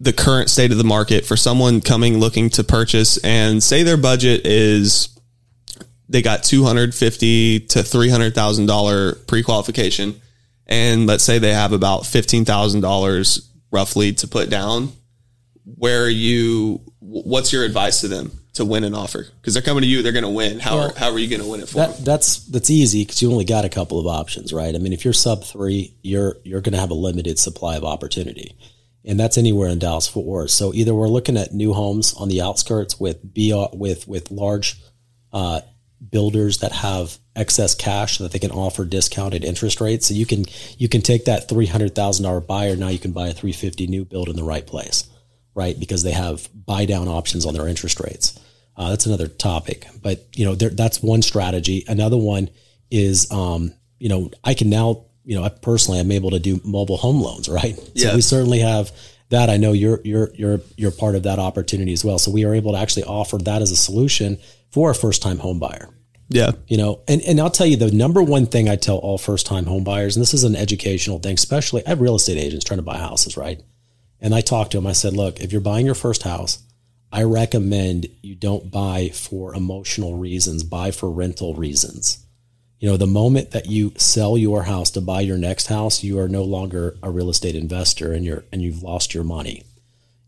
the 0.00 0.12
current 0.12 0.50
state 0.50 0.70
of 0.72 0.78
the 0.78 0.84
market 0.84 1.24
for 1.24 1.36
someone 1.38 1.80
coming 1.80 2.18
looking 2.18 2.50
to 2.50 2.62
purchase 2.64 3.16
and 3.24 3.62
say 3.62 3.82
their 3.82 3.96
budget 3.96 4.46
is 4.46 5.08
they 6.08 6.20
got 6.22 6.42
two 6.42 6.64
hundred 6.64 6.94
fifty 6.94 7.60
to 7.60 7.82
three 7.82 8.10
hundred 8.10 8.34
thousand 10.66 11.06
dollar 11.06 11.06
pre 11.06 11.06
qualification, 11.06 11.06
and 11.06 11.06
let's 11.06 11.24
say 11.24 11.38
they 11.38 11.52
have 11.52 11.72
about 11.72 12.06
fifteen 12.06 12.44
thousand 12.44 12.80
dollars 12.80 13.50
roughly 13.70 14.12
to 14.14 14.28
put 14.28 14.50
down. 14.50 14.92
Where 15.64 16.04
are 16.04 16.08
you? 16.08 16.80
What's 17.00 17.52
your 17.52 17.64
advice 17.64 18.00
to 18.00 18.08
them 18.08 18.32
to 18.54 18.64
win 18.64 18.84
an 18.84 18.94
offer? 18.94 19.26
Because 19.40 19.54
they're 19.54 19.62
coming 19.62 19.82
to 19.82 19.88
you, 19.88 20.02
they're 20.02 20.12
going 20.12 20.24
to 20.24 20.30
win. 20.30 20.60
How 20.60 20.76
Well, 20.76 20.94
how 20.96 21.10
are 21.10 21.18
you 21.18 21.28
going 21.28 21.42
to 21.42 21.48
win 21.48 21.60
it 21.60 21.68
for 21.68 21.78
them? 21.78 22.04
that's 22.04 22.46
that's 22.46 22.70
easy 22.70 23.02
because 23.02 23.20
you 23.22 23.30
only 23.30 23.44
got 23.44 23.64
a 23.64 23.68
couple 23.68 23.98
of 23.98 24.06
options 24.06 24.52
right 24.52 24.74
i 24.74 24.78
mean 24.78 24.92
if 24.92 25.04
you're 25.04 25.14
sub 25.14 25.44
three 25.44 25.96
you're 26.02 26.36
you're 26.44 26.60
going 26.60 26.72
to 26.72 26.78
have 26.78 26.90
a 26.90 26.94
limited 26.94 27.38
supply 27.38 27.76
of 27.76 27.84
opportunity 27.84 28.56
and 29.04 29.18
that's 29.18 29.36
anywhere 29.38 29.68
in 29.68 29.78
dallas 29.78 30.06
fort 30.06 30.26
worth 30.26 30.50
so 30.50 30.72
either 30.74 30.94
we're 30.94 31.08
looking 31.08 31.36
at 31.36 31.52
new 31.52 31.72
homes 31.72 32.14
on 32.14 32.28
the 32.28 32.40
outskirts 32.40 33.00
with 33.00 33.22
BR, 33.22 33.76
with 33.76 34.06
with 34.06 34.30
large 34.30 34.76
uh, 35.32 35.60
builders 36.10 36.58
that 36.58 36.72
have 36.72 37.18
excess 37.36 37.74
cash 37.74 38.18
that 38.18 38.32
they 38.32 38.38
can 38.38 38.50
offer 38.50 38.84
discounted 38.84 39.44
interest 39.44 39.80
rates 39.80 40.06
so 40.06 40.14
you 40.14 40.26
can 40.26 40.44
you 40.78 40.88
can 40.88 41.00
take 41.00 41.24
that 41.24 41.48
$300000 41.48 42.46
buyer 42.46 42.76
now 42.76 42.88
you 42.88 42.98
can 42.98 43.12
buy 43.12 43.28
a 43.28 43.32
350 43.32 43.86
new 43.88 44.04
build 44.04 44.28
in 44.28 44.36
the 44.36 44.44
right 44.44 44.66
place 44.66 45.08
right 45.54 45.78
because 45.78 46.02
they 46.02 46.12
have 46.12 46.48
buy 46.54 46.84
down 46.84 47.08
options 47.08 47.44
on 47.44 47.54
their 47.54 47.66
interest 47.66 47.98
rates 48.00 48.38
uh, 48.76 48.90
that's 48.90 49.06
another 49.06 49.28
topic, 49.28 49.86
but 50.02 50.26
you 50.34 50.44
know, 50.44 50.54
there, 50.54 50.70
that's 50.70 51.02
one 51.02 51.22
strategy. 51.22 51.84
Another 51.86 52.16
one 52.16 52.50
is, 52.90 53.30
um, 53.30 53.72
you 53.98 54.08
know, 54.08 54.30
I 54.42 54.54
can 54.54 54.68
now, 54.68 55.06
you 55.24 55.36
know, 55.36 55.44
I 55.44 55.48
personally, 55.48 56.00
I'm 56.00 56.10
able 56.10 56.30
to 56.30 56.40
do 56.40 56.60
mobile 56.64 56.96
home 56.96 57.20
loans, 57.20 57.48
right? 57.48 57.78
Yeah. 57.94 58.10
So 58.10 58.14
we 58.16 58.20
certainly 58.20 58.58
have 58.60 58.90
that. 59.28 59.48
I 59.48 59.58
know 59.58 59.72
you're 59.72 60.00
you're 60.04 60.30
you're 60.34 60.60
you're 60.76 60.90
part 60.90 61.14
of 61.14 61.22
that 61.22 61.38
opportunity 61.38 61.92
as 61.92 62.04
well. 62.04 62.18
So 62.18 62.32
we 62.32 62.44
are 62.44 62.54
able 62.54 62.72
to 62.72 62.78
actually 62.78 63.04
offer 63.04 63.38
that 63.38 63.62
as 63.62 63.70
a 63.70 63.76
solution 63.76 64.38
for 64.72 64.90
a 64.90 64.94
first 64.94 65.22
time 65.22 65.38
home 65.38 65.60
buyer. 65.60 65.88
Yeah. 66.28 66.52
You 66.66 66.76
know, 66.76 67.00
and, 67.06 67.20
and 67.22 67.40
I'll 67.40 67.50
tell 67.50 67.66
you 67.66 67.76
the 67.76 67.90
number 67.90 68.22
one 68.22 68.46
thing 68.46 68.68
I 68.68 68.76
tell 68.76 68.96
all 68.96 69.18
first 69.18 69.46
time 69.46 69.66
home 69.66 69.84
buyers, 69.84 70.16
and 70.16 70.22
this 70.22 70.34
is 70.34 70.44
an 70.44 70.56
educational 70.56 71.18
thing, 71.18 71.34
especially 71.34 71.84
I 71.86 71.90
have 71.90 72.00
real 72.00 72.16
estate 72.16 72.38
agents 72.38 72.64
trying 72.64 72.78
to 72.78 72.82
buy 72.82 72.98
houses, 72.98 73.36
right? 73.36 73.62
And 74.20 74.34
I 74.34 74.40
talked 74.40 74.72
to 74.72 74.78
them. 74.78 74.86
I 74.86 74.92
said, 74.92 75.12
look, 75.12 75.40
if 75.40 75.52
you're 75.52 75.60
buying 75.60 75.86
your 75.86 75.94
first 75.94 76.22
house, 76.22 76.62
I 77.12 77.22
recommend 77.22 78.08
you 78.22 78.34
don't 78.34 78.70
buy 78.70 79.10
for 79.10 79.54
emotional 79.54 80.16
reasons, 80.16 80.64
buy 80.64 80.90
for 80.90 81.10
rental 81.10 81.54
reasons. 81.54 82.24
You 82.80 82.90
know, 82.90 82.96
the 82.96 83.06
moment 83.06 83.52
that 83.52 83.66
you 83.66 83.92
sell 83.96 84.36
your 84.36 84.64
house 84.64 84.90
to 84.90 85.00
buy 85.00 85.20
your 85.20 85.38
next 85.38 85.68
house, 85.68 86.02
you 86.02 86.18
are 86.18 86.28
no 86.28 86.42
longer 86.42 86.96
a 87.02 87.10
real 87.10 87.30
estate 87.30 87.54
investor 87.54 88.12
and 88.12 88.24
you're 88.24 88.44
and 88.52 88.60
you've 88.60 88.82
lost 88.82 89.14
your 89.14 89.24
money. 89.24 89.62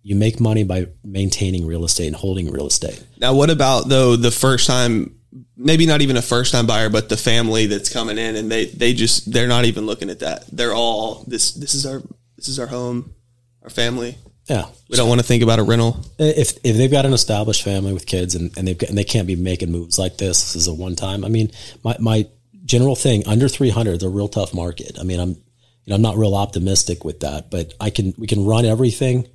You 0.03 0.15
make 0.15 0.39
money 0.39 0.63
by 0.63 0.87
maintaining 1.03 1.67
real 1.67 1.85
estate 1.85 2.07
and 2.07 2.17
holding 2.17 2.51
real 2.53 2.69
estate. 2.69 3.05
Now, 3.19 3.35
what 3.35 3.51
about 3.51 3.89
though 3.89 4.15
the 4.17 4.31
first 4.31 4.67
time? 4.67 5.19
Maybe 5.57 5.87
not 5.87 6.01
even 6.01 6.17
a 6.17 6.23
first 6.23 6.53
time 6.53 6.67
buyer, 6.67 6.89
but 6.89 7.09
the 7.09 7.17
family 7.17 7.67
that's 7.67 7.93
coming 7.93 8.19
in 8.19 8.37
and 8.37 8.51
they 8.51 8.67
they 8.67 8.95
just 8.95 9.33
they're 9.33 9.49
not 9.49 9.65
even 9.65 9.87
looking 9.87 10.11
at 10.11 10.21
that. 10.21 10.47
They're 10.51 10.75
all 10.75 11.25
this 11.27 11.53
this 11.53 11.75
is 11.75 11.85
our 11.87 12.03
this 12.37 12.49
is 12.49 12.59
our 12.59 12.67
home, 12.67 13.15
our 13.63 13.71
family. 13.71 14.17
Yeah. 14.49 14.67
We 14.89 14.97
don't 14.97 15.09
want 15.09 15.21
to 15.21 15.27
think 15.27 15.43
about 15.43 15.59
a 15.59 15.65
rental. 15.65 16.01
if 16.19 16.57
if 16.65 16.77
they've 16.77 16.91
got 16.91 17.05
an 17.05 17.13
established 17.13 17.63
family 17.63 17.93
with 17.93 18.07
kids 18.07 18.35
and, 18.35 18.57
and 18.57 18.67
they've 18.67 18.79
got, 18.79 18.89
and 18.89 18.97
they 18.97 19.05
can't 19.05 19.27
be 19.27 19.37
making 19.37 19.73
moves 19.73 19.99
like 19.99 20.19
this, 20.19 20.53
this 20.53 20.57
is 20.57 20.69
a 20.69 20.75
one 20.75 20.95
time. 20.95 21.25
I 21.25 21.29
mean, 21.29 21.51
my 21.83 21.97
my 21.99 22.29
general 22.65 22.97
thing 22.97 23.27
under 23.27 23.49
300 23.49 23.97
is 23.97 24.03
a 24.03 24.09
real 24.09 24.29
tough 24.29 24.55
market. 24.55 24.99
I 25.01 25.03
mean, 25.03 25.19
I'm 25.19 25.31
you 25.31 25.37
know 25.89 25.97
I'm 25.97 26.03
not 26.03 26.17
real 26.17 26.35
optimistic 26.35 27.05
with 27.05 27.21
that, 27.21 27.51
but 27.51 27.75
I 27.81 27.91
can 27.91 28.15
we 28.19 28.27
can 28.27 28.45
run 28.45 28.65
everything 28.65 29.29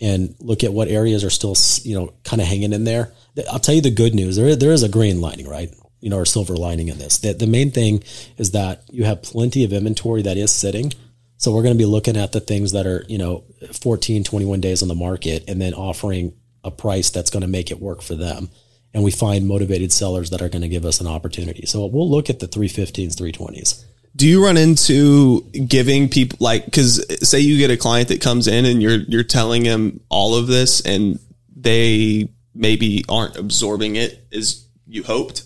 and 0.00 0.34
look 0.38 0.62
at 0.64 0.72
what 0.72 0.88
areas 0.88 1.24
are 1.24 1.30
still 1.30 1.56
you 1.82 1.98
know 1.98 2.12
kind 2.24 2.42
of 2.42 2.48
hanging 2.48 2.72
in 2.72 2.84
there. 2.84 3.12
I'll 3.50 3.58
tell 3.58 3.74
you 3.74 3.82
the 3.82 3.90
good 3.90 4.14
news. 4.14 4.36
There 4.36 4.56
there 4.56 4.72
is 4.72 4.82
a 4.82 4.88
green 4.88 5.20
lining, 5.20 5.48
right? 5.48 5.72
You 6.00 6.10
know, 6.10 6.18
or 6.18 6.24
silver 6.24 6.56
lining 6.56 6.88
in 6.88 6.98
this. 6.98 7.18
The, 7.18 7.32
the 7.32 7.46
main 7.46 7.70
thing 7.70 8.02
is 8.36 8.52
that 8.52 8.82
you 8.90 9.04
have 9.04 9.22
plenty 9.22 9.64
of 9.64 9.72
inventory 9.72 10.22
that 10.22 10.36
is 10.36 10.52
sitting. 10.52 10.92
So 11.38 11.52
we're 11.52 11.62
going 11.62 11.74
to 11.74 11.78
be 11.78 11.86
looking 11.86 12.16
at 12.16 12.32
the 12.32 12.40
things 12.40 12.72
that 12.72 12.86
are, 12.86 13.04
you 13.08 13.18
know, 13.18 13.44
14, 13.72 14.24
21 14.24 14.60
days 14.60 14.82
on 14.82 14.88
the 14.88 14.94
market 14.94 15.44
and 15.48 15.60
then 15.60 15.72
offering 15.72 16.34
a 16.64 16.70
price 16.70 17.10
that's 17.10 17.30
going 17.30 17.42
to 17.42 17.48
make 17.48 17.70
it 17.70 17.80
work 17.80 18.02
for 18.02 18.14
them. 18.14 18.50
And 18.92 19.04
we 19.04 19.10
find 19.10 19.46
motivated 19.46 19.92
sellers 19.92 20.30
that 20.30 20.42
are 20.42 20.48
going 20.48 20.62
to 20.62 20.68
give 20.68 20.84
us 20.84 21.00
an 21.00 21.06
opportunity. 21.06 21.66
So 21.66 21.86
we'll 21.86 22.10
look 22.10 22.30
at 22.30 22.40
the 22.40 22.48
315s, 22.48 23.14
320s. 23.14 23.84
Do 24.16 24.26
you 24.26 24.44
run 24.44 24.56
into 24.56 25.42
giving 25.50 26.08
people 26.08 26.38
like 26.40 26.64
because 26.64 27.04
say 27.28 27.38
you 27.38 27.56
get 27.58 27.70
a 27.70 27.76
client 27.76 28.08
that 28.08 28.20
comes 28.20 28.48
in 28.48 28.64
and 28.64 28.82
you're 28.82 28.96
you're 28.96 29.22
telling 29.22 29.62
them 29.62 30.00
all 30.08 30.34
of 30.34 30.48
this 30.48 30.80
and 30.80 31.20
they 31.54 32.28
maybe 32.58 33.04
aren't 33.08 33.36
absorbing 33.36 33.96
it 33.96 34.26
as 34.32 34.66
you 34.86 35.02
hoped. 35.02 35.44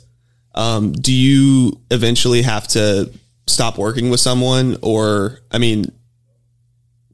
Um, 0.54 0.92
do 0.92 1.12
you 1.12 1.80
eventually 1.90 2.42
have 2.42 2.66
to 2.68 3.12
stop 3.46 3.78
working 3.78 4.10
with 4.10 4.20
someone 4.20 4.78
or 4.82 5.40
I 5.50 5.58
mean 5.58 5.86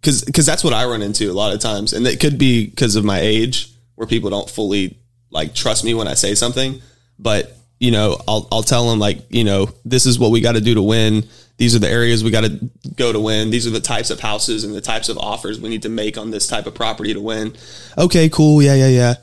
because 0.00 0.22
because 0.22 0.46
that's 0.46 0.62
what 0.64 0.72
I 0.72 0.84
run 0.86 1.02
into 1.02 1.30
a 1.30 1.34
lot 1.34 1.52
of 1.52 1.60
times, 1.60 1.92
and 1.92 2.06
it 2.06 2.20
could 2.20 2.38
be 2.38 2.66
because 2.66 2.96
of 2.96 3.04
my 3.04 3.18
age, 3.18 3.72
where 3.96 4.06
people 4.06 4.30
don't 4.30 4.48
fully 4.48 4.96
like 5.30 5.54
trust 5.54 5.84
me 5.84 5.94
when 5.94 6.08
I 6.08 6.14
say 6.14 6.34
something. 6.34 6.80
But 7.18 7.56
you 7.80 7.90
know, 7.90 8.16
I'll 8.26 8.46
I'll 8.52 8.62
tell 8.62 8.88
them 8.88 8.98
like, 8.98 9.18
you 9.30 9.44
know, 9.44 9.70
this 9.84 10.06
is 10.06 10.18
what 10.18 10.30
we 10.30 10.40
got 10.40 10.52
to 10.52 10.60
do 10.60 10.74
to 10.74 10.82
win. 10.82 11.24
These 11.56 11.74
are 11.74 11.80
the 11.80 11.90
areas 11.90 12.22
we 12.22 12.30
got 12.30 12.44
to 12.44 12.70
go 12.94 13.12
to 13.12 13.18
win. 13.18 13.50
These 13.50 13.66
are 13.66 13.70
the 13.70 13.80
types 13.80 14.10
of 14.10 14.20
houses 14.20 14.62
and 14.62 14.72
the 14.72 14.80
types 14.80 15.08
of 15.08 15.18
offers 15.18 15.60
we 15.60 15.68
need 15.68 15.82
to 15.82 15.88
make 15.88 16.16
on 16.16 16.30
this 16.30 16.46
type 16.46 16.66
of 16.66 16.74
property 16.74 17.12
to 17.14 17.20
win. 17.20 17.56
Okay, 17.96 18.28
cool, 18.28 18.62
yeah, 18.62 18.74
yeah, 18.74 18.88
yeah. 18.88 19.14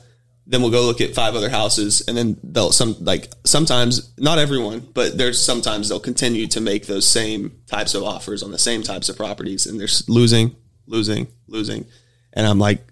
Then 0.46 0.62
we'll 0.62 0.70
go 0.70 0.82
look 0.82 1.00
at 1.00 1.14
five 1.14 1.34
other 1.34 1.50
houses 1.50 2.02
and 2.06 2.16
then 2.16 2.36
they'll 2.42 2.72
some 2.72 2.96
like 3.00 3.32
sometimes 3.44 4.12
not 4.18 4.38
everyone 4.38 4.80
but 4.94 5.18
there's 5.18 5.42
sometimes 5.42 5.88
they'll 5.88 6.00
continue 6.00 6.46
to 6.46 6.60
make 6.60 6.86
those 6.86 7.06
same 7.06 7.60
types 7.66 7.94
of 7.94 8.02
offers 8.02 8.42
on 8.42 8.52
the 8.52 8.58
same 8.58 8.82
types 8.82 9.08
of 9.08 9.16
properties 9.16 9.66
and 9.66 9.80
they're 9.80 9.88
losing 10.08 10.54
losing 10.86 11.26
losing. 11.48 11.84
And 12.32 12.46
i'm 12.46 12.58
like 12.58 12.86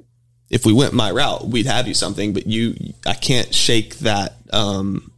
if 0.50 0.66
we 0.66 0.72
went 0.72 0.94
my 0.94 1.11
route 1.11 1.46
we'd 1.46 1.66
have 1.66 1.86
you 1.86 1.94
something 1.94 2.32
but 2.32 2.46
you 2.46 2.74
i 3.07 3.14
can't 3.14 3.55
shake 3.55 3.96
that 4.00 4.34
um, 4.52 5.12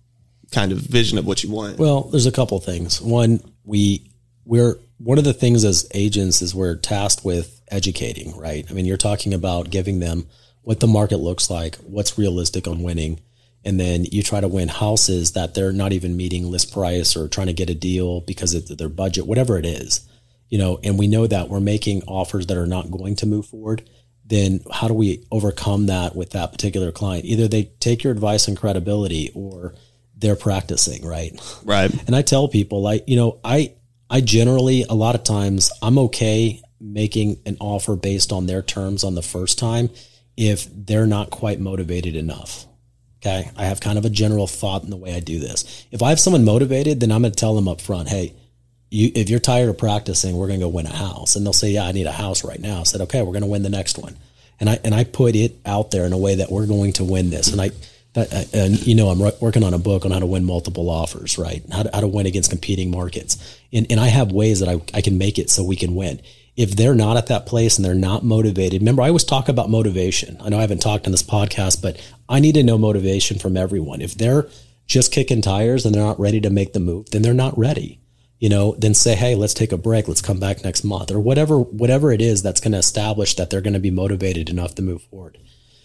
kind 0.51 0.72
of 0.72 0.78
vision 0.78 1.18
of 1.18 1.26
what 1.26 1.43
you 1.43 1.51
want. 1.51 1.78
Well 1.78 2.03
there's 2.03 2.26
a 2.26 2.32
couple 2.32 2.59
things. 2.61 3.01
One 3.01 3.41
we 3.64 4.11
we're 4.45 4.78
one 4.99 5.18
of 5.18 5.24
the 5.24 5.34
things 5.34 5.64
as 5.64 5.87
agents 5.93 6.41
is 6.41 6.55
we're 6.55 6.76
tasked 6.76 7.24
with 7.24 7.61
educating 7.70 8.37
right? 8.39 8.66
I 8.68 8.72
mean 8.72 8.87
you're 8.87 8.97
talking 8.97 9.34
about 9.34 9.70
giving 9.70 10.01
them 10.01 10.26
what 10.67 10.81
the 10.81 10.87
market 10.89 11.19
looks 11.19 11.49
like, 11.49 11.77
what's 11.77 12.19
realistic 12.19 12.67
on 12.67 12.83
winning, 12.83 13.21
and 13.64 13.79
then 13.79 14.05
you 14.05 14.21
try 14.21 14.41
to 14.41 14.49
win 14.49 14.67
houses 14.67 15.31
that 15.31 15.55
they're 15.55 15.71
not 15.71 15.93
even 15.93 16.17
meeting 16.17 16.51
list 16.51 16.73
price 16.73 17.14
or 17.14 17.29
trying 17.29 17.47
to 17.47 17.53
get 17.53 17.71
a 17.71 17.75
deal 17.75 18.21
because 18.23 18.53
of 18.53 18.77
their 18.77 18.89
budget, 18.89 19.29
whatever 19.29 19.59
it 19.59 19.64
is, 19.64 20.09
you 20.49 20.59
know, 20.59 20.81
and 20.83 20.99
we 20.99 21.07
know 21.07 21.25
that 21.29 21.49
we're 21.49 21.61
making 21.61 22.03
offers 22.09 22.49
that 22.49 22.57
are 22.57 22.67
not 22.67 22.91
going 22.91 23.14
to 23.14 23.27
move 23.27 23.47
forward. 23.47 23.89
Then 24.25 24.59
how 24.73 24.89
do 24.89 24.95
we 24.95 25.25
overcome 25.31 25.87
that 25.87 26.17
with 26.17 26.31
that 26.31 26.51
particular 26.51 26.91
client? 26.91 27.27
Either 27.27 27.47
they 27.47 27.71
take 27.79 28.03
your 28.03 28.12
advice 28.12 28.49
and 28.49 28.57
credibility 28.57 29.31
or 29.37 29.73
they're 30.17 30.35
practicing, 30.35 31.07
right? 31.07 31.41
Right. 31.62 31.95
And 32.09 32.17
I 32.17 32.23
tell 32.23 32.49
people 32.49 32.83
like, 32.83 33.05
you 33.07 33.14
know, 33.14 33.39
I 33.45 33.73
I 34.11 34.21
generally 34.21 34.83
a 34.83 34.95
lot 34.95 35.14
of 35.14 35.23
times 35.23 35.71
I'm 35.81 35.97
okay 35.99 36.61
making 36.81 37.37
an 37.47 37.57
offer 37.61 37.95
based 37.95 38.33
on 38.33 38.47
their 38.47 38.62
terms 38.62 39.05
on 39.05 39.14
the 39.14 39.23
first 39.23 39.61
time 39.61 39.91
if 40.37 40.68
they're 40.72 41.07
not 41.07 41.30
quite 41.30 41.61
motivated 41.61 42.14
enough. 42.16 42.66
Okay. 43.20 43.51
I 43.57 43.64
have 43.64 43.80
kind 43.80 43.99
of 43.99 44.05
a 44.05 44.11
general 44.11 44.47
thought 44.47 44.84
in 44.84 44.91
the 44.91 44.97
way 44.97 45.14
I 45.14 45.20
do 45.20 45.39
this. 45.39 45.87
If 45.91 46.03
I 46.03 46.11
have 46.11 46.20
someone 46.20 46.45
motivated, 46.45 47.01
then 47.01 47.11
I'm 47.11 47.22
going 47.22 47.32
to 47.32 47.37
tell 47.37 47.55
them 47.55 47.68
up 47.68 47.80
front, 47.80 48.09
hey, 48.09 48.34
you, 48.91 49.11
if 49.14 49.28
you're 49.28 49.41
tired 49.41 49.68
of 49.68 49.78
practicing, 49.78 50.37
we're 50.37 50.47
going 50.47 50.61
to 50.61 50.66
go 50.66 50.70
win 50.70 50.87
a 50.87 50.95
house. 50.95 51.34
And 51.34 51.45
they'll 51.45 51.53
say, 51.53 51.70
yeah, 51.70 51.84
I 51.84 51.93
need 51.93 52.07
a 52.07 52.12
house 52.12 52.45
right 52.45 52.61
now. 52.61 52.80
I 52.80 52.82
said, 52.84 53.01
okay, 53.03 53.22
we're 53.22 53.32
going 53.32 53.43
to 53.43 53.49
win 53.49 53.62
the 53.62 53.70
next 53.70 53.99
one. 53.99 54.16
And 54.61 54.70
I, 54.70 54.78
and 54.84 54.95
I 54.95 55.05
put 55.05 55.34
it 55.34 55.57
out 55.66 55.91
there 55.91 56.05
in 56.05 56.12
a 56.12 56.18
way 56.18 56.37
that 56.37 56.51
we're 56.51 56.66
going 56.66 56.93
to 56.95 57.05
win 57.05 57.30
this. 57.30 57.51
And 57.51 57.61
I, 57.61 57.70
that, 58.12 58.55
and 58.55 58.87
you 58.87 58.95
know, 58.95 59.09
I'm 59.09 59.18
working 59.41 59.64
on 59.64 59.74
a 59.74 59.78
book 59.78 60.05
on 60.05 60.12
how 60.12 60.20
to 60.20 60.26
win 60.26 60.45
multiple 60.45 60.89
offers, 60.89 61.37
right? 61.37 61.62
How 61.70 61.82
to, 61.82 61.91
how 61.93 62.01
to 62.01 62.09
win 62.09 62.26
against 62.26 62.51
competing 62.51 62.91
markets. 62.91 63.59
And, 63.72 63.87
and 63.91 63.99
I 63.99 64.07
have 64.07 64.32
ways 64.32 64.61
that 64.61 64.68
I, 64.68 64.80
I 64.95 65.01
can 65.01 65.18
make 65.18 65.39
it 65.39 65.51
so 65.51 65.64
we 65.64 65.76
can 65.76 65.95
win 65.95 66.20
if 66.57 66.74
they're 66.74 66.94
not 66.94 67.18
at 67.18 67.26
that 67.26 67.46
place 67.46 67.76
and 67.76 67.84
they're 67.84 67.94
not 67.94 68.24
motivated, 68.24 68.80
remember, 68.80 69.02
I 69.02 69.09
always 69.09 69.24
talk 69.24 69.48
about 69.48 69.68
motivation. 69.68 70.38
I 70.40 70.48
know 70.48 70.59
I 70.59 70.62
haven't 70.62 70.80
talked 70.80 71.07
on 71.07 71.12
this 71.12 71.22
podcast, 71.22 71.82
but 71.82 72.00
I 72.28 72.40
need 72.40 72.54
to 72.54 72.62
know 72.62 72.78
motivation 72.78 73.38
from 73.38 73.57
everyone. 73.57 74.00
If 74.00 74.14
they're 74.14 74.48
just 74.86 75.12
kicking 75.12 75.42
tires 75.42 75.84
and 75.84 75.94
they're 75.94 76.02
not 76.02 76.18
ready 76.18 76.40
to 76.40 76.50
make 76.50 76.72
the 76.72 76.80
move, 76.80 77.11
then 77.11 77.22
they're 77.22 77.34
not 77.34 77.57
ready. 77.59 78.00
You 78.38 78.48
know, 78.48 78.74
then 78.78 78.94
say, 78.94 79.14
hey, 79.14 79.34
let's 79.34 79.54
take 79.54 79.72
a 79.72 79.78
break. 79.78 80.09
Let's 80.09 80.22
come 80.22 80.38
back 80.38 80.64
next 80.64 80.84
month 80.84 81.11
or 81.11 81.20
whatever, 81.20 81.59
whatever 81.59 82.11
it 82.11 82.22
is 82.22 82.42
that's 82.42 82.61
going 82.61 82.72
to 82.72 82.78
establish 82.78 83.34
that 83.36 83.50
they're 83.50 83.61
going 83.61 83.74
to 83.74 83.80
be 83.80 83.90
motivated 83.90 84.48
enough 84.48 84.74
to 84.76 84.82
move 84.82 85.02
forward. 85.02 85.38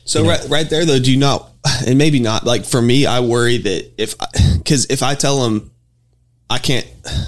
So 0.05 0.19
you 0.19 0.25
know? 0.25 0.31
right, 0.31 0.49
right 0.49 0.69
there 0.69 0.85
though, 0.85 0.99
do 0.99 1.11
you 1.11 1.17
not, 1.17 1.49
and 1.85 1.97
maybe 1.97 2.19
not 2.19 2.45
like 2.45 2.65
for 2.65 2.81
me, 2.81 3.05
I 3.05 3.19
worry 3.21 3.57
that 3.57 4.01
if, 4.01 4.17
cause 4.65 4.87
if 4.89 5.03
I 5.03 5.15
tell 5.15 5.43
them 5.43 5.71
I 6.49 6.57
can't, 6.57 6.87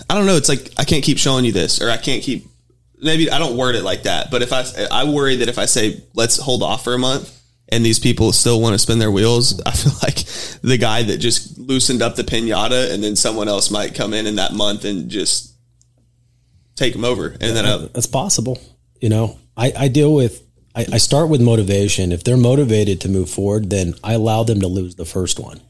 I 0.09 0.15
don't 0.15 0.25
know, 0.25 0.35
it's 0.35 0.49
like, 0.49 0.71
I 0.77 0.83
can't 0.83 1.03
keep 1.03 1.17
showing 1.17 1.45
you 1.45 1.51
this 1.51 1.81
or 1.81 1.89
I 1.89 1.97
can't 1.97 2.23
keep 2.23 2.45
maybe 3.03 3.29
I 3.29 3.39
don't 3.39 3.57
word 3.57 3.75
it 3.75 3.83
like 3.83 4.03
that, 4.03 4.31
but 4.31 4.41
if 4.41 4.53
I 4.53 4.65
I 4.91 5.03
worry 5.05 5.37
that 5.37 5.49
if 5.49 5.59
I 5.59 5.65
say 5.65 6.03
let's 6.13 6.37
hold 6.37 6.63
off 6.63 6.83
for 6.83 6.93
a 6.93 6.97
month 6.99 7.39
and 7.69 7.85
these 7.85 7.99
people 7.99 8.31
still 8.31 8.61
want 8.61 8.73
to 8.73 8.79
spin 8.79 8.99
their 8.99 9.11
wheels, 9.11 9.61
I 9.65 9.71
feel 9.71 9.93
like 10.01 10.17
the 10.61 10.77
guy 10.77 11.03
that 11.03 11.17
just 11.17 11.57
loosened 11.57 12.01
up 12.01 12.15
the 12.15 12.23
pinata 12.23 12.91
and 12.91 13.03
then 13.03 13.15
someone 13.15 13.47
else 13.47 13.69
might 13.71 13.95
come 13.95 14.13
in 14.13 14.27
in 14.27 14.35
that 14.35 14.53
month 14.53 14.85
and 14.85 15.09
just 15.09 15.53
take 16.75 16.93
them 16.93 17.05
over. 17.05 17.27
And 17.27 17.41
yeah, 17.41 17.51
then 17.53 17.65
I, 17.65 17.77
that's 17.93 18.07
possible. 18.07 18.59
You 19.01 19.09
know, 19.09 19.37
I, 19.57 19.73
I 19.77 19.87
deal 19.87 20.13
with 20.13 20.41
I, 20.75 20.85
I 20.93 20.97
start 20.97 21.29
with 21.29 21.41
motivation. 21.41 22.11
If 22.11 22.23
they're 22.23 22.37
motivated 22.37 23.01
to 23.01 23.09
move 23.09 23.29
forward, 23.29 23.69
then 23.69 23.95
I 24.03 24.13
allow 24.13 24.43
them 24.43 24.61
to 24.61 24.67
lose 24.67 24.95
the 24.95 25.05
first 25.05 25.39
one. 25.39 25.61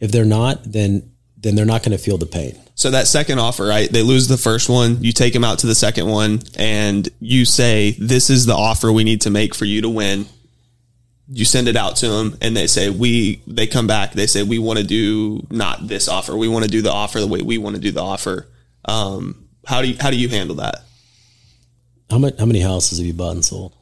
If 0.00 0.12
they're 0.12 0.24
not, 0.24 0.60
then 0.64 1.12
then 1.36 1.54
they're 1.54 1.64
not 1.64 1.82
going 1.82 1.96
to 1.96 2.02
feel 2.02 2.18
the 2.18 2.26
pain. 2.26 2.58
So 2.78 2.92
that 2.92 3.08
second 3.08 3.40
offer, 3.40 3.66
right? 3.66 3.90
They 3.90 4.04
lose 4.04 4.28
the 4.28 4.36
first 4.36 4.68
one. 4.68 5.02
You 5.02 5.10
take 5.10 5.32
them 5.32 5.42
out 5.42 5.58
to 5.58 5.66
the 5.66 5.74
second 5.74 6.06
one 6.06 6.42
and 6.54 7.08
you 7.18 7.44
say, 7.44 7.96
this 7.98 8.30
is 8.30 8.46
the 8.46 8.54
offer 8.54 8.92
we 8.92 9.02
need 9.02 9.22
to 9.22 9.30
make 9.30 9.52
for 9.52 9.64
you 9.64 9.82
to 9.82 9.88
win. 9.88 10.26
You 11.26 11.44
send 11.44 11.66
it 11.66 11.74
out 11.74 11.96
to 11.96 12.08
them 12.08 12.38
and 12.40 12.56
they 12.56 12.68
say, 12.68 12.88
we, 12.88 13.42
they 13.48 13.66
come 13.66 13.88
back. 13.88 14.12
They 14.12 14.28
say, 14.28 14.44
we 14.44 14.60
want 14.60 14.78
to 14.78 14.84
do 14.84 15.44
not 15.50 15.88
this 15.88 16.06
offer. 16.06 16.36
We 16.36 16.46
want 16.46 16.66
to 16.66 16.70
do 16.70 16.80
the 16.80 16.92
offer 16.92 17.18
the 17.18 17.26
way 17.26 17.42
we 17.42 17.58
want 17.58 17.74
to 17.74 17.82
do 17.82 17.90
the 17.90 18.00
offer. 18.00 18.46
Um, 18.84 19.48
how 19.66 19.82
do 19.82 19.88
you, 19.88 19.96
how 20.00 20.12
do 20.12 20.16
you 20.16 20.28
handle 20.28 20.56
that? 20.56 20.84
How 22.08 22.18
many, 22.18 22.36
how 22.38 22.46
many 22.46 22.60
houses 22.60 22.98
have 22.98 23.06
you 23.08 23.12
bought 23.12 23.32
and 23.32 23.44
sold? 23.44 23.74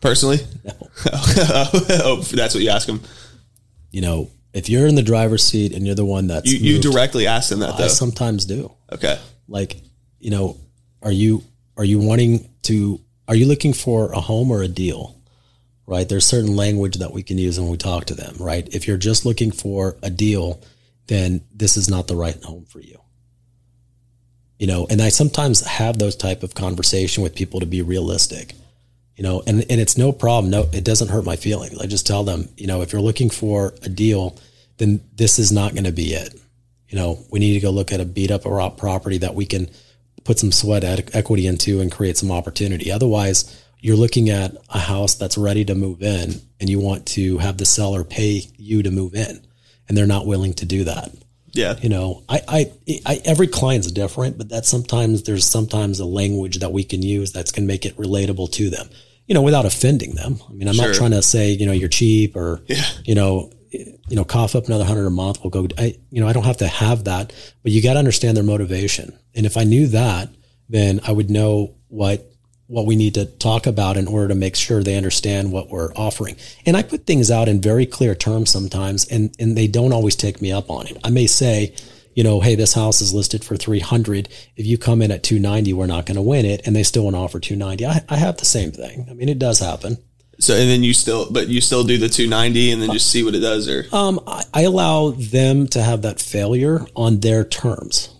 Personally? 0.00 0.38
No. 0.64 0.72
oh, 1.12 2.24
that's 2.32 2.54
what 2.54 2.64
you 2.64 2.70
ask 2.70 2.88
them. 2.88 3.02
You 3.92 4.00
know, 4.00 4.30
if 4.52 4.68
you're 4.68 4.86
in 4.86 4.94
the 4.94 5.02
driver's 5.02 5.42
seat 5.42 5.72
and 5.72 5.86
you're 5.86 5.94
the 5.94 6.04
one 6.04 6.26
that's 6.26 6.50
you, 6.50 6.74
you 6.74 6.80
directly 6.80 7.26
ask 7.26 7.50
them 7.50 7.60
that 7.60 7.76
though. 7.76 7.84
I 7.84 7.88
sometimes 7.88 8.44
do. 8.44 8.72
Okay. 8.90 9.18
Like, 9.48 9.76
you 10.18 10.30
know, 10.30 10.58
are 11.02 11.12
you 11.12 11.42
are 11.76 11.84
you 11.84 11.98
wanting 11.98 12.48
to 12.62 13.00
are 13.28 13.34
you 13.34 13.46
looking 13.46 13.72
for 13.72 14.12
a 14.12 14.20
home 14.20 14.50
or 14.50 14.62
a 14.62 14.68
deal? 14.68 15.18
Right? 15.86 16.08
There's 16.08 16.24
certain 16.24 16.54
language 16.54 16.98
that 16.98 17.12
we 17.12 17.22
can 17.22 17.38
use 17.38 17.58
when 17.58 17.68
we 17.68 17.76
talk 17.76 18.06
to 18.06 18.14
them, 18.14 18.36
right? 18.38 18.66
If 18.72 18.86
you're 18.86 18.96
just 18.96 19.26
looking 19.26 19.50
for 19.50 19.96
a 20.02 20.10
deal, 20.10 20.62
then 21.08 21.42
this 21.52 21.76
is 21.76 21.90
not 21.90 22.06
the 22.06 22.16
right 22.16 22.40
home 22.42 22.64
for 22.66 22.80
you. 22.80 22.98
You 24.58 24.68
know, 24.68 24.86
and 24.88 25.02
I 25.02 25.08
sometimes 25.08 25.60
have 25.66 25.98
those 25.98 26.14
type 26.14 26.44
of 26.44 26.54
conversation 26.54 27.22
with 27.22 27.34
people 27.34 27.60
to 27.60 27.66
be 27.66 27.82
realistic 27.82 28.54
you 29.16 29.22
know, 29.22 29.42
and, 29.46 29.60
and 29.70 29.80
it's 29.80 29.98
no 29.98 30.12
problem. 30.12 30.50
No, 30.50 30.68
it 30.72 30.84
doesn't 30.84 31.08
hurt 31.08 31.24
my 31.24 31.36
feelings. 31.36 31.78
I 31.80 31.86
just 31.86 32.06
tell 32.06 32.24
them, 32.24 32.48
you 32.56 32.66
know, 32.66 32.82
if 32.82 32.92
you're 32.92 33.02
looking 33.02 33.30
for 33.30 33.74
a 33.82 33.88
deal, 33.88 34.38
then 34.78 35.00
this 35.14 35.38
is 35.38 35.52
not 35.52 35.72
going 35.72 35.84
to 35.84 35.92
be 35.92 36.14
it. 36.14 36.34
You 36.88 36.98
know, 36.98 37.24
we 37.30 37.38
need 37.38 37.54
to 37.54 37.60
go 37.60 37.70
look 37.70 37.92
at 37.92 38.00
a 38.00 38.04
beat 38.04 38.30
up 38.30 38.46
or 38.46 38.68
property 38.70 39.18
that 39.18 39.34
we 39.34 39.46
can 39.46 39.68
put 40.24 40.38
some 40.38 40.52
sweat 40.52 40.84
equity 41.14 41.46
into 41.46 41.80
and 41.80 41.90
create 41.90 42.16
some 42.16 42.30
opportunity. 42.30 42.90
Otherwise, 42.90 43.64
you're 43.80 43.96
looking 43.96 44.30
at 44.30 44.56
a 44.68 44.78
house 44.78 45.14
that's 45.14 45.36
ready 45.36 45.64
to 45.64 45.74
move 45.74 46.02
in 46.02 46.40
and 46.60 46.70
you 46.70 46.78
want 46.78 47.06
to 47.06 47.38
have 47.38 47.58
the 47.58 47.64
seller 47.64 48.04
pay 48.04 48.42
you 48.56 48.82
to 48.82 48.90
move 48.90 49.14
in 49.14 49.44
and 49.88 49.96
they're 49.96 50.06
not 50.06 50.26
willing 50.26 50.54
to 50.54 50.64
do 50.64 50.84
that. 50.84 51.10
Yeah. 51.52 51.76
You 51.80 51.88
know, 51.88 52.24
I, 52.28 52.40
I, 52.48 52.72
I, 53.06 53.20
every 53.24 53.46
client's 53.46 53.90
different, 53.92 54.38
but 54.38 54.48
that 54.48 54.64
sometimes 54.64 55.24
there's 55.24 55.46
sometimes 55.46 56.00
a 56.00 56.06
language 56.06 56.58
that 56.58 56.72
we 56.72 56.82
can 56.84 57.02
use 57.02 57.32
that's 57.32 57.52
going 57.52 57.64
to 57.64 57.66
make 57.66 57.84
it 57.84 57.96
relatable 57.96 58.50
to 58.52 58.70
them, 58.70 58.88
you 59.26 59.34
know, 59.34 59.42
without 59.42 59.66
offending 59.66 60.14
them. 60.14 60.38
I 60.48 60.52
mean, 60.52 60.68
I'm 60.68 60.74
sure. 60.74 60.86
not 60.86 60.94
trying 60.94 61.10
to 61.10 61.22
say, 61.22 61.50
you 61.52 61.66
know, 61.66 61.72
you're 61.72 61.88
cheap 61.88 62.36
or, 62.36 62.62
yeah. 62.66 62.84
you 63.04 63.14
know, 63.14 63.52
you 63.70 64.16
know, 64.16 64.24
cough 64.24 64.54
up 64.54 64.66
another 64.66 64.84
hundred 64.84 65.06
a 65.06 65.10
month. 65.10 65.40
We'll 65.42 65.50
go, 65.50 65.66
I, 65.78 65.96
you 66.10 66.20
know, 66.20 66.28
I 66.28 66.32
don't 66.32 66.44
have 66.44 66.58
to 66.58 66.68
have 66.68 67.04
that, 67.04 67.32
but 67.62 67.72
you 67.72 67.82
got 67.82 67.94
to 67.94 67.98
understand 67.98 68.36
their 68.36 68.44
motivation. 68.44 69.18
And 69.34 69.46
if 69.46 69.56
I 69.56 69.64
knew 69.64 69.86
that, 69.88 70.28
then 70.68 71.00
I 71.06 71.12
would 71.12 71.30
know 71.30 71.74
what 71.88 72.31
what 72.72 72.86
we 72.86 72.96
need 72.96 73.12
to 73.12 73.26
talk 73.26 73.66
about 73.66 73.98
in 73.98 74.08
order 74.08 74.28
to 74.28 74.34
make 74.34 74.56
sure 74.56 74.82
they 74.82 74.96
understand 74.96 75.52
what 75.52 75.68
we're 75.68 75.92
offering. 75.92 76.34
And 76.64 76.74
I 76.74 76.82
put 76.82 77.06
things 77.06 77.30
out 77.30 77.46
in 77.46 77.60
very 77.60 77.84
clear 77.84 78.14
terms 78.14 78.48
sometimes, 78.48 79.04
and, 79.04 79.30
and 79.38 79.54
they 79.54 79.66
don't 79.66 79.92
always 79.92 80.16
take 80.16 80.40
me 80.40 80.50
up 80.50 80.70
on 80.70 80.86
it. 80.86 80.96
I 81.04 81.10
may 81.10 81.26
say, 81.26 81.74
you 82.14 82.24
know, 82.24 82.40
hey, 82.40 82.54
this 82.54 82.72
house 82.72 83.02
is 83.02 83.12
listed 83.12 83.44
for 83.44 83.58
300. 83.58 84.26
If 84.56 84.64
you 84.64 84.78
come 84.78 85.02
in 85.02 85.10
at 85.10 85.22
290, 85.22 85.74
we're 85.74 85.84
not 85.84 86.06
going 86.06 86.16
to 86.16 86.22
win 86.22 86.46
it. 86.46 86.66
And 86.66 86.74
they 86.74 86.82
still 86.82 87.04
want 87.04 87.14
to 87.14 87.20
offer 87.20 87.38
290. 87.38 87.84
I, 87.84 88.04
I 88.08 88.16
have 88.16 88.38
the 88.38 88.46
same 88.46 88.72
thing. 88.72 89.06
I 89.10 89.12
mean, 89.12 89.28
it 89.28 89.38
does 89.38 89.58
happen. 89.60 89.98
So, 90.38 90.54
and 90.56 90.70
then 90.70 90.82
you 90.82 90.94
still, 90.94 91.30
but 91.30 91.48
you 91.48 91.60
still 91.60 91.84
do 91.84 91.98
the 91.98 92.08
290 92.08 92.72
and 92.72 92.80
then 92.80 92.90
just 92.90 93.10
see 93.10 93.22
what 93.22 93.34
it 93.34 93.40
does 93.40 93.68
or? 93.68 93.84
Um, 93.92 94.18
I, 94.26 94.44
I 94.54 94.62
allow 94.62 95.10
them 95.10 95.66
to 95.68 95.82
have 95.82 96.02
that 96.02 96.20
failure 96.20 96.86
on 96.96 97.20
their 97.20 97.44
terms, 97.44 98.14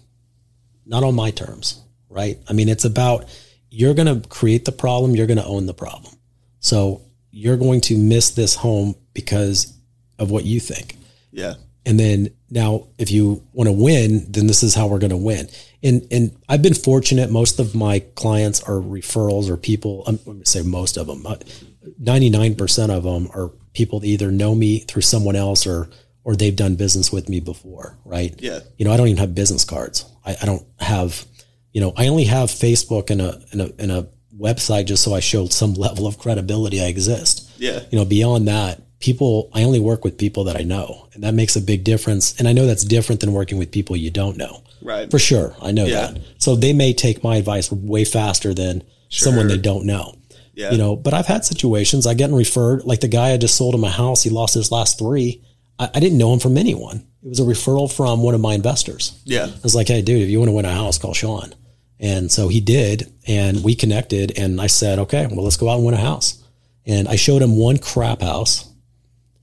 not 0.84 1.04
on 1.04 1.14
my 1.14 1.30
terms, 1.30 1.80
right? 2.10 2.38
I 2.48 2.52
mean, 2.52 2.68
it's 2.68 2.84
about, 2.84 3.24
you're 3.72 3.94
going 3.94 4.22
to 4.22 4.28
create 4.28 4.66
the 4.66 4.72
problem, 4.72 5.16
you're 5.16 5.26
going 5.26 5.38
to 5.38 5.46
own 5.46 5.64
the 5.64 5.72
problem. 5.72 6.14
So 6.60 7.00
you're 7.30 7.56
going 7.56 7.80
to 7.82 7.96
miss 7.96 8.30
this 8.30 8.54
home 8.54 8.94
because 9.14 9.74
of 10.18 10.30
what 10.30 10.44
you 10.44 10.60
think. 10.60 10.96
Yeah. 11.30 11.54
And 11.86 11.98
then 11.98 12.34
now 12.50 12.88
if 12.98 13.10
you 13.10 13.42
want 13.54 13.68
to 13.68 13.72
win, 13.72 14.30
then 14.30 14.46
this 14.46 14.62
is 14.62 14.74
how 14.74 14.86
we're 14.86 14.98
going 14.98 15.10
to 15.10 15.16
win. 15.16 15.48
And 15.82 16.06
and 16.12 16.36
I've 16.48 16.62
been 16.62 16.74
fortunate 16.74 17.30
most 17.30 17.58
of 17.58 17.74
my 17.74 18.00
clients 18.14 18.62
are 18.62 18.76
referrals 18.76 19.48
or 19.48 19.56
people 19.56 20.04
I'm 20.06 20.18
going 20.18 20.40
to 20.40 20.46
say 20.46 20.62
most 20.62 20.98
of 20.98 21.06
them. 21.06 21.24
99% 21.24 22.88
uh, 22.88 22.92
of 22.92 23.02
them 23.02 23.28
are 23.34 23.48
people 23.72 24.00
that 24.00 24.06
either 24.06 24.30
know 24.30 24.54
me 24.54 24.80
through 24.80 25.02
someone 25.02 25.34
else 25.34 25.66
or 25.66 25.88
or 26.24 26.36
they've 26.36 26.54
done 26.54 26.76
business 26.76 27.10
with 27.10 27.28
me 27.28 27.40
before, 27.40 27.96
right? 28.04 28.34
Yeah. 28.38 28.60
You 28.76 28.84
know, 28.84 28.92
I 28.92 28.96
don't 28.96 29.08
even 29.08 29.18
have 29.18 29.34
business 29.34 29.64
cards. 29.64 30.04
I, 30.24 30.36
I 30.40 30.46
don't 30.46 30.64
have 30.78 31.24
you 31.72 31.80
know, 31.80 31.92
I 31.96 32.08
only 32.08 32.24
have 32.24 32.50
Facebook 32.50 33.10
and 33.10 33.20
a, 33.20 33.40
and 33.52 33.60
a, 33.62 33.72
and 33.78 33.92
a 33.92 34.08
website 34.38 34.86
just 34.86 35.02
so 35.02 35.14
I 35.14 35.20
show 35.20 35.46
some 35.46 35.74
level 35.86 36.06
of 36.06 36.18
credibility 36.18 36.80
I 36.82 36.86
exist. 36.86 37.50
Yeah. 37.58 37.80
You 37.90 37.98
know, 37.98 38.04
beyond 38.04 38.48
that, 38.48 38.80
people, 39.00 39.50
I 39.52 39.64
only 39.64 39.80
work 39.80 40.04
with 40.04 40.18
people 40.18 40.44
that 40.44 40.56
I 40.56 40.62
know, 40.62 41.08
and 41.14 41.24
that 41.24 41.34
makes 41.34 41.56
a 41.56 41.60
big 41.60 41.84
difference. 41.84 42.38
And 42.38 42.46
I 42.46 42.52
know 42.52 42.66
that's 42.66 42.84
different 42.84 43.20
than 43.20 43.32
working 43.32 43.58
with 43.58 43.70
people 43.70 43.96
you 43.96 44.10
don't 44.10 44.36
know. 44.36 44.62
Right. 44.80 45.10
For 45.10 45.18
sure. 45.18 45.54
I 45.62 45.70
know 45.72 45.84
Yeah. 45.86 46.08
that. 46.12 46.18
So 46.38 46.56
they 46.56 46.72
may 46.72 46.92
take 46.92 47.22
my 47.22 47.36
advice 47.36 47.70
way 47.70 48.04
faster 48.04 48.52
than 48.54 48.82
someone 49.08 49.46
they 49.48 49.58
don't 49.58 49.86
know. 49.86 50.14
Yeah. 50.54 50.72
You 50.72 50.78
know, 50.78 50.96
but 50.96 51.14
I've 51.14 51.26
had 51.26 51.44
situations 51.44 52.06
I 52.06 52.14
getting 52.14 52.36
referred, 52.36 52.84
like 52.84 53.00
the 53.00 53.08
guy 53.08 53.30
I 53.32 53.36
just 53.38 53.56
sold 53.56 53.74
him 53.74 53.80
my 53.80 53.90
house, 53.90 54.22
he 54.22 54.30
lost 54.30 54.54
his 54.54 54.70
last 54.72 54.98
three. 54.98 55.42
I, 55.78 55.88
I 55.94 56.00
didn't 56.00 56.18
know 56.18 56.32
him 56.32 56.40
from 56.40 56.58
anyone. 56.58 57.06
It 57.24 57.28
was 57.28 57.40
a 57.40 57.44
referral 57.44 57.90
from 57.92 58.22
one 58.22 58.34
of 58.34 58.40
my 58.40 58.54
investors. 58.54 59.20
Yeah. 59.24 59.46
I 59.46 59.60
was 59.62 59.74
like, 59.74 59.88
hey, 59.88 60.02
dude, 60.02 60.20
if 60.22 60.28
you 60.28 60.38
want 60.40 60.48
to 60.48 60.52
win 60.52 60.64
a 60.64 60.72
house, 60.74 60.98
call 60.98 61.14
Shaune. 61.14 61.54
And 62.02 62.30
so 62.30 62.48
he 62.48 62.60
did, 62.60 63.10
and 63.28 63.62
we 63.62 63.76
connected. 63.76 64.36
And 64.36 64.60
I 64.60 64.66
said, 64.66 64.98
okay, 64.98 65.26
well, 65.28 65.44
let's 65.44 65.56
go 65.56 65.68
out 65.68 65.76
and 65.76 65.86
win 65.86 65.94
a 65.94 65.98
house. 65.98 66.42
And 66.84 67.06
I 67.06 67.14
showed 67.14 67.40
him 67.40 67.56
one 67.56 67.78
crap 67.78 68.20
house, 68.20 68.68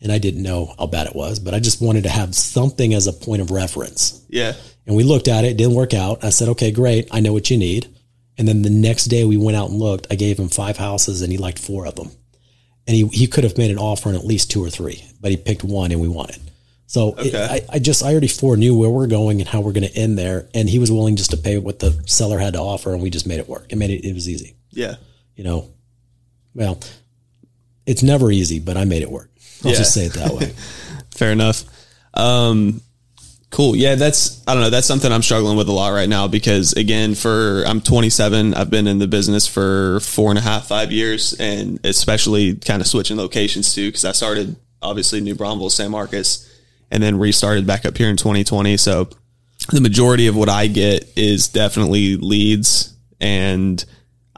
and 0.02 0.12
I 0.12 0.18
didn't 0.18 0.44
know 0.44 0.76
how 0.78 0.86
bad 0.86 1.08
it 1.08 1.16
was, 1.16 1.40
but 1.40 1.54
I 1.54 1.60
just 1.60 1.82
wanted 1.82 2.04
to 2.04 2.10
have 2.10 2.36
something 2.36 2.94
as 2.94 3.08
a 3.08 3.14
point 3.14 3.42
of 3.42 3.50
reference. 3.50 4.26
Yeah. 4.28 4.54
And 4.86 4.96
we 4.96 5.04
looked 5.04 5.30
at 5.30 5.46
it, 5.46 5.52
it 5.52 5.58
didn't 5.58 5.76
work 5.76 5.94
out. 5.94 6.24
I 6.24 6.32
said, 6.32 6.50
okay, 6.50 6.72
great. 6.72 7.08
I 7.12 7.22
know 7.22 7.32
what 7.32 7.50
you 7.50 7.58
need. 7.58 7.88
And 8.38 8.48
then 8.48 8.62
the 8.62 8.70
next 8.70 9.06
day 9.06 9.26
we 9.26 9.38
went 9.38 9.58
out 9.58 9.70
and 9.70 9.80
looked. 9.80 10.08
I 10.10 10.16
gave 10.16 10.40
him 10.40 10.50
five 10.50 10.78
houses 10.78 11.22
and 11.22 11.32
he 11.32 11.38
liked 11.38 11.60
four 11.60 11.86
of 11.86 11.96
them. 11.96 12.12
And 12.88 12.96
he, 12.96 13.08
he 13.10 13.28
could 13.28 13.44
have 13.44 13.58
made 13.58 13.70
an 13.70 13.78
offer 13.78 14.10
on 14.10 14.16
at 14.16 14.26
least 14.26 14.50
two 14.50 14.64
or 14.64 14.70
three, 14.70 15.04
but 15.22 15.32
he 15.32 15.38
picked 15.38 15.64
one 15.64 15.92
and 15.92 16.02
we 16.02 16.08
won 16.08 16.30
it. 16.30 16.40
So 16.90 17.14
it- 17.20 17.36
I, 17.36 17.62
I 17.76 17.78
just, 17.78 18.04
I 18.04 18.10
already 18.12 18.28
foreknew 18.28 18.76
where 18.76 18.90
we're 18.90 19.06
going 19.06 19.40
and 19.42 19.48
how 19.48 19.62
we're 19.62 19.74
going 19.74 19.88
to 19.88 19.96
end 19.96 20.18
there. 20.18 20.50
And 20.56 20.68
he 20.68 20.80
was 20.80 20.92
willing 20.92 21.16
just 21.18 21.30
to 21.30 21.38
pay 21.38 21.60
what 21.60 21.78
the 21.78 21.92
seller 22.08 22.40
had 22.40 22.54
to 22.54 22.60
offer 22.60 22.92
and 22.94 23.02
we 23.04 23.12
just 23.12 23.28
made 23.28 23.38
it 23.40 23.48
work. 23.48 23.68
It 23.70 23.76
made 23.78 23.92
it, 23.92 24.04
it 24.08 24.14
was 24.16 24.28
easy, 24.28 24.56
Yeah. 24.72 24.96
you 25.36 25.44
know? 25.44 25.70
Well, 26.56 26.80
it's 27.86 28.02
never 28.02 28.32
easy, 28.32 28.60
but 28.60 28.76
I 28.76 28.86
made 28.86 29.04
it 29.04 29.12
work. 29.12 29.30
I'll 29.64 29.70
Yeah. 29.70 29.78
just 29.78 29.94
say 29.94 30.06
it 30.06 30.14
that 30.14 30.34
way. 30.34 30.52
Fair 31.12 31.32
enough. 31.32 31.64
Um, 32.16 32.82
cool. 33.52 33.76
Yeah, 33.76 33.94
that's 33.94 34.42
I 34.48 34.54
don't 34.56 34.64
know. 34.64 34.72
That's 34.72 34.88
something 34.88 35.12
I'm 35.12 35.22
struggling 35.22 35.58
with 35.58 35.70
a 35.70 35.72
lot 35.72 35.90
right 35.90 36.10
now 36.10 36.28
because 36.28 36.74
again, 36.74 37.14
for 37.14 37.64
I'm 37.68 37.82
27. 37.82 38.56
I've 38.56 38.72
been 38.72 38.88
in 38.88 38.98
the 38.98 39.08
business 39.08 39.46
for 39.46 40.00
four 40.00 40.32
and 40.32 40.40
a 40.40 40.42
half, 40.42 40.68
five 40.68 40.92
years, 40.92 41.34
and 41.40 41.80
especially 41.86 42.56
kind 42.56 42.82
of 42.82 42.88
switching 42.88 43.18
locations 43.18 43.76
too 43.76 43.90
because 43.90 44.06
I 44.06 44.12
started 44.14 44.56
obviously 44.82 45.22
New 45.22 45.36
Braunfels, 45.36 45.76
San 45.76 45.92
Marcos, 45.92 46.49
and 46.92 47.02
then 47.02 47.20
restarted 47.20 47.68
back 47.68 47.86
up 47.86 47.98
here 47.98 48.10
in 48.10 48.18
2020. 48.18 48.78
So 48.78 49.10
the 49.72 49.82
majority 49.82 50.28
of 50.28 50.36
what 50.36 50.50
I 50.50 50.68
get 50.68 51.12
is 51.16 51.48
definitely 51.48 52.18
leads 52.18 52.96
and 53.20 53.84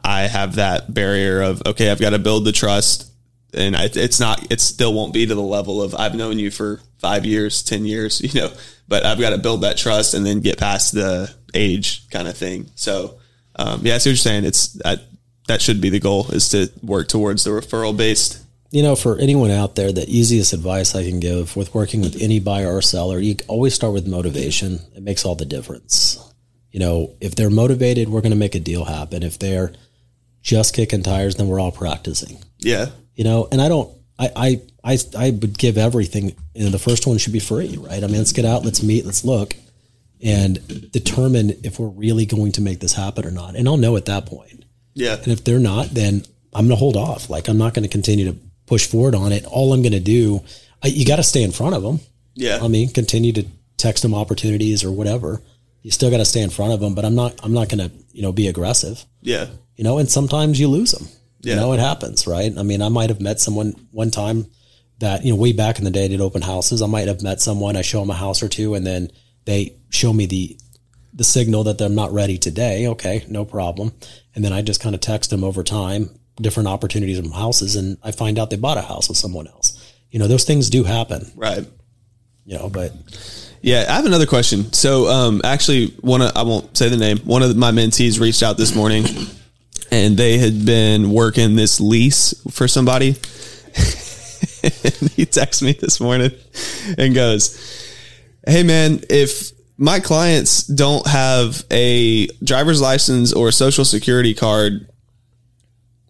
I 0.02 0.22
have 0.22 0.56
that 0.56 0.92
barrier 0.92 1.42
of 1.42 1.62
okay, 1.66 1.90
I've 1.90 2.00
got 2.00 2.10
to 2.10 2.18
build 2.18 2.44
the 2.44 2.52
trust 2.52 3.10
and 3.54 3.76
I, 3.76 3.88
it's 3.92 4.20
not 4.20 4.50
it 4.50 4.60
still 4.60 4.92
won't 4.92 5.14
be 5.14 5.26
to 5.26 5.34
the 5.34 5.40
level 5.40 5.82
of 5.82 5.94
I've 5.94 6.14
known 6.14 6.38
you 6.38 6.50
for 6.50 6.80
5 6.98 7.24
years, 7.24 7.62
10 7.62 7.84
years, 7.84 8.20
you 8.34 8.40
know, 8.40 8.52
but 8.88 9.04
I've 9.04 9.20
got 9.20 9.30
to 9.30 9.38
build 9.38 9.62
that 9.62 9.76
trust 9.76 10.14
and 10.14 10.26
then 10.26 10.40
get 10.40 10.58
past 10.58 10.92
the 10.92 11.32
age 11.54 12.08
kind 12.08 12.28
of 12.28 12.36
thing. 12.36 12.70
So 12.74 13.18
um, 13.56 13.80
yeah, 13.84 13.94
I 13.94 13.98
see 13.98 14.10
what 14.10 14.12
you're 14.12 14.16
saying. 14.16 14.44
It's 14.44 14.68
that 14.84 15.00
that 15.48 15.60
should 15.60 15.80
be 15.80 15.90
the 15.90 16.00
goal 16.00 16.30
is 16.30 16.48
to 16.50 16.70
work 16.82 17.08
towards 17.08 17.44
the 17.44 17.50
referral 17.50 17.96
based. 17.96 18.41
You 18.72 18.82
know, 18.82 18.96
for 18.96 19.18
anyone 19.18 19.50
out 19.50 19.76
there, 19.76 19.92
the 19.92 20.08
easiest 20.08 20.54
advice 20.54 20.94
I 20.94 21.04
can 21.04 21.20
give 21.20 21.54
with 21.56 21.74
working 21.74 22.00
with 22.00 22.20
any 22.22 22.40
buyer 22.40 22.74
or 22.74 22.80
seller, 22.80 23.20
you 23.20 23.36
always 23.46 23.74
start 23.74 23.92
with 23.92 24.08
motivation. 24.08 24.80
It 24.96 25.02
makes 25.02 25.26
all 25.26 25.34
the 25.34 25.44
difference. 25.44 26.18
You 26.70 26.80
know, 26.80 27.14
if 27.20 27.34
they're 27.34 27.50
motivated, 27.50 28.08
we're 28.08 28.22
going 28.22 28.32
to 28.32 28.36
make 28.36 28.54
a 28.54 28.60
deal 28.60 28.86
happen. 28.86 29.22
If 29.22 29.38
they're 29.38 29.74
just 30.40 30.74
kicking 30.74 31.02
tires, 31.02 31.34
then 31.36 31.48
we're 31.48 31.60
all 31.60 31.70
practicing. 31.70 32.38
Yeah. 32.60 32.86
You 33.14 33.24
know, 33.24 33.46
and 33.52 33.60
I 33.60 33.68
don't, 33.68 33.94
I, 34.18 34.30
I, 34.34 34.92
I, 34.94 34.98
I 35.18 35.30
would 35.32 35.58
give 35.58 35.76
everything. 35.76 36.34
You 36.54 36.64
know, 36.64 36.70
the 36.70 36.78
first 36.78 37.06
one 37.06 37.18
should 37.18 37.34
be 37.34 37.40
free, 37.40 37.76
right? 37.76 38.02
I 38.02 38.06
mean, 38.06 38.16
let's 38.16 38.32
get 38.32 38.46
out, 38.46 38.64
let's 38.64 38.82
meet, 38.82 39.04
let's 39.04 39.22
look, 39.22 39.54
and 40.22 40.90
determine 40.90 41.50
if 41.62 41.78
we're 41.78 41.88
really 41.88 42.24
going 42.24 42.52
to 42.52 42.62
make 42.62 42.80
this 42.80 42.94
happen 42.94 43.26
or 43.26 43.30
not. 43.30 43.54
And 43.54 43.68
I'll 43.68 43.76
know 43.76 43.98
at 43.98 44.06
that 44.06 44.24
point. 44.24 44.64
Yeah. 44.94 45.16
And 45.16 45.28
if 45.28 45.44
they're 45.44 45.58
not, 45.58 45.90
then 45.90 46.22
I'm 46.54 46.68
going 46.68 46.70
to 46.70 46.76
hold 46.76 46.96
off. 46.96 47.28
Like 47.28 47.48
I'm 47.48 47.58
not 47.58 47.74
going 47.74 47.82
to 47.82 47.88
continue 47.90 48.32
to 48.32 48.38
push 48.66 48.86
forward 48.86 49.14
on 49.14 49.32
it. 49.32 49.44
All 49.44 49.72
I'm 49.72 49.82
going 49.82 49.92
to 49.92 50.00
do, 50.00 50.42
I, 50.82 50.88
you 50.88 51.06
got 51.06 51.16
to 51.16 51.22
stay 51.22 51.42
in 51.42 51.52
front 51.52 51.74
of 51.74 51.82
them. 51.82 52.00
Yeah. 52.34 52.60
I 52.62 52.68
mean, 52.68 52.88
continue 52.88 53.32
to 53.34 53.46
text 53.76 54.02
them 54.02 54.14
opportunities 54.14 54.84
or 54.84 54.90
whatever. 54.90 55.42
You 55.82 55.90
still 55.90 56.10
got 56.10 56.18
to 56.18 56.24
stay 56.24 56.42
in 56.42 56.50
front 56.50 56.72
of 56.72 56.80
them, 56.80 56.94
but 56.94 57.04
I'm 57.04 57.14
not. 57.14 57.40
I'm 57.42 57.52
not 57.52 57.68
going 57.68 57.88
to, 57.88 57.94
you 58.12 58.22
know, 58.22 58.32
be 58.32 58.46
aggressive. 58.46 59.04
Yeah. 59.20 59.48
You 59.76 59.84
know, 59.84 59.98
and 59.98 60.08
sometimes 60.08 60.60
you 60.60 60.68
lose 60.68 60.92
them. 60.92 61.08
Yeah. 61.40 61.54
You 61.54 61.60
know, 61.60 61.72
it 61.72 61.80
happens, 61.80 62.26
right? 62.26 62.52
I 62.56 62.62
mean, 62.62 62.82
I 62.82 62.88
might 62.88 63.10
have 63.10 63.20
met 63.20 63.40
someone 63.40 63.74
one 63.90 64.10
time 64.10 64.46
that 65.00 65.24
you 65.24 65.32
know, 65.32 65.36
way 65.36 65.52
back 65.52 65.78
in 65.78 65.84
the 65.84 65.90
day, 65.90 66.04
I 66.04 66.08
did 66.08 66.20
open 66.20 66.42
houses. 66.42 66.80
I 66.80 66.86
might 66.86 67.08
have 67.08 67.22
met 67.22 67.40
someone. 67.40 67.76
I 67.76 67.82
show 67.82 68.00
them 68.00 68.10
a 68.10 68.14
house 68.14 68.42
or 68.42 68.48
two, 68.48 68.74
and 68.74 68.86
then 68.86 69.10
they 69.44 69.76
show 69.90 70.12
me 70.12 70.26
the 70.26 70.56
the 71.12 71.24
signal 71.24 71.64
that 71.64 71.76
they're 71.76 71.88
not 71.88 72.12
ready 72.12 72.38
today. 72.38 72.86
Okay, 72.86 73.24
no 73.28 73.44
problem. 73.44 73.92
And 74.34 74.44
then 74.44 74.52
I 74.52 74.62
just 74.62 74.80
kind 74.80 74.94
of 74.94 75.00
text 75.00 75.30
them 75.30 75.44
over 75.44 75.62
time, 75.62 76.10
different 76.42 76.68
opportunities 76.68 77.18
from 77.18 77.30
houses, 77.30 77.76
and 77.76 77.98
I 78.02 78.12
find 78.12 78.38
out 78.38 78.50
they 78.50 78.56
bought 78.56 78.78
a 78.78 78.82
house 78.82 79.08
with 79.08 79.18
someone 79.18 79.46
else. 79.46 79.78
You 80.10 80.18
know, 80.18 80.26
those 80.28 80.44
things 80.44 80.68
do 80.68 80.84
happen. 80.84 81.30
Right. 81.34 81.66
You 82.44 82.58
know, 82.58 82.68
but 82.68 82.92
Yeah, 83.60 83.86
I 83.88 83.92
have 83.92 84.06
another 84.06 84.26
question. 84.26 84.72
So, 84.72 85.06
um, 85.06 85.40
actually, 85.44 85.88
one 86.00 86.20
of, 86.22 86.36
I 86.36 86.42
won't 86.42 86.76
say 86.76 86.88
the 86.88 86.96
name. 86.96 87.18
One 87.18 87.42
of 87.42 87.56
my 87.56 87.70
mentees 87.70 88.20
reached 88.20 88.42
out 88.42 88.56
this 88.56 88.74
morning, 88.74 89.06
and 89.90 90.16
they 90.16 90.38
had 90.38 90.66
been 90.66 91.10
working 91.10 91.56
this 91.56 91.80
lease 91.80 92.34
for 92.50 92.66
somebody. 92.66 93.16
and 94.62 95.10
he 95.12 95.24
texts 95.24 95.62
me 95.62 95.72
this 95.72 96.00
morning 96.00 96.32
and 96.98 97.14
goes, 97.14 97.56
"Hey, 98.46 98.64
man, 98.64 99.00
if 99.08 99.52
my 99.78 100.00
clients 100.00 100.64
don't 100.64 101.06
have 101.06 101.64
a 101.70 102.26
driver's 102.44 102.80
license 102.80 103.32
or 103.32 103.48
a 103.48 103.52
social 103.52 103.84
security 103.84 104.34
card, 104.34 104.88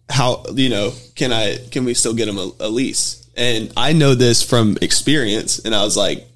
how 0.09 0.43
you 0.53 0.69
know 0.69 0.93
can 1.15 1.31
I 1.31 1.57
can 1.71 1.85
we 1.85 1.93
still 1.93 2.13
get 2.13 2.25
them 2.25 2.37
a, 2.37 2.51
a 2.59 2.69
lease?" 2.69 3.27
And 3.35 3.73
I 3.75 3.93
know 3.93 4.15
this 4.15 4.43
from 4.43 4.77
experience, 4.81 5.59
and 5.59 5.73
I 5.73 5.83
was 5.83 5.97
like 5.97 6.27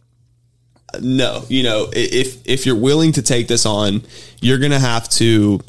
no 1.01 1.43
you 1.49 1.63
know 1.63 1.89
if 1.91 2.47
if 2.47 2.65
you're 2.65 2.75
willing 2.75 3.11
to 3.11 3.21
take 3.21 3.47
this 3.47 3.65
on 3.65 4.01
you're 4.41 4.57
gonna 4.57 4.79
have 4.79 5.07
to 5.09 5.59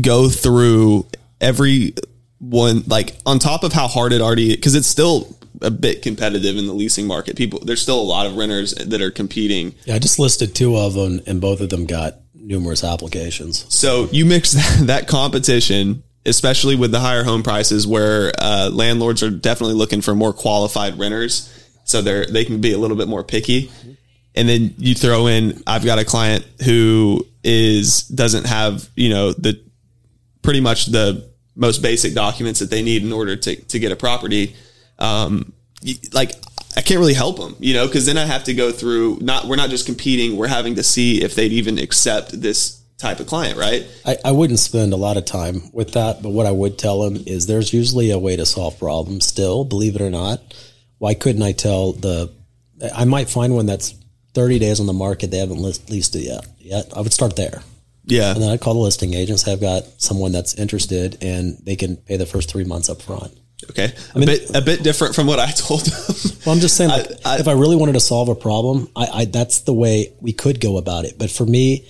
go 0.00 0.28
through 0.30 1.06
every 1.40 1.94
one 2.38 2.82
like 2.86 3.16
on 3.26 3.38
top 3.38 3.64
of 3.64 3.72
how 3.72 3.86
hard 3.86 4.12
it 4.12 4.20
already 4.20 4.54
because 4.56 4.74
it's 4.74 4.86
still 4.86 5.36
a 5.60 5.70
bit 5.70 6.00
competitive 6.00 6.56
in 6.56 6.66
the 6.66 6.72
leasing 6.72 7.06
market 7.06 7.36
people 7.36 7.60
there's 7.60 7.82
still 7.82 8.00
a 8.00 8.02
lot 8.02 8.26
of 8.26 8.34
renters 8.36 8.74
that 8.74 9.02
are 9.02 9.10
competing 9.10 9.74
yeah, 9.84 9.94
I 9.94 9.98
just 9.98 10.18
listed 10.18 10.54
two 10.54 10.76
of 10.76 10.94
them, 10.94 11.20
and 11.26 11.40
both 11.40 11.60
of 11.60 11.68
them 11.68 11.84
got 11.84 12.14
numerous 12.50 12.82
applications. 12.82 13.64
So 13.72 14.08
you 14.10 14.24
mix 14.24 14.52
that, 14.52 14.78
that 14.86 15.08
competition, 15.08 16.02
especially 16.26 16.76
with 16.76 16.92
the 16.92 17.00
higher 17.00 17.24
home 17.24 17.42
prices, 17.42 17.86
where 17.86 18.32
uh, 18.38 18.70
landlords 18.72 19.22
are 19.22 19.30
definitely 19.30 19.74
looking 19.74 20.00
for 20.00 20.14
more 20.14 20.32
qualified 20.32 20.98
renters, 20.98 21.52
so 21.84 22.02
they're 22.02 22.26
they 22.26 22.44
can 22.44 22.60
be 22.60 22.72
a 22.72 22.78
little 22.78 22.96
bit 22.96 23.08
more 23.08 23.24
picky. 23.24 23.70
And 24.34 24.48
then 24.48 24.74
you 24.78 24.94
throw 24.94 25.26
in, 25.26 25.62
I've 25.66 25.84
got 25.84 25.98
a 25.98 26.04
client 26.04 26.46
who 26.64 27.26
is 27.42 28.02
doesn't 28.04 28.46
have 28.46 28.88
you 28.94 29.08
know 29.08 29.32
the 29.32 29.60
pretty 30.42 30.60
much 30.60 30.86
the 30.86 31.28
most 31.56 31.82
basic 31.82 32.14
documents 32.14 32.60
that 32.60 32.70
they 32.70 32.82
need 32.82 33.02
in 33.02 33.12
order 33.12 33.36
to 33.36 33.56
to 33.56 33.78
get 33.78 33.92
a 33.92 33.96
property. 33.96 34.54
Um, 34.98 35.52
like 36.12 36.32
I 36.76 36.82
can't 36.82 37.00
really 37.00 37.14
help 37.14 37.38
them, 37.38 37.56
you 37.58 37.74
know, 37.74 37.86
because 37.86 38.06
then 38.06 38.18
I 38.18 38.24
have 38.24 38.44
to 38.44 38.54
go 38.54 38.70
through. 38.70 39.18
Not 39.20 39.46
we're 39.46 39.56
not 39.56 39.70
just 39.70 39.86
competing; 39.86 40.36
we're 40.36 40.48
having 40.48 40.76
to 40.76 40.82
see 40.82 41.22
if 41.22 41.34
they'd 41.34 41.52
even 41.52 41.78
accept 41.78 42.40
this 42.40 42.79
type 43.00 43.20
of 43.20 43.26
client, 43.26 43.58
right? 43.58 43.86
I, 44.04 44.16
I 44.26 44.30
wouldn't 44.32 44.58
spend 44.58 44.92
a 44.92 44.96
lot 44.96 45.16
of 45.16 45.24
time 45.24 45.70
with 45.72 45.92
that, 45.92 46.22
but 46.22 46.30
what 46.30 46.46
I 46.46 46.50
would 46.50 46.78
tell 46.78 47.02
them 47.02 47.22
is 47.26 47.46
there's 47.46 47.72
usually 47.72 48.10
a 48.10 48.18
way 48.18 48.36
to 48.36 48.44
solve 48.46 48.78
problems 48.78 49.26
still, 49.26 49.64
believe 49.64 49.94
it 49.96 50.02
or 50.02 50.10
not. 50.10 50.40
Why 50.98 51.14
couldn't 51.14 51.42
I 51.42 51.52
tell 51.52 51.92
the, 51.92 52.30
I 52.94 53.04
might 53.06 53.28
find 53.30 53.54
one 53.54 53.66
that's 53.66 53.94
30 54.34 54.58
days 54.58 54.80
on 54.80 54.86
the 54.86 54.92
market. 54.92 55.30
They 55.30 55.38
haven't 55.38 55.58
list, 55.58 55.90
leased 55.90 56.14
it 56.14 56.20
yet. 56.24 56.46
Yet 56.58 56.92
I 56.94 57.00
would 57.00 57.12
start 57.12 57.36
there. 57.36 57.62
Yeah. 58.04 58.32
And 58.32 58.42
then 58.42 58.50
I'd 58.50 58.60
call 58.60 58.74
the 58.74 58.80
listing 58.80 59.14
agents. 59.14 59.46
I've 59.48 59.60
got 59.60 59.84
someone 59.98 60.32
that's 60.32 60.54
interested 60.54 61.18
and 61.22 61.58
they 61.64 61.76
can 61.76 61.96
pay 61.96 62.16
the 62.16 62.26
first 62.26 62.50
three 62.50 62.64
months 62.64 62.88
up 62.88 63.02
front. 63.02 63.32
Okay. 63.70 63.92
A 64.14 64.20
bit 64.20 64.50
a 64.56 64.62
bit 64.62 64.82
different 64.82 65.14
from 65.14 65.26
what 65.26 65.38
I 65.38 65.50
told 65.56 65.82
them. 65.82 66.14
Well, 66.46 66.54
I'm 66.54 66.60
just 66.60 66.76
saying, 66.76 66.90
like, 66.90 67.06
I- 67.24 67.34
I- 67.36 67.38
if 67.40 67.48
I 67.48 67.52
really 67.52 67.76
wanted 67.76 67.92
to 67.92 68.00
solve 68.00 68.28
a 68.30 68.34
problem, 68.34 68.88
I, 68.96 69.06
I 69.06 69.24
that's 69.26 69.60
the 69.60 69.74
way 69.74 70.14
we 70.20 70.32
could 70.32 70.60
go 70.60 70.76
about 70.78 71.04
it. 71.04 71.18
But 71.18 71.30
for 71.30 71.44
me, 71.44 71.86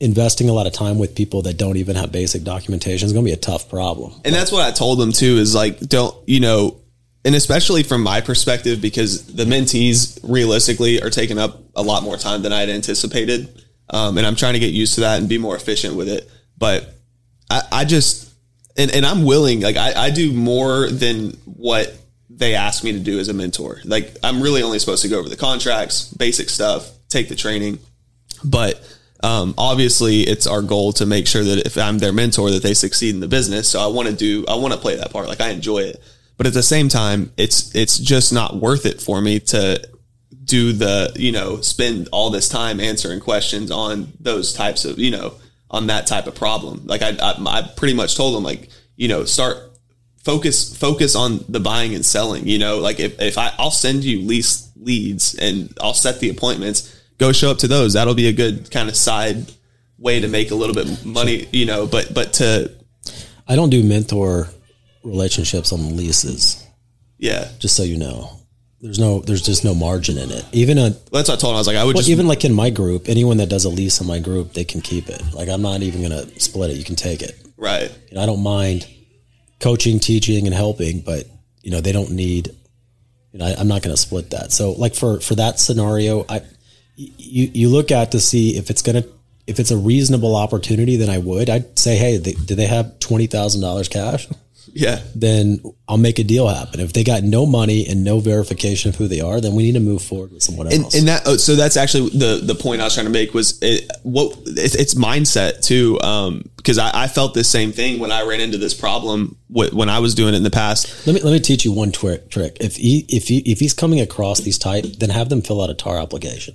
investing 0.00 0.48
a 0.48 0.52
lot 0.52 0.66
of 0.66 0.72
time 0.72 0.98
with 0.98 1.14
people 1.14 1.42
that 1.42 1.58
don't 1.58 1.76
even 1.76 1.94
have 1.94 2.10
basic 2.10 2.42
documentation 2.42 3.06
is 3.06 3.12
going 3.12 3.24
to 3.24 3.28
be 3.28 3.34
a 3.34 3.36
tough 3.36 3.68
problem. 3.68 4.12
and 4.24 4.34
that's 4.34 4.50
what 4.50 4.66
I 4.66 4.70
told 4.70 4.98
them 4.98 5.12
too 5.12 5.36
is 5.36 5.54
like 5.54 5.78
don't 5.80 6.16
you 6.26 6.40
know 6.40 6.80
and 7.24 7.34
especially 7.34 7.82
from 7.82 8.02
my 8.02 8.20
perspective 8.20 8.80
because 8.80 9.26
the 9.26 9.44
mentees 9.44 10.18
realistically 10.22 11.02
are 11.02 11.10
taking 11.10 11.38
up 11.38 11.60
a 11.76 11.82
lot 11.82 12.02
more 12.02 12.16
time 12.16 12.42
than 12.42 12.52
I 12.52 12.60
had 12.60 12.70
anticipated. 12.70 13.64
Um, 13.90 14.16
and 14.16 14.26
I'm 14.26 14.36
trying 14.36 14.54
to 14.54 14.58
get 14.58 14.72
used 14.72 14.94
to 14.94 15.02
that 15.02 15.18
and 15.18 15.28
be 15.28 15.38
more 15.38 15.56
efficient 15.56 15.96
with 15.96 16.08
it. 16.08 16.30
But 16.56 16.94
I, 17.50 17.62
I 17.72 17.84
just 17.84 18.32
and, 18.76 18.90
and 18.94 19.04
I'm 19.04 19.24
willing, 19.24 19.60
like 19.60 19.76
I, 19.76 19.92
I 20.04 20.10
do 20.10 20.32
more 20.32 20.88
than 20.88 21.32
what 21.44 21.94
they 22.30 22.54
ask 22.54 22.84
me 22.84 22.92
to 22.92 23.00
do 23.00 23.18
as 23.18 23.28
a 23.28 23.34
mentor. 23.34 23.80
Like 23.84 24.16
I'm 24.22 24.40
really 24.40 24.62
only 24.62 24.78
supposed 24.78 25.02
to 25.02 25.08
go 25.08 25.18
over 25.18 25.28
the 25.28 25.36
contracts, 25.36 26.12
basic 26.14 26.48
stuff, 26.48 26.88
take 27.08 27.28
the 27.28 27.34
training, 27.34 27.80
but 28.44 28.80
um, 29.22 29.54
obviously 29.58 30.20
it's 30.22 30.46
our 30.46 30.62
goal 30.62 30.92
to 30.94 31.06
make 31.06 31.26
sure 31.26 31.44
that 31.44 31.66
if 31.66 31.76
I'm 31.76 31.98
their 31.98 32.12
mentor, 32.12 32.50
that 32.50 32.62
they 32.62 32.74
succeed 32.74 33.14
in 33.14 33.20
the 33.20 33.28
business. 33.28 33.68
So 33.68 33.80
I 33.80 33.86
want 33.86 34.08
to 34.08 34.14
do, 34.14 34.44
I 34.48 34.54
want 34.54 34.72
to 34.72 34.80
play 34.80 34.96
that 34.96 35.12
part. 35.12 35.28
Like 35.28 35.40
I 35.40 35.50
enjoy 35.50 35.80
it, 35.80 36.02
but 36.36 36.46
at 36.46 36.54
the 36.54 36.62
same 36.62 36.88
time, 36.88 37.32
it's 37.36 37.74
it's 37.74 37.98
just 37.98 38.32
not 38.32 38.56
worth 38.56 38.86
it 38.86 39.00
for 39.00 39.20
me 39.20 39.40
to 39.40 39.86
do 40.44 40.72
the 40.72 41.12
you 41.16 41.32
know 41.32 41.60
spend 41.60 42.08
all 42.12 42.30
this 42.30 42.48
time 42.48 42.80
answering 42.80 43.20
questions 43.20 43.70
on 43.70 44.12
those 44.18 44.54
types 44.54 44.84
of 44.86 44.98
you 44.98 45.10
know 45.10 45.34
on 45.70 45.88
that 45.88 46.06
type 46.06 46.26
of 46.26 46.34
problem. 46.34 46.86
Like 46.86 47.02
I 47.02 47.10
I, 47.10 47.34
I 47.46 47.70
pretty 47.76 47.94
much 47.94 48.16
told 48.16 48.34
them 48.34 48.42
like 48.42 48.70
you 48.96 49.06
know 49.06 49.24
start 49.26 49.58
focus 50.24 50.74
focus 50.74 51.14
on 51.14 51.44
the 51.48 51.60
buying 51.60 51.94
and 51.94 52.06
selling. 52.06 52.46
You 52.46 52.58
know 52.58 52.78
like 52.78 53.00
if 53.00 53.20
if 53.20 53.36
I 53.36 53.52
I'll 53.58 53.70
send 53.70 54.02
you 54.02 54.20
lease 54.20 54.70
leads 54.76 55.34
and 55.34 55.76
I'll 55.80 55.94
set 55.94 56.20
the 56.20 56.30
appointments. 56.30 56.96
Go 57.20 57.32
show 57.32 57.50
up 57.50 57.58
to 57.58 57.68
those. 57.68 57.92
That'll 57.92 58.14
be 58.14 58.28
a 58.28 58.32
good 58.32 58.70
kind 58.70 58.88
of 58.88 58.96
side 58.96 59.52
way 59.98 60.20
to 60.20 60.26
make 60.26 60.50
a 60.50 60.54
little 60.54 60.74
bit 60.74 61.04
money. 61.04 61.46
You 61.52 61.66
know, 61.66 61.86
but 61.86 62.12
but 62.12 62.32
to 62.34 62.72
I 63.46 63.56
don't 63.56 63.70
do 63.70 63.84
mentor 63.84 64.48
relationships 65.04 65.72
on 65.72 65.96
leases. 65.96 66.66
yeah. 67.18 67.48
Just 67.58 67.76
so 67.76 67.82
you 67.82 67.98
know, 67.98 68.30
there's 68.80 68.98
no 68.98 69.20
there's 69.20 69.42
just 69.42 69.64
no 69.64 69.74
margin 69.74 70.16
in 70.16 70.30
it. 70.30 70.44
Even 70.52 70.78
a 70.78 70.90
That's 71.12 71.28
what 71.28 71.30
I 71.30 71.36
told 71.36 71.52
him. 71.52 71.56
I 71.56 71.60
was 71.60 71.66
like, 71.66 71.76
I 71.76 71.84
would 71.84 71.94
well, 71.94 72.00
just 72.00 72.10
even 72.10 72.26
like 72.26 72.44
in 72.46 72.54
my 72.54 72.70
group, 72.70 73.08
anyone 73.08 73.36
that 73.36 73.50
does 73.50 73.66
a 73.66 73.68
lease 73.68 74.00
in 74.00 74.06
my 74.06 74.18
group, 74.18 74.54
they 74.54 74.64
can 74.64 74.80
keep 74.80 75.08
it. 75.08 75.22
Like 75.34 75.50
I'm 75.50 75.62
not 75.62 75.82
even 75.82 76.00
gonna 76.02 76.26
split 76.40 76.70
it. 76.70 76.78
You 76.78 76.84
can 76.84 76.96
take 76.96 77.20
it. 77.22 77.36
right. 77.58 77.94
Know, 78.12 78.22
I 78.22 78.26
don't 78.26 78.42
mind 78.42 78.86
coaching, 79.60 80.00
teaching, 80.00 80.46
and 80.46 80.54
helping, 80.54 81.00
but 81.00 81.26
you 81.62 81.70
know 81.70 81.82
they 81.82 81.92
don't 81.92 82.12
need. 82.12 82.48
You 83.32 83.38
know, 83.38 83.44
I, 83.46 83.54
I'm 83.58 83.68
not 83.68 83.82
going 83.82 83.94
to 83.94 84.00
split 84.00 84.30
that. 84.30 84.50
So, 84.50 84.72
like 84.72 84.96
for 84.96 85.20
for 85.20 85.36
that 85.36 85.60
scenario, 85.60 86.24
I 86.28 86.40
you 87.18 87.50
you 87.54 87.68
look 87.68 87.90
at 87.90 88.12
to 88.12 88.20
see 88.20 88.56
if 88.56 88.70
it's 88.70 88.82
going 88.82 89.02
to 89.02 89.08
if 89.46 89.58
it's 89.58 89.70
a 89.70 89.76
reasonable 89.76 90.36
opportunity, 90.36 90.96
then 90.96 91.10
I 91.10 91.18
would. 91.18 91.50
I'd 91.50 91.78
say, 91.78 91.96
hey, 91.96 92.18
they, 92.18 92.32
do 92.32 92.54
they 92.54 92.66
have 92.66 92.98
twenty 93.00 93.26
thousand 93.26 93.62
dollars 93.62 93.88
cash? 93.88 94.28
Yeah. 94.72 95.00
Then 95.14 95.60
I'll 95.88 95.96
make 95.96 96.18
a 96.20 96.24
deal 96.24 96.46
happen. 96.46 96.78
If 96.78 96.92
they 96.92 97.02
got 97.02 97.24
no 97.24 97.44
money 97.44 97.86
and 97.88 98.04
no 98.04 98.20
verification 98.20 98.90
of 98.90 98.96
who 98.96 99.08
they 99.08 99.20
are, 99.20 99.40
then 99.40 99.54
we 99.56 99.64
need 99.64 99.72
to 99.72 99.80
move 99.80 100.02
forward 100.02 100.32
with 100.32 100.42
someone 100.44 100.68
and, 100.68 100.84
else. 100.84 100.94
and 100.94 101.08
that 101.08 101.22
oh, 101.26 101.36
so 101.36 101.56
that's 101.56 101.76
actually 101.76 102.10
the 102.10 102.40
the 102.40 102.54
point 102.54 102.80
I 102.80 102.84
was 102.84 102.94
trying 102.94 103.06
to 103.06 103.12
make 103.12 103.34
was 103.34 103.58
it, 103.62 103.90
what 104.04 104.36
it's, 104.46 104.76
it's 104.76 104.94
mindset 104.94 105.64
too 105.64 106.00
um 106.02 106.44
because 106.56 106.78
I, 106.78 106.90
I 107.04 107.08
felt 107.08 107.34
the 107.34 107.42
same 107.42 107.72
thing 107.72 107.98
when 107.98 108.12
I 108.12 108.22
ran 108.22 108.40
into 108.40 108.58
this 108.58 108.74
problem 108.74 109.36
wh- 109.48 109.74
when 109.74 109.88
I 109.88 109.98
was 109.98 110.14
doing 110.14 110.34
it 110.34 110.36
in 110.36 110.42
the 110.44 110.50
past 110.50 111.06
Let 111.06 111.14
me 111.14 111.20
let 111.22 111.32
me 111.32 111.40
teach 111.40 111.64
you 111.64 111.72
one 111.72 111.90
twi- 111.90 112.20
trick. 112.28 112.58
If 112.60 112.76
he 112.76 113.06
if 113.08 113.28
he 113.28 113.38
if 113.38 113.58
he's 113.58 113.74
coming 113.74 114.00
across 114.00 114.40
these 114.40 114.58
type, 114.58 114.84
then 114.84 115.10
have 115.10 115.30
them 115.30 115.42
fill 115.42 115.62
out 115.62 115.70
a 115.70 115.74
TAR 115.74 115.98
application 115.98 116.54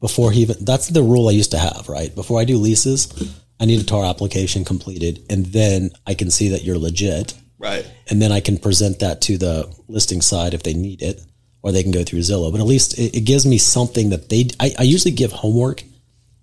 before 0.00 0.32
he 0.32 0.42
even. 0.42 0.56
That's 0.60 0.88
the 0.88 1.02
rule 1.02 1.28
I 1.28 1.32
used 1.32 1.52
to 1.52 1.58
have. 1.58 1.88
Right 1.88 2.14
before 2.14 2.40
I 2.40 2.44
do 2.44 2.58
leases, 2.58 3.34
I 3.60 3.64
need 3.64 3.80
a 3.80 3.84
TAR 3.84 4.04
application 4.04 4.64
completed, 4.64 5.24
and 5.30 5.46
then 5.46 5.90
I 6.06 6.14
can 6.14 6.30
see 6.30 6.48
that 6.50 6.64
you're 6.64 6.78
legit, 6.78 7.34
right 7.58 7.86
and 8.08 8.20
then 8.20 8.32
I 8.32 8.40
can 8.40 8.58
present 8.58 9.00
that 9.00 9.20
to 9.22 9.38
the 9.38 9.74
listing 9.88 10.20
side 10.20 10.54
if 10.54 10.62
they 10.62 10.74
need 10.74 11.02
it, 11.02 11.20
or 11.62 11.72
they 11.72 11.82
can 11.82 11.92
go 11.92 12.04
through 12.04 12.20
Zillow. 12.20 12.52
But 12.52 12.60
at 12.60 12.66
least 12.66 12.98
it, 12.98 13.16
it 13.16 13.20
gives 13.22 13.46
me 13.46 13.58
something 13.58 14.10
that 14.10 14.28
they. 14.28 14.48
I, 14.60 14.74
I 14.78 14.82
usually 14.82 15.14
give 15.14 15.32
homework 15.32 15.82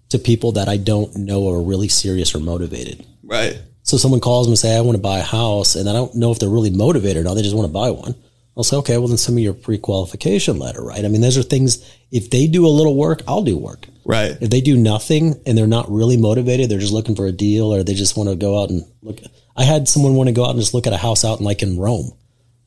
to 0.10 0.20
people 0.20 0.51
that 0.54 0.70
I 0.70 0.78
don't 0.78 1.16
know 1.16 1.49
are 1.49 1.62
really 1.62 1.88
serious 1.88 2.36
or 2.36 2.39
motivated. 2.39 3.04
right 3.24 3.60
So 3.82 3.97
someone 3.97 4.20
calls 4.20 4.47
me 4.47 4.51
and 4.51 4.60
say, 4.60 4.78
I 4.78 4.82
want 4.82 4.95
to 4.95 5.01
buy 5.01 5.20
a 5.20 5.24
house, 5.24 5.76
and 5.76 5.89
I 5.89 5.93
don't 5.93 6.16
know 6.16 6.32
if 6.32 6.39
they're 6.39 6.49
really 6.49 6.70
motivated 6.70 7.18
or 7.18 7.24
not. 7.24 7.34
They 7.34 7.41
just 7.41 7.56
want 7.56 7.68
to 7.68 7.74
buy 7.74 7.89
one. 7.89 8.16
I'll 8.56 8.64
say, 8.64 8.78
okay, 8.78 8.97
well 8.97 9.08
then 9.08 9.18
send 9.18 9.36
me 9.36 9.41
your 9.41 9.56
pre-qualification 9.56 10.60
letter, 10.60 10.84
right? 10.84 11.04
I 11.04 11.08
mean, 11.08 11.22
those 11.22 11.38
are 11.38 11.43
things. 11.43 11.84
If 12.12 12.30
they 12.30 12.45
do 12.47 12.68
a 12.68 12.70
little 12.70 12.95
work, 12.95 13.24
I'll 13.28 13.41
do 13.41 13.58
work. 13.58 13.88
right 14.06 14.38
If 14.39 14.51
they 14.51 14.62
do 14.62 14.78
nothing 14.78 15.41
and 15.45 15.58
they're 15.58 15.66
not 15.66 15.89
really 15.91 16.18
motivated, 16.18 16.70
they're 16.70 16.80
just 16.80 16.93
looking 16.93 17.16
for 17.16 17.26
a 17.26 17.32
deal, 17.32 17.74
or 17.74 17.84
they 17.84 17.95
just 17.95 18.16
want 18.16 18.30
to 18.30 18.36
go 18.36 18.62
out 18.62 18.70
and 18.70 18.86
look. 19.01 19.20
I 19.56 19.64
had 19.64 19.88
someone 19.88 20.14
want 20.16 20.28
to 20.28 20.34
go 20.34 20.45
out 20.45 20.51
and 20.51 20.60
just 20.60 20.74
look 20.74 20.86
at 20.88 20.93
a 20.93 20.97
house 20.97 21.26
out 21.26 21.39
in 21.39 21.45
like 21.45 21.64
in 21.64 21.80
Rhome 21.80 22.12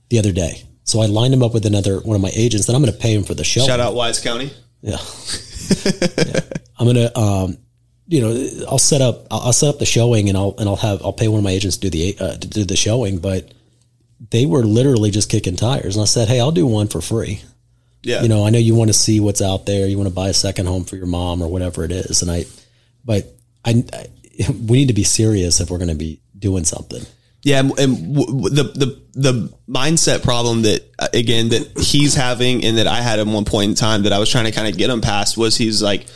the 0.09 0.18
other 0.18 0.32
day. 0.32 0.62
So 0.84 1.01
I 1.01 1.07
lined 1.07 1.34
him 1.34 1.43
up 1.43 1.53
with 1.53 1.66
another 1.66 2.01
one 2.01 2.14
of 2.14 2.22
my 2.22 2.30
agents. 2.34 2.66
Then 2.66 2.76
I'm 2.76 2.82
going 2.82 2.93
to 2.93 2.99
pay 2.99 3.12
him 3.12 3.24
for 3.24 3.34
the 3.34 3.43
show. 3.45 3.64
shout 3.66 3.80
out 3.80 3.95
Wise 3.95 4.20
County 4.20 4.53
Yeah. 4.82 4.99
Yeah. 6.16 6.41
I'm 6.78 6.87
gonna, 6.87 7.11
um, 7.16 7.59
you 8.07 8.20
know, 8.20 8.66
I'll 8.68 8.78
set 8.78 9.01
up, 9.01 9.26
I'll, 9.32 9.41
I'll 9.47 9.53
set 9.53 9.68
up 9.68 9.80
the 9.80 9.87
showing, 9.87 10.28
and 10.28 10.39
I'll 10.39 10.55
and 10.59 10.68
I'll 10.68 10.76
have, 10.76 11.03
I'll 11.03 11.12
pay 11.12 11.26
one 11.26 11.39
of 11.39 11.45
my 11.45 11.51
agents 11.51 11.76
to 11.78 11.89
do 11.89 11.91
the 11.91 12.16
uh, 12.20 12.37
to 12.37 12.47
do 12.47 12.64
the 12.64 12.76
showing. 12.76 13.18
But 13.18 13.53
they 14.30 14.46
were 14.46 14.64
literally 14.64 15.10
just 15.10 15.30
kicking 15.30 15.56
tires, 15.56 15.96
and 15.96 16.02
I 16.02 16.06
said, 16.06 16.28
hey, 16.28 16.40
I'll 16.40 16.52
do 16.52 16.66
one 16.66 16.88
for 16.88 17.00
free. 17.00 17.42
yeah 18.02 18.22
You 18.22 18.28
know, 18.28 18.46
I 18.46 18.50
know 18.50 18.58
you 18.58 18.74
want 18.74 18.88
to 18.88 18.94
see 18.94 19.20
what's 19.20 19.42
out 19.42 19.66
there. 19.66 19.86
You 19.86 19.96
want 19.98 20.08
to 20.08 20.14
buy 20.14 20.28
a 20.28 20.34
second 20.34 20.66
home 20.66 20.84
for 20.84 20.96
your 20.96 21.06
mom 21.06 21.42
or 21.42 21.48
whatever 21.48 21.84
it 21.84 21.92
is, 21.92 22.22
and 22.22 22.30
I, 22.30 22.46
but 23.04 23.26
I, 23.64 23.84
I 23.92 24.06
we 24.68 24.78
need 24.78 24.88
to 24.88 24.94
be 24.94 25.04
serious 25.04 25.60
if 25.60 25.70
we're 25.70 25.78
going 25.78 25.88
to 25.88 25.94
be 25.94 26.20
doing 26.38 26.64
something. 26.64 27.02
Yeah, 27.42 27.60
and 27.60 27.78
and 27.78 28.14
w- 28.16 28.26
w- 28.26 28.54
the 28.54 28.64
the 28.64 29.02
the 29.14 29.54
mindset 29.68 30.22
problem 30.24 30.62
that 30.62 30.82
uh, 30.98 31.08
again 31.14 31.50
that 31.50 31.78
he's 31.78 32.14
having 32.14 32.64
and 32.64 32.78
that 32.78 32.86
I 32.88 33.00
had 33.00 33.20
at 33.20 33.26
one 33.26 33.44
point 33.44 33.68
in 33.70 33.74
time 33.76 34.02
that 34.02 34.12
I 34.12 34.18
was 34.18 34.30
trying 34.30 34.46
to 34.46 34.50
kind 34.50 34.66
of 34.66 34.76
get 34.76 34.90
him 34.90 35.00
past 35.00 35.36
was 35.36 35.56
he's 35.56 35.80
like, 35.80 36.06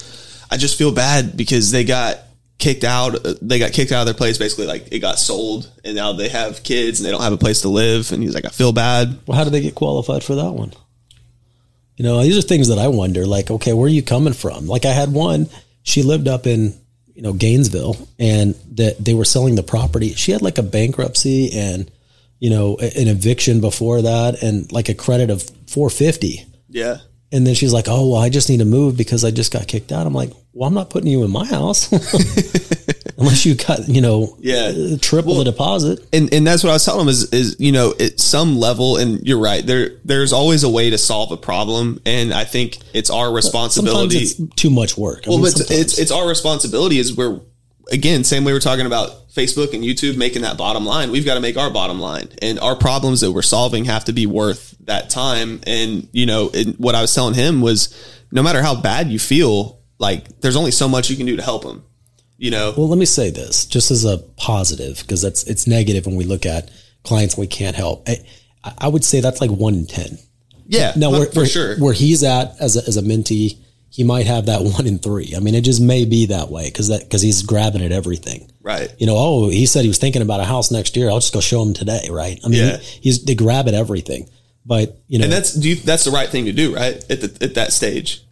I 0.50 0.56
just 0.56 0.76
feel 0.76 0.92
bad 0.92 1.36
because 1.36 1.70
they 1.70 1.84
got 1.84 2.18
kicked 2.60 2.84
out. 2.84 3.26
uh, 3.26 3.34
They 3.42 3.58
got 3.58 3.72
kicked 3.72 3.90
out 3.92 4.00
of 4.02 4.06
their 4.06 4.14
place. 4.14 4.38
Basically, 4.38 4.66
like 4.66 4.88
it 4.92 5.00
got 5.00 5.18
sold, 5.18 5.70
and 5.84 5.96
now 5.96 6.12
they 6.12 6.28
have 6.28 6.62
kids 6.62 7.00
and 7.00 7.06
they 7.06 7.10
don't 7.10 7.22
have 7.22 7.32
a 7.32 7.36
place 7.38 7.62
to 7.62 7.68
live. 7.68 8.12
And 8.12 8.22
he's 8.22 8.34
like, 8.34 8.44
I 8.44 8.50
feel 8.50 8.72
bad. 8.72 9.18
Well, 9.26 9.36
how 9.36 9.44
do 9.44 9.50
they 9.50 9.60
get 9.60 9.74
qualified 9.74 10.22
for 10.22 10.36
that 10.36 10.52
one? 10.52 10.72
You 11.96 12.04
know, 12.04 12.22
these 12.22 12.38
are 12.38 12.42
things 12.42 12.68
that 12.68 12.78
I 12.78 12.88
wonder. 12.88 13.26
Like, 13.26 13.50
okay, 13.50 13.72
where 13.72 13.86
are 13.86 13.88
you 13.88 14.02
coming 14.02 14.32
from? 14.32 14.66
Like, 14.66 14.84
I 14.86 14.92
had 14.92 15.12
one. 15.12 15.48
She 15.82 16.02
lived 16.02 16.28
up 16.28 16.46
in 16.46 16.74
you 17.14 17.22
know 17.22 17.32
Gainesville, 17.32 17.96
and 18.18 18.54
that 18.72 19.02
they 19.04 19.14
were 19.14 19.24
selling 19.24 19.54
the 19.54 19.62
property. 19.62 20.14
She 20.14 20.32
had 20.32 20.40
like 20.42 20.58
a 20.58 20.62
bankruptcy 20.62 21.50
and 21.52 21.90
you 22.38 22.48
know 22.50 22.76
an 22.78 23.08
eviction 23.08 23.60
before 23.60 24.02
that, 24.02 24.42
and 24.42 24.70
like 24.72 24.88
a 24.88 24.94
credit 24.94 25.28
of 25.30 25.42
four 25.66 25.90
fifty. 25.90 26.46
Yeah, 26.68 26.98
And 27.32 27.46
then 27.46 27.54
she's 27.54 27.72
like, 27.72 27.86
"Oh, 27.88 28.10
well, 28.10 28.20
I 28.20 28.28
just 28.28 28.48
need 28.48 28.58
to 28.58 28.64
move 28.64 28.96
because 28.96 29.24
I 29.24 29.30
just 29.30 29.52
got 29.52 29.68
kicked 29.68 29.92
out." 29.92 30.06
I'm 30.06 30.12
like, 30.14 30.32
"Well, 30.52 30.66
I'm 30.66 30.74
not 30.74 30.90
putting 30.90 31.08
you 31.10 31.22
in 31.24 31.30
my 31.30 31.44
house 31.46 31.90
unless 33.18 33.44
you 33.46 33.54
got 33.54 33.88
you 33.88 34.00
know 34.00 34.36
Yeah. 34.40 34.96
triple 35.00 35.36
the 35.36 35.44
deposit." 35.44 36.04
and 36.12 36.32
and 36.34 36.46
that's 36.46 36.64
what 36.64 36.70
I 36.70 36.72
was 36.74 36.84
telling 36.84 37.00
them 37.00 37.08
is 37.08 37.32
is 37.32 37.56
you 37.58 37.72
know 37.72 37.94
at 38.00 38.18
some 38.20 38.56
level, 38.58 38.96
and 38.96 39.24
you're 39.26 39.38
right. 39.40 39.64
There 39.64 39.98
there's 40.04 40.32
always 40.32 40.64
a 40.64 40.68
way 40.68 40.90
to 40.90 40.98
solve 40.98 41.30
a 41.32 41.36
problem, 41.36 42.00
and 42.04 42.32
I 42.34 42.44
think 42.44 42.78
it's 42.92 43.10
our 43.10 43.32
responsibility. 43.32 44.18
it's 44.18 44.34
too 44.56 44.70
much 44.70 44.96
work. 44.98 45.26
I 45.26 45.30
Well, 45.30 45.38
mean, 45.38 45.46
but 45.46 45.52
sometimes. 45.58 45.80
it's 45.80 45.98
it's 45.98 46.10
our 46.10 46.26
responsibility 46.26 46.98
is 46.98 47.16
we're 47.16 47.40
again 47.92 48.24
same 48.24 48.44
way 48.44 48.52
we're 48.52 48.60
talking 48.60 48.86
about 48.86 49.10
Facebook 49.40 49.72
and 49.74 49.82
YouTube 49.82 50.16
making 50.16 50.42
that 50.42 50.56
bottom 50.58 50.84
line. 50.84 51.10
We've 51.10 51.24
got 51.24 51.34
to 51.34 51.40
make 51.40 51.56
our 51.56 51.70
bottom 51.70 52.00
line, 52.00 52.28
and 52.42 52.58
our 52.60 52.76
problems 52.76 53.20
that 53.20 53.32
we're 53.32 53.42
solving 53.42 53.86
have 53.86 54.04
to 54.04 54.12
be 54.12 54.26
worth 54.26 54.76
that 54.84 55.10
time. 55.10 55.60
And 55.66 56.08
you 56.12 56.26
know, 56.26 56.50
and 56.52 56.76
what 56.76 56.94
I 56.94 57.00
was 57.00 57.14
telling 57.14 57.34
him 57.34 57.60
was, 57.60 57.94
no 58.30 58.42
matter 58.42 58.62
how 58.62 58.80
bad 58.80 59.08
you 59.08 59.18
feel, 59.18 59.80
like 59.98 60.40
there's 60.40 60.56
only 60.56 60.70
so 60.70 60.88
much 60.88 61.10
you 61.10 61.16
can 61.16 61.26
do 61.26 61.36
to 61.36 61.42
help 61.42 61.64
him. 61.64 61.82
You 62.38 62.50
know, 62.50 62.72
Well, 62.76 62.88
let 62.88 62.98
me 62.98 63.04
say 63.04 63.30
this 63.30 63.66
just 63.66 63.90
as 63.90 64.04
a 64.04 64.18
positive 64.36 65.00
because 65.02 65.20
that's 65.22 65.44
it's 65.44 65.66
negative 65.66 66.06
when 66.06 66.16
we 66.16 66.24
look 66.24 66.46
at 66.46 66.70
clients 67.04 67.36
we 67.36 67.46
can't 67.46 67.76
help. 67.76 68.08
I, 68.08 68.18
I 68.78 68.88
would 68.88 69.04
say 69.04 69.20
that's 69.20 69.40
like 69.40 69.50
one 69.50 69.74
in 69.74 69.86
ten. 69.86 70.18
yeah, 70.66 70.92
Now, 70.96 71.10
where, 71.10 71.26
for 71.26 71.40
where, 71.40 71.46
sure. 71.46 71.76
where 71.78 71.92
he's 71.92 72.22
at 72.24 72.54
as 72.60 72.76
a, 72.76 72.86
as 72.86 72.96
a 72.96 73.02
mentee, 73.02 73.58
he 73.90 74.04
might 74.04 74.26
have 74.26 74.46
that 74.46 74.62
one 74.62 74.86
in 74.86 74.98
three. 74.98 75.34
I 75.36 75.40
mean, 75.40 75.54
it 75.54 75.62
just 75.62 75.80
may 75.80 76.04
be 76.04 76.26
that 76.26 76.48
way 76.50 76.64
because 76.66 76.88
that 76.88 77.00
because 77.02 77.22
he's 77.22 77.42
grabbing 77.42 77.82
at 77.82 77.92
everything. 77.92 78.50
Right. 78.62 78.94
You 78.98 79.06
know, 79.06 79.16
oh, 79.16 79.48
he 79.50 79.66
said 79.66 79.82
he 79.82 79.88
was 79.88 79.98
thinking 79.98 80.22
about 80.22 80.40
a 80.40 80.44
house 80.44 80.70
next 80.70 80.96
year. 80.96 81.08
I'll 81.10 81.18
just 81.20 81.32
go 81.34 81.40
show 81.40 81.62
him 81.62 81.74
today, 81.74 82.08
right? 82.10 82.38
I 82.44 82.48
mean, 82.48 82.60
Yeah. 82.64 82.76
he, 82.78 83.00
he's 83.02 83.24
they 83.24 83.34
grab 83.34 83.68
at 83.68 83.74
everything. 83.74 84.28
But 84.64 84.98
you 85.08 85.18
know, 85.18 85.24
And 85.24 85.32
that's 85.32 85.54
do 85.54 85.70
you, 85.70 85.74
that's 85.76 86.04
the 86.04 86.10
right 86.10 86.28
thing 86.28 86.44
to 86.44 86.52
do, 86.52 86.74
right? 86.74 86.94
At 87.10 87.20
the, 87.20 87.38
at 87.44 87.54
that 87.54 87.72
stage. 87.72 88.22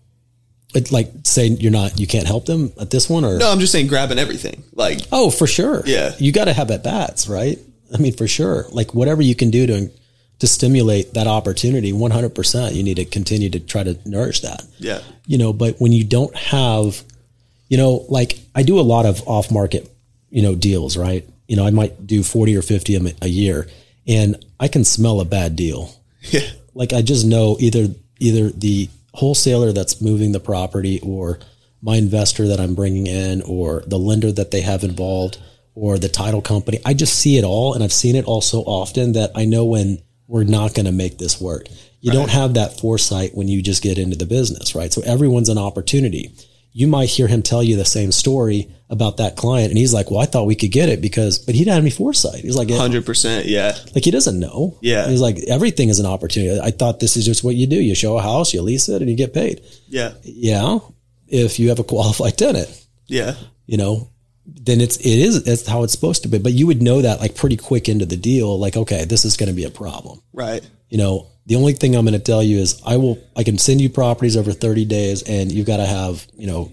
it, 0.75 0.93
like 0.93 1.11
saying 1.25 1.61
you're 1.61 1.73
not, 1.73 1.99
you 1.99 2.07
can't 2.07 2.27
help 2.27 2.45
them 2.47 2.71
at 2.81 2.91
this 2.91 3.09
one, 3.09 3.25
or 3.25 3.39
No, 3.39 3.51
I'm 3.51 3.59
just 3.59 3.73
saying 3.73 3.87
grabbing 3.89 4.19
everything. 4.19 4.63
Like 4.75 5.01
Oh, 5.11 5.31
for 5.31 5.47
sure. 5.47 5.83
Yeah. 5.87 6.15
You 6.19 6.31
got 6.31 6.45
to 6.45 6.53
have 6.53 6.71
at 6.71 6.85
bats, 6.85 7.27
right? 7.29 7.59
I 7.93 7.97
mean, 7.97 8.13
for 8.13 8.29
sure. 8.29 8.67
Like 8.71 8.93
whatever 8.95 9.23
you 9.23 9.35
can 9.35 9.51
do 9.51 9.67
to 9.67 9.91
to 10.39 10.47
stimulate 10.47 11.15
that 11.15 11.27
opportunity, 11.27 11.93
100%, 11.93 12.75
you 12.75 12.83
need 12.83 12.97
to 12.97 13.05
continue 13.05 13.51
to 13.51 13.61
try 13.61 13.83
to 13.83 13.99
nourish 14.05 14.41
that. 14.41 14.63
yeah, 14.79 15.01
You 15.27 15.39
know, 15.39 15.53
but 15.53 15.77
when 15.81 15.93
you 15.93 16.05
don't 16.05 16.35
have, 16.37 17.03
you 17.69 17.77
know, 17.77 18.07
like 18.09 18.39
I 18.55 18.63
do 18.63 18.79
a 18.79 18.83
lot 18.83 19.05
of 19.07 19.27
off 19.27 19.51
market, 19.51 19.91
you 20.31 20.43
know, 20.43 20.55
deals, 20.55 20.97
right? 20.97 21.29
You 21.49 21.57
know, 21.57 21.67
I 21.67 21.71
might 21.71 22.07
do 22.07 22.23
40 22.23 22.57
or 22.57 22.63
50 22.63 22.95
a, 22.97 23.15
a 23.23 23.29
year 23.29 23.69
and 24.07 24.45
I 24.61 24.69
can 24.69 24.85
smell 24.85 25.21
a 25.21 25.25
bad 25.25 25.57
deal. 25.57 25.93
yeah, 26.23 26.49
Like 26.75 26.93
I 26.93 27.03
just 27.03 27.27
know 27.27 27.57
either 27.59 27.89
either 28.21 28.51
the 28.51 28.89
wholesaler 29.15 29.73
that's 29.73 30.01
moving 30.01 30.33
the 30.33 30.41
property 30.41 31.01
or 31.03 31.39
my 31.83 31.97
investor 31.97 32.49
that 32.49 32.61
I'm 32.61 32.75
bringing 32.75 33.07
in 33.07 33.43
or 33.43 33.83
the 33.87 33.99
lender 33.99 34.33
that 34.33 34.51
they 34.51 34.61
have 34.61 34.85
involved 34.85 35.39
or 35.75 35.99
the 35.99 36.09
title 36.09 36.43
company. 36.43 36.81
I 36.85 36.95
just 36.95 37.17
see 37.17 37.39
it 37.39 37.45
all 37.45 37.75
and 37.75 37.83
I've 37.83 37.93
seen 37.93 38.17
it 38.17 38.25
all 38.25 38.41
so 38.41 38.61
often 38.61 39.13
that 39.13 39.31
I 39.35 39.45
know 39.45 39.65
when 39.65 40.01
we're 40.29 40.45
not 40.45 40.75
going 40.75 40.87
to 40.87 40.93
make 40.93 41.19
this 41.19 41.41
work. 41.41 41.67
You 42.01 42.13
don't 42.13 42.31
have 42.31 42.55
that 42.55 42.79
foresight 42.79 43.35
when 43.35 43.49
you 43.49 43.61
just 43.61 43.83
get 43.83 43.99
into 43.99 44.17
the 44.17 44.25
business, 44.27 44.75
right? 44.77 44.93
So 44.93 45.03
everyone's 45.03 45.49
an 45.49 45.59
opportunity. 45.59 46.33
You 46.73 46.87
might 46.87 47.09
hear 47.09 47.27
him 47.27 47.43
tell 47.43 47.61
you 47.63 47.75
the 47.77 47.85
same 47.85 48.13
story 48.13 48.69
about 48.91 49.17
that 49.17 49.35
client, 49.37 49.71
and 49.71 49.79
he's 49.79 49.93
like, 49.93 50.11
"Well, 50.11 50.21
I 50.21 50.27
thought 50.27 50.47
we 50.47 50.55
could 50.55 50.71
get 50.71 50.89
it 50.89 51.01
because," 51.01 51.39
but 51.39 51.55
he 51.55 51.63
didn't 51.63 51.75
have 51.75 51.83
any 51.83 51.91
foresight. 51.91 52.41
He's 52.45 52.57
like, 52.57 52.71
Hundred 52.71 53.05
percent. 53.05 53.47
Yeah. 53.47 53.77
like 53.95 54.05
he 54.05 54.11
doesn't 54.13 54.39
know. 54.39 54.79
Yeah. 54.81 55.09
he's 55.09 55.21
like, 55.21 55.39
everything 55.49 55.89
is 55.89 55.99
an 55.99 56.07
opportunity. 56.07 56.61
I 56.61 56.71
thought 56.71 57.01
this 57.01 57.17
is 57.17 57.25
just 57.27 57.43
what 57.43 57.57
you 57.57 57.67
do. 57.67 57.77
You 57.83 57.95
show 57.97 58.17
a 58.17 58.23
house, 58.23 58.55
you 58.55 58.63
lease 58.63 58.89
it, 58.89 59.01
and 59.03 59.11
you 59.11 59.17
get 59.17 59.35
paid. 59.35 59.63
Yeah. 59.89 60.13
Yeah, 60.23 60.79
if 61.27 61.59
you 61.59 61.71
have 61.71 61.81
a 61.81 61.85
qualified 61.85 62.39
tenant, 62.39 62.87
Yeah. 63.09 63.35
you 63.67 63.77
know, 63.77 64.11
then 64.49 64.81
it's 64.81 64.97
it 64.97 65.19
is 65.19 65.45
that's 65.45 65.67
how 65.67 65.83
it's 65.83 65.93
supposed 65.93 66.23
to 66.23 66.29
be. 66.29 66.39
But 66.39 66.53
you 66.53 66.67
would 66.67 66.81
know 66.81 67.03
that 67.03 67.21
like 67.21 67.37
pretty 67.37 67.57
quick 67.57 67.89
into 67.89 68.07
the 68.07 68.17
deal, 68.17 68.59
like, 68.59 68.77
okay, 68.77 69.05
this 69.05 69.25
is 69.25 69.37
going 69.37 69.49
to 69.49 69.55
be 69.55 69.65
a 69.65 69.71
problem. 69.71 70.23
Right. 70.33 70.69
You 70.89 70.99
know, 70.99 71.27
the 71.47 71.57
only 71.57 71.75
thing 71.75 71.95
I'm 71.95 72.05
going 72.05 72.15
to 72.15 72.19
tell 72.19 72.43
you 72.43 72.59
is 72.59 72.81
I 72.85 72.97
will 72.97 73.19
I 73.37 73.45
can 73.45 73.59
send 73.59 73.81
you 73.81 73.91
properties 73.91 74.37
over 74.37 74.53
30 74.53 74.87
days, 74.87 75.23
and 75.23 75.53
you've 75.53 75.67
got 75.67 75.79
to 75.79 75.87
have 75.87 76.27
you 76.35 76.47
know 76.47 76.73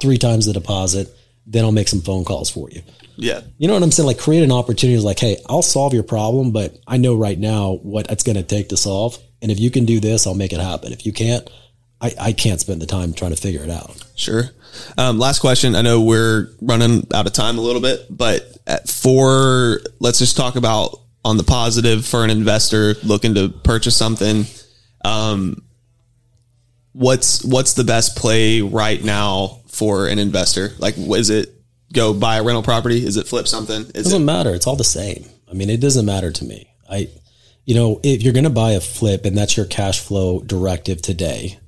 three 0.00 0.18
times 0.18 0.46
the 0.46 0.52
deposit. 0.52 1.14
Then 1.46 1.64
I'll 1.64 1.72
make 1.72 1.88
some 1.88 2.02
phone 2.02 2.24
calls 2.24 2.50
for 2.50 2.68
you. 2.70 2.82
Yeah. 3.16 3.40
You 3.56 3.68
know 3.68 3.74
what 3.74 3.82
I'm 3.82 3.90
saying? 3.90 4.06
Like 4.06 4.18
create 4.18 4.42
an 4.42 4.52
opportunity. 4.52 4.98
Like, 5.00 5.18
hey, 5.18 5.38
I'll 5.48 5.62
solve 5.62 5.94
your 5.94 6.02
problem, 6.02 6.52
but 6.52 6.78
I 6.86 6.98
know 6.98 7.14
right 7.14 7.38
now 7.38 7.78
what 7.82 8.10
it's 8.10 8.22
going 8.22 8.36
to 8.36 8.42
take 8.42 8.68
to 8.68 8.76
solve. 8.76 9.18
And 9.40 9.50
if 9.50 9.58
you 9.58 9.70
can 9.70 9.84
do 9.86 9.98
this, 10.00 10.26
I'll 10.26 10.34
make 10.34 10.52
it 10.52 10.60
happen. 10.60 10.92
If 10.92 11.06
you 11.06 11.12
can't, 11.12 11.48
I, 12.00 12.14
I 12.20 12.32
can't 12.32 12.60
spend 12.60 12.82
the 12.82 12.86
time 12.86 13.12
trying 13.12 13.30
to 13.32 13.40
figure 13.40 13.62
it 13.62 13.70
out. 13.70 14.04
Sure. 14.14 14.50
Um, 14.96 15.18
last 15.18 15.38
question. 15.40 15.74
I 15.74 15.82
know 15.82 16.00
we're 16.00 16.48
running 16.60 17.06
out 17.14 17.26
of 17.26 17.32
time 17.32 17.58
a 17.58 17.60
little 17.60 17.82
bit, 17.82 18.06
but 18.10 18.46
at- 18.66 18.88
for 18.88 19.80
let's 20.00 20.18
just 20.18 20.36
talk 20.36 20.56
about 20.56 21.00
on 21.24 21.36
the 21.36 21.44
positive 21.44 22.06
for 22.06 22.24
an 22.24 22.30
investor 22.30 22.94
looking 23.04 23.34
to 23.34 23.48
purchase 23.48 23.96
something. 23.96 24.46
Um, 25.04 25.62
what's 26.92 27.44
what's 27.44 27.74
the 27.74 27.84
best 27.84 28.16
play 28.16 28.60
right 28.60 29.02
now 29.02 29.60
for 29.68 30.06
an 30.08 30.18
investor? 30.18 30.72
Like, 30.78 30.96
is 30.98 31.30
it 31.30 31.54
go 31.92 32.12
buy 32.14 32.36
a 32.36 32.42
rental 32.42 32.62
property? 32.62 33.04
Is 33.04 33.16
it 33.16 33.26
flip 33.26 33.48
something? 33.48 33.82
Is 33.82 33.88
It 33.88 34.02
doesn't 34.04 34.24
matter. 34.24 34.54
It's 34.54 34.66
all 34.66 34.76
the 34.76 34.84
same. 34.84 35.24
I 35.50 35.54
mean, 35.54 35.70
it 35.70 35.80
doesn't 35.80 36.04
matter 36.04 36.30
to 36.30 36.44
me. 36.44 36.68
I, 36.90 37.08
you 37.64 37.74
know, 37.74 38.00
if 38.02 38.22
you're 38.22 38.32
going 38.32 38.44
to 38.44 38.50
buy 38.50 38.72
a 38.72 38.80
flip 38.80 39.24
and 39.24 39.36
that's 39.36 39.56
your 39.56 39.66
cash 39.66 40.00
flow 40.00 40.40
directive 40.40 41.00
today, 41.02 41.58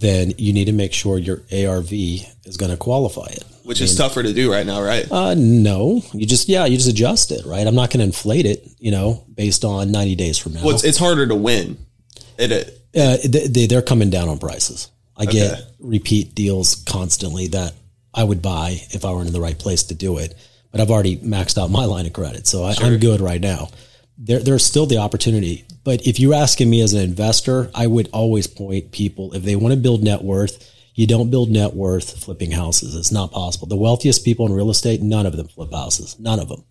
then 0.00 0.32
you 0.38 0.52
need 0.52 0.64
to 0.64 0.72
make 0.72 0.92
sure 0.92 1.18
your 1.18 1.42
ARV 1.52 1.92
is 1.92 2.56
going 2.58 2.70
to 2.70 2.76
qualify 2.76 3.26
it. 3.26 3.44
which 3.64 3.80
is 3.82 3.94
tougher 3.96 4.22
to 4.22 4.32
do 4.32 4.50
right 4.50 4.66
now, 4.66 4.82
right? 4.82 5.06
Uh, 5.12 5.34
no, 5.36 6.02
you 6.12 6.26
just 6.26 6.48
yeah, 6.48 6.64
you 6.64 6.76
just 6.76 6.88
adjust 6.88 7.30
it, 7.30 7.44
right? 7.44 7.66
I'm 7.66 7.74
not 7.74 7.90
going 7.90 7.98
to 8.00 8.04
inflate 8.06 8.46
it, 8.46 8.66
you 8.78 8.90
know, 8.90 9.24
based 9.34 9.64
on 9.64 9.92
90 9.92 10.14
days 10.16 10.38
from 10.38 10.54
now. 10.54 10.62
well, 10.64 10.74
it's, 10.74 10.84
it's 10.84 10.98
harder 10.98 11.26
to 11.28 11.34
win. 11.34 11.78
It, 12.38 12.50
it 12.50 12.66
uh, 12.96 13.16
they, 13.28 13.46
they- 13.46 13.66
they're 13.66 13.82
coming 13.82 14.10
down 14.10 14.28
on 14.28 14.38
prices. 14.38 14.90
I 15.16 15.24
Okay. 15.24 15.32
get 15.32 15.62
repeat 15.78 16.34
deals 16.34 16.76
constantly 16.86 17.48
that 17.48 17.74
I 18.14 18.24
would 18.24 18.40
buy 18.40 18.80
if 18.90 19.04
I 19.04 19.12
weren't 19.12 19.26
in 19.28 19.32
the 19.34 19.40
right 19.40 19.58
place 19.58 19.82
to 19.84 19.94
do 19.94 20.16
it, 20.18 20.34
but 20.72 20.80
I've 20.80 20.90
already 20.90 21.18
maxed 21.18 21.58
out 21.62 21.70
my 21.70 21.84
line 21.84 22.06
of 22.06 22.14
credit, 22.14 22.46
so 22.46 22.64
I, 22.64 22.74
I'm 22.80 22.98
good 22.98 23.20
right 23.20 23.40
now. 23.40 23.68
There, 24.22 24.38
there's 24.40 24.64
still 24.64 24.84
the 24.84 24.98
opportunity, 24.98 25.64
but 25.82 26.06
if 26.06 26.20
you're 26.20 26.34
asking 26.34 26.68
me 26.68 26.82
as 26.82 26.92
an 26.92 27.00
investor, 27.00 27.70
I 27.74 27.86
would 27.86 28.10
always 28.12 28.46
point 28.46 28.92
people 28.92 29.32
if 29.32 29.44
they 29.44 29.56
want 29.56 29.72
to 29.72 29.80
build 29.80 30.02
net 30.02 30.22
worth. 30.22 30.70
You 30.94 31.06
don't 31.06 31.30
build 31.30 31.50
net 31.50 31.72
worth 31.72 32.22
flipping 32.22 32.50
houses. 32.50 32.94
It's 32.94 33.10
not 33.10 33.32
possible. 33.32 33.66
The 33.66 33.76
wealthiest 33.76 34.22
people 34.22 34.44
in 34.44 34.52
real 34.52 34.68
estate, 34.68 35.00
none 35.00 35.24
of 35.24 35.38
them 35.38 35.48
flip 35.48 35.72
houses. 35.72 36.18
None 36.18 36.38
of 36.38 36.50
them. 36.50 36.64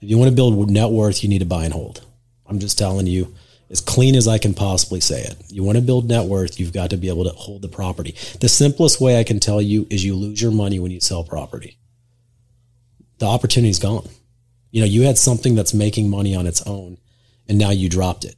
If 0.00 0.08
you 0.08 0.18
want 0.18 0.30
to 0.30 0.36
build 0.36 0.70
net 0.70 0.90
worth, 0.90 1.24
you 1.24 1.28
need 1.28 1.40
to 1.40 1.44
buy 1.44 1.64
and 1.64 1.74
hold. 1.74 2.06
I'm 2.46 2.60
just 2.60 2.78
telling 2.78 3.08
you, 3.08 3.34
as 3.70 3.80
clean 3.80 4.14
as 4.14 4.28
I 4.28 4.38
can 4.38 4.54
possibly 4.54 5.00
say 5.00 5.22
it. 5.22 5.36
You 5.48 5.64
want 5.64 5.76
to 5.76 5.82
build 5.82 6.08
net 6.08 6.26
worth, 6.26 6.60
you've 6.60 6.72
got 6.72 6.90
to 6.90 6.96
be 6.96 7.08
able 7.08 7.24
to 7.24 7.30
hold 7.30 7.62
the 7.62 7.68
property. 7.68 8.14
The 8.40 8.48
simplest 8.48 9.00
way 9.00 9.18
I 9.18 9.24
can 9.24 9.40
tell 9.40 9.60
you 9.60 9.86
is 9.90 10.04
you 10.04 10.14
lose 10.14 10.40
your 10.40 10.52
money 10.52 10.78
when 10.78 10.92
you 10.92 11.00
sell 11.00 11.24
property. 11.24 11.76
The 13.18 13.26
opportunity's 13.26 13.80
gone. 13.80 14.08
You 14.70 14.82
know, 14.82 14.86
you 14.86 15.02
had 15.02 15.18
something 15.18 15.54
that's 15.54 15.72
making 15.72 16.10
money 16.10 16.34
on 16.34 16.46
its 16.46 16.62
own, 16.66 16.98
and 17.48 17.58
now 17.58 17.70
you 17.70 17.88
dropped 17.88 18.24
it, 18.24 18.36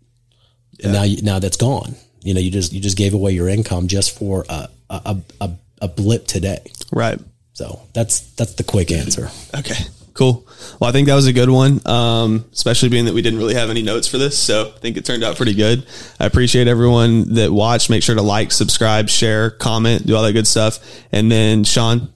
and 0.82 0.92
now 0.92 1.02
you, 1.02 1.22
now 1.22 1.38
that's 1.38 1.56
gone. 1.56 1.96
You 2.22 2.34
know, 2.34 2.40
you 2.40 2.50
just 2.50 2.72
you 2.72 2.80
just 2.80 2.96
gave 2.96 3.14
away 3.14 3.32
your 3.32 3.48
income 3.48 3.88
just 3.88 4.16
for 4.16 4.44
a 4.48 4.68
a, 4.90 5.16
a, 5.40 5.50
a 5.80 5.88
blip 5.88 6.26
today. 6.26 6.60
right. 6.92 7.18
So 7.52 7.82
that's 7.92 8.20
that's 8.34 8.54
the 8.54 8.64
quick 8.64 8.90
answer. 8.90 9.28
Okay, 9.54 9.74
cool. 10.14 10.46
Well, 10.78 10.88
I 10.88 10.92
think 10.92 11.08
that 11.08 11.14
was 11.14 11.26
a 11.26 11.32
good 11.32 11.50
one, 11.50 11.86
um, 11.86 12.46
especially 12.52 12.88
being 12.88 13.04
that 13.04 13.14
we 13.14 13.22
didn't 13.22 13.38
really 13.38 13.54
have 13.54 13.70
any 13.70 13.82
notes 13.82 14.08
for 14.08 14.16
this. 14.18 14.38
So 14.38 14.72
I 14.74 14.78
think 14.78 14.96
it 14.96 15.04
turned 15.04 15.24
out 15.24 15.36
pretty 15.36 15.54
good. 15.54 15.86
I 16.18 16.26
appreciate 16.26 16.68
everyone 16.68 17.34
that 17.34 17.50
watched. 17.50 17.90
Make 17.90 18.02
sure 18.02 18.14
to 18.14 18.22
like, 18.22 18.52
subscribe, 18.52 19.08
share, 19.08 19.50
comment, 19.50 20.06
do 20.06 20.16
all 20.16 20.22
that 20.22 20.32
good 20.32 20.46
stuff. 20.46 20.78
And 21.12 21.30
then, 21.30 21.64
Shaune, 21.64 22.08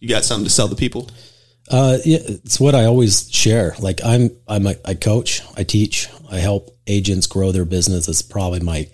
you 0.00 0.08
got 0.08 0.24
something 0.24 0.44
to 0.44 0.50
sell 0.50 0.68
the 0.68 0.76
people? 0.76 1.08
Uh, 1.70 1.98
yeah, 2.04 2.18
it's 2.22 2.60
what 2.60 2.74
I 2.74 2.84
always 2.84 3.30
share. 3.30 3.74
Like 3.78 4.00
I'm, 4.04 4.30
I'm 4.46 4.66
a, 4.66 4.74
I 4.84 4.94
coach, 4.94 5.42
I 5.56 5.64
teach, 5.64 6.08
I 6.30 6.38
help 6.38 6.76
agents 6.86 7.26
grow 7.26 7.52
their 7.52 7.64
business. 7.64 8.08
It's 8.08 8.22
probably 8.22 8.60
my, 8.60 8.88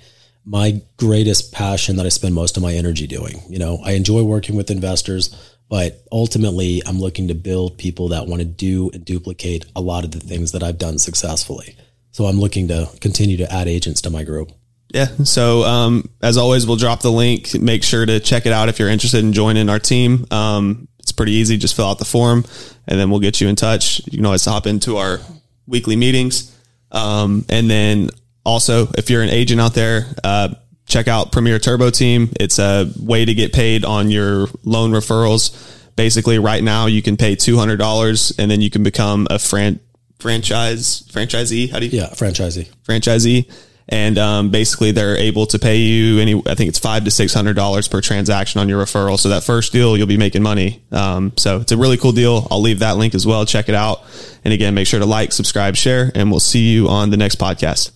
my 0.45 0.81
greatest 0.97 1.53
passion 1.53 1.97
that 1.97 2.07
I 2.07 2.11
spend 2.11 2.35
most 2.35 2.57
of 2.57 2.63
my 2.63 2.75
energy 2.75 3.07
doing. 3.07 3.43
You 3.49 3.59
know, 3.59 3.79
I 3.85 3.93
enjoy 3.93 4.23
working 4.23 4.57
with 4.57 4.71
investors, 4.71 5.57
but 5.69 6.03
ultimately 6.11 6.83
I'm 6.87 7.01
looking 7.01 7.29
to 7.29 7.35
build 7.35 7.79
people 7.79 8.09
that 8.09 8.27
want 8.27 8.41
to 8.41 8.47
do 8.47 8.91
and 8.93 9.05
duplicate 9.05 9.67
a 9.75 9.81
lot 9.81 10.05
of 10.05 10.13
the 10.13 10.21
things 10.21 10.53
that 10.53 10.63
I've 10.63 10.79
done 10.79 10.99
successfully. 10.99 11.77
So 12.13 12.25
I'm 12.25 12.41
looking 12.41 12.69
to 12.69 12.89
continue 13.01 13.37
to 13.39 13.53
add 13.53 13.69
agents 13.69 14.01
to 14.03 14.11
my 14.11 14.25
group. 14.25 14.53
Yeah. 14.93 15.07
So, 15.23 15.63
um, 15.63 16.11
as 16.21 16.37
always, 16.37 16.67
we'll 16.67 16.77
drop 16.77 17.01
the 17.01 17.13
link. 17.13 17.55
Make 17.55 17.85
sure 17.85 18.05
to 18.05 18.19
check 18.19 18.47
it 18.47 18.53
out 18.53 18.69
if 18.69 18.81
you're 18.81 18.89
interested 18.89 19.25
in 19.25 19.33
joining 19.33 19.69
our 19.69 19.79
team. 19.79 20.27
Um, 20.33 20.89
pretty 21.21 21.33
easy. 21.33 21.59
Just 21.59 21.77
fill 21.77 21.85
out 21.87 21.99
the 21.99 22.05
form 22.07 22.47
and 22.89 22.99
then 22.99 23.11
we'll 23.11 23.21
get 23.21 23.43
you 23.43 23.49
in 23.49 23.55
touch. 23.57 24.01
You 24.07 24.17
can 24.17 24.25
always 24.25 24.43
hop 24.43 24.67
into 24.67 24.97
our 24.97 25.21
weekly 25.67 25.95
meetings. 25.97 26.57
Um, 26.91 27.45
and 27.51 27.69
then 27.69 28.09
also, 28.43 28.87
if 28.97 29.11
you're 29.11 29.21
an 29.23 29.29
agent 29.29 29.61
out 29.61 29.75
there, 29.75 30.07
uh, 30.25 30.55
check 30.87 31.09
out 31.09 31.31
Premier 31.31 31.59
Turbo 31.59 31.91
Team. 31.91 32.31
It's 32.41 32.59
a 32.59 32.91
way 32.99 33.27
to 33.27 33.35
get 33.35 33.53
paid 33.53 33.85
on 33.85 34.11
your 34.11 34.49
loan 34.65 34.93
referrals. 34.93 35.53
Basically, 35.95 36.39
right 36.39 36.65
now 36.65 36.87
you 36.87 37.03
can 37.03 37.19
pay 37.19 37.37
two 37.37 37.59
hundred 37.59 37.77
dollars, 37.77 38.33
and 38.39 38.51
then 38.51 38.63
you 38.63 38.71
can 38.71 38.83
become 38.83 39.27
a 39.29 39.39
fran- 39.39 39.79
franchise 40.19 41.03
franchisee. 41.13 41.71
How 41.71 41.81
do 41.81 41.87
you 41.87 41.99
Yeah, 41.99 42.07
franchisee. 42.15 42.69
franchisee? 42.89 43.45
And 43.93 44.19
um, 44.19 44.51
basically, 44.51 44.93
they're 44.93 45.17
able 45.17 45.47
to 45.47 45.59
pay 45.59 45.79
you 45.79 46.21
any. 46.21 46.41
I 46.47 46.55
think 46.55 46.69
it's 46.69 46.79
five 46.79 47.05
to 47.05 47.11
six 47.11 47.35
hundred 47.35 47.55
dollars 47.55 47.89
per 47.89 48.01
transaction 48.01 48.61
on 48.61 48.69
your 48.69 48.81
referral. 48.83 49.19
So 49.19 49.31
that 49.31 49.43
first 49.43 49.73
deal, 49.73 49.97
you'll 49.97 50.07
be 50.07 50.17
making 50.17 50.43
money. 50.43 50.83
Um, 50.93 51.33
so 51.37 51.61
it's 51.61 51.73
a 51.73 51.77
really 51.77 51.97
cool 51.97 52.13
deal. 52.13 52.47
I'll 52.51 52.61
leave 52.63 52.79
that 52.79 52.97
link 52.97 53.15
as 53.17 53.27
well. 53.27 53.45
Check 53.45 53.69
it 53.69 53.75
out. 53.75 54.03
And 54.45 54.55
again, 54.55 54.75
make 54.75 54.87
sure 54.87 55.01
to 55.01 55.07
like, 55.07 55.33
subscribe, 55.33 55.75
share, 55.75 56.13
and 56.15 56.31
we'll 56.31 56.41
see 56.41 56.71
you 56.71 56.89
on 56.89 57.11
the 57.11 57.17
next 57.17 57.39
podcast. 57.39 57.91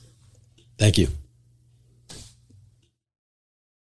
Thank 0.79 0.99
you. 0.99 1.24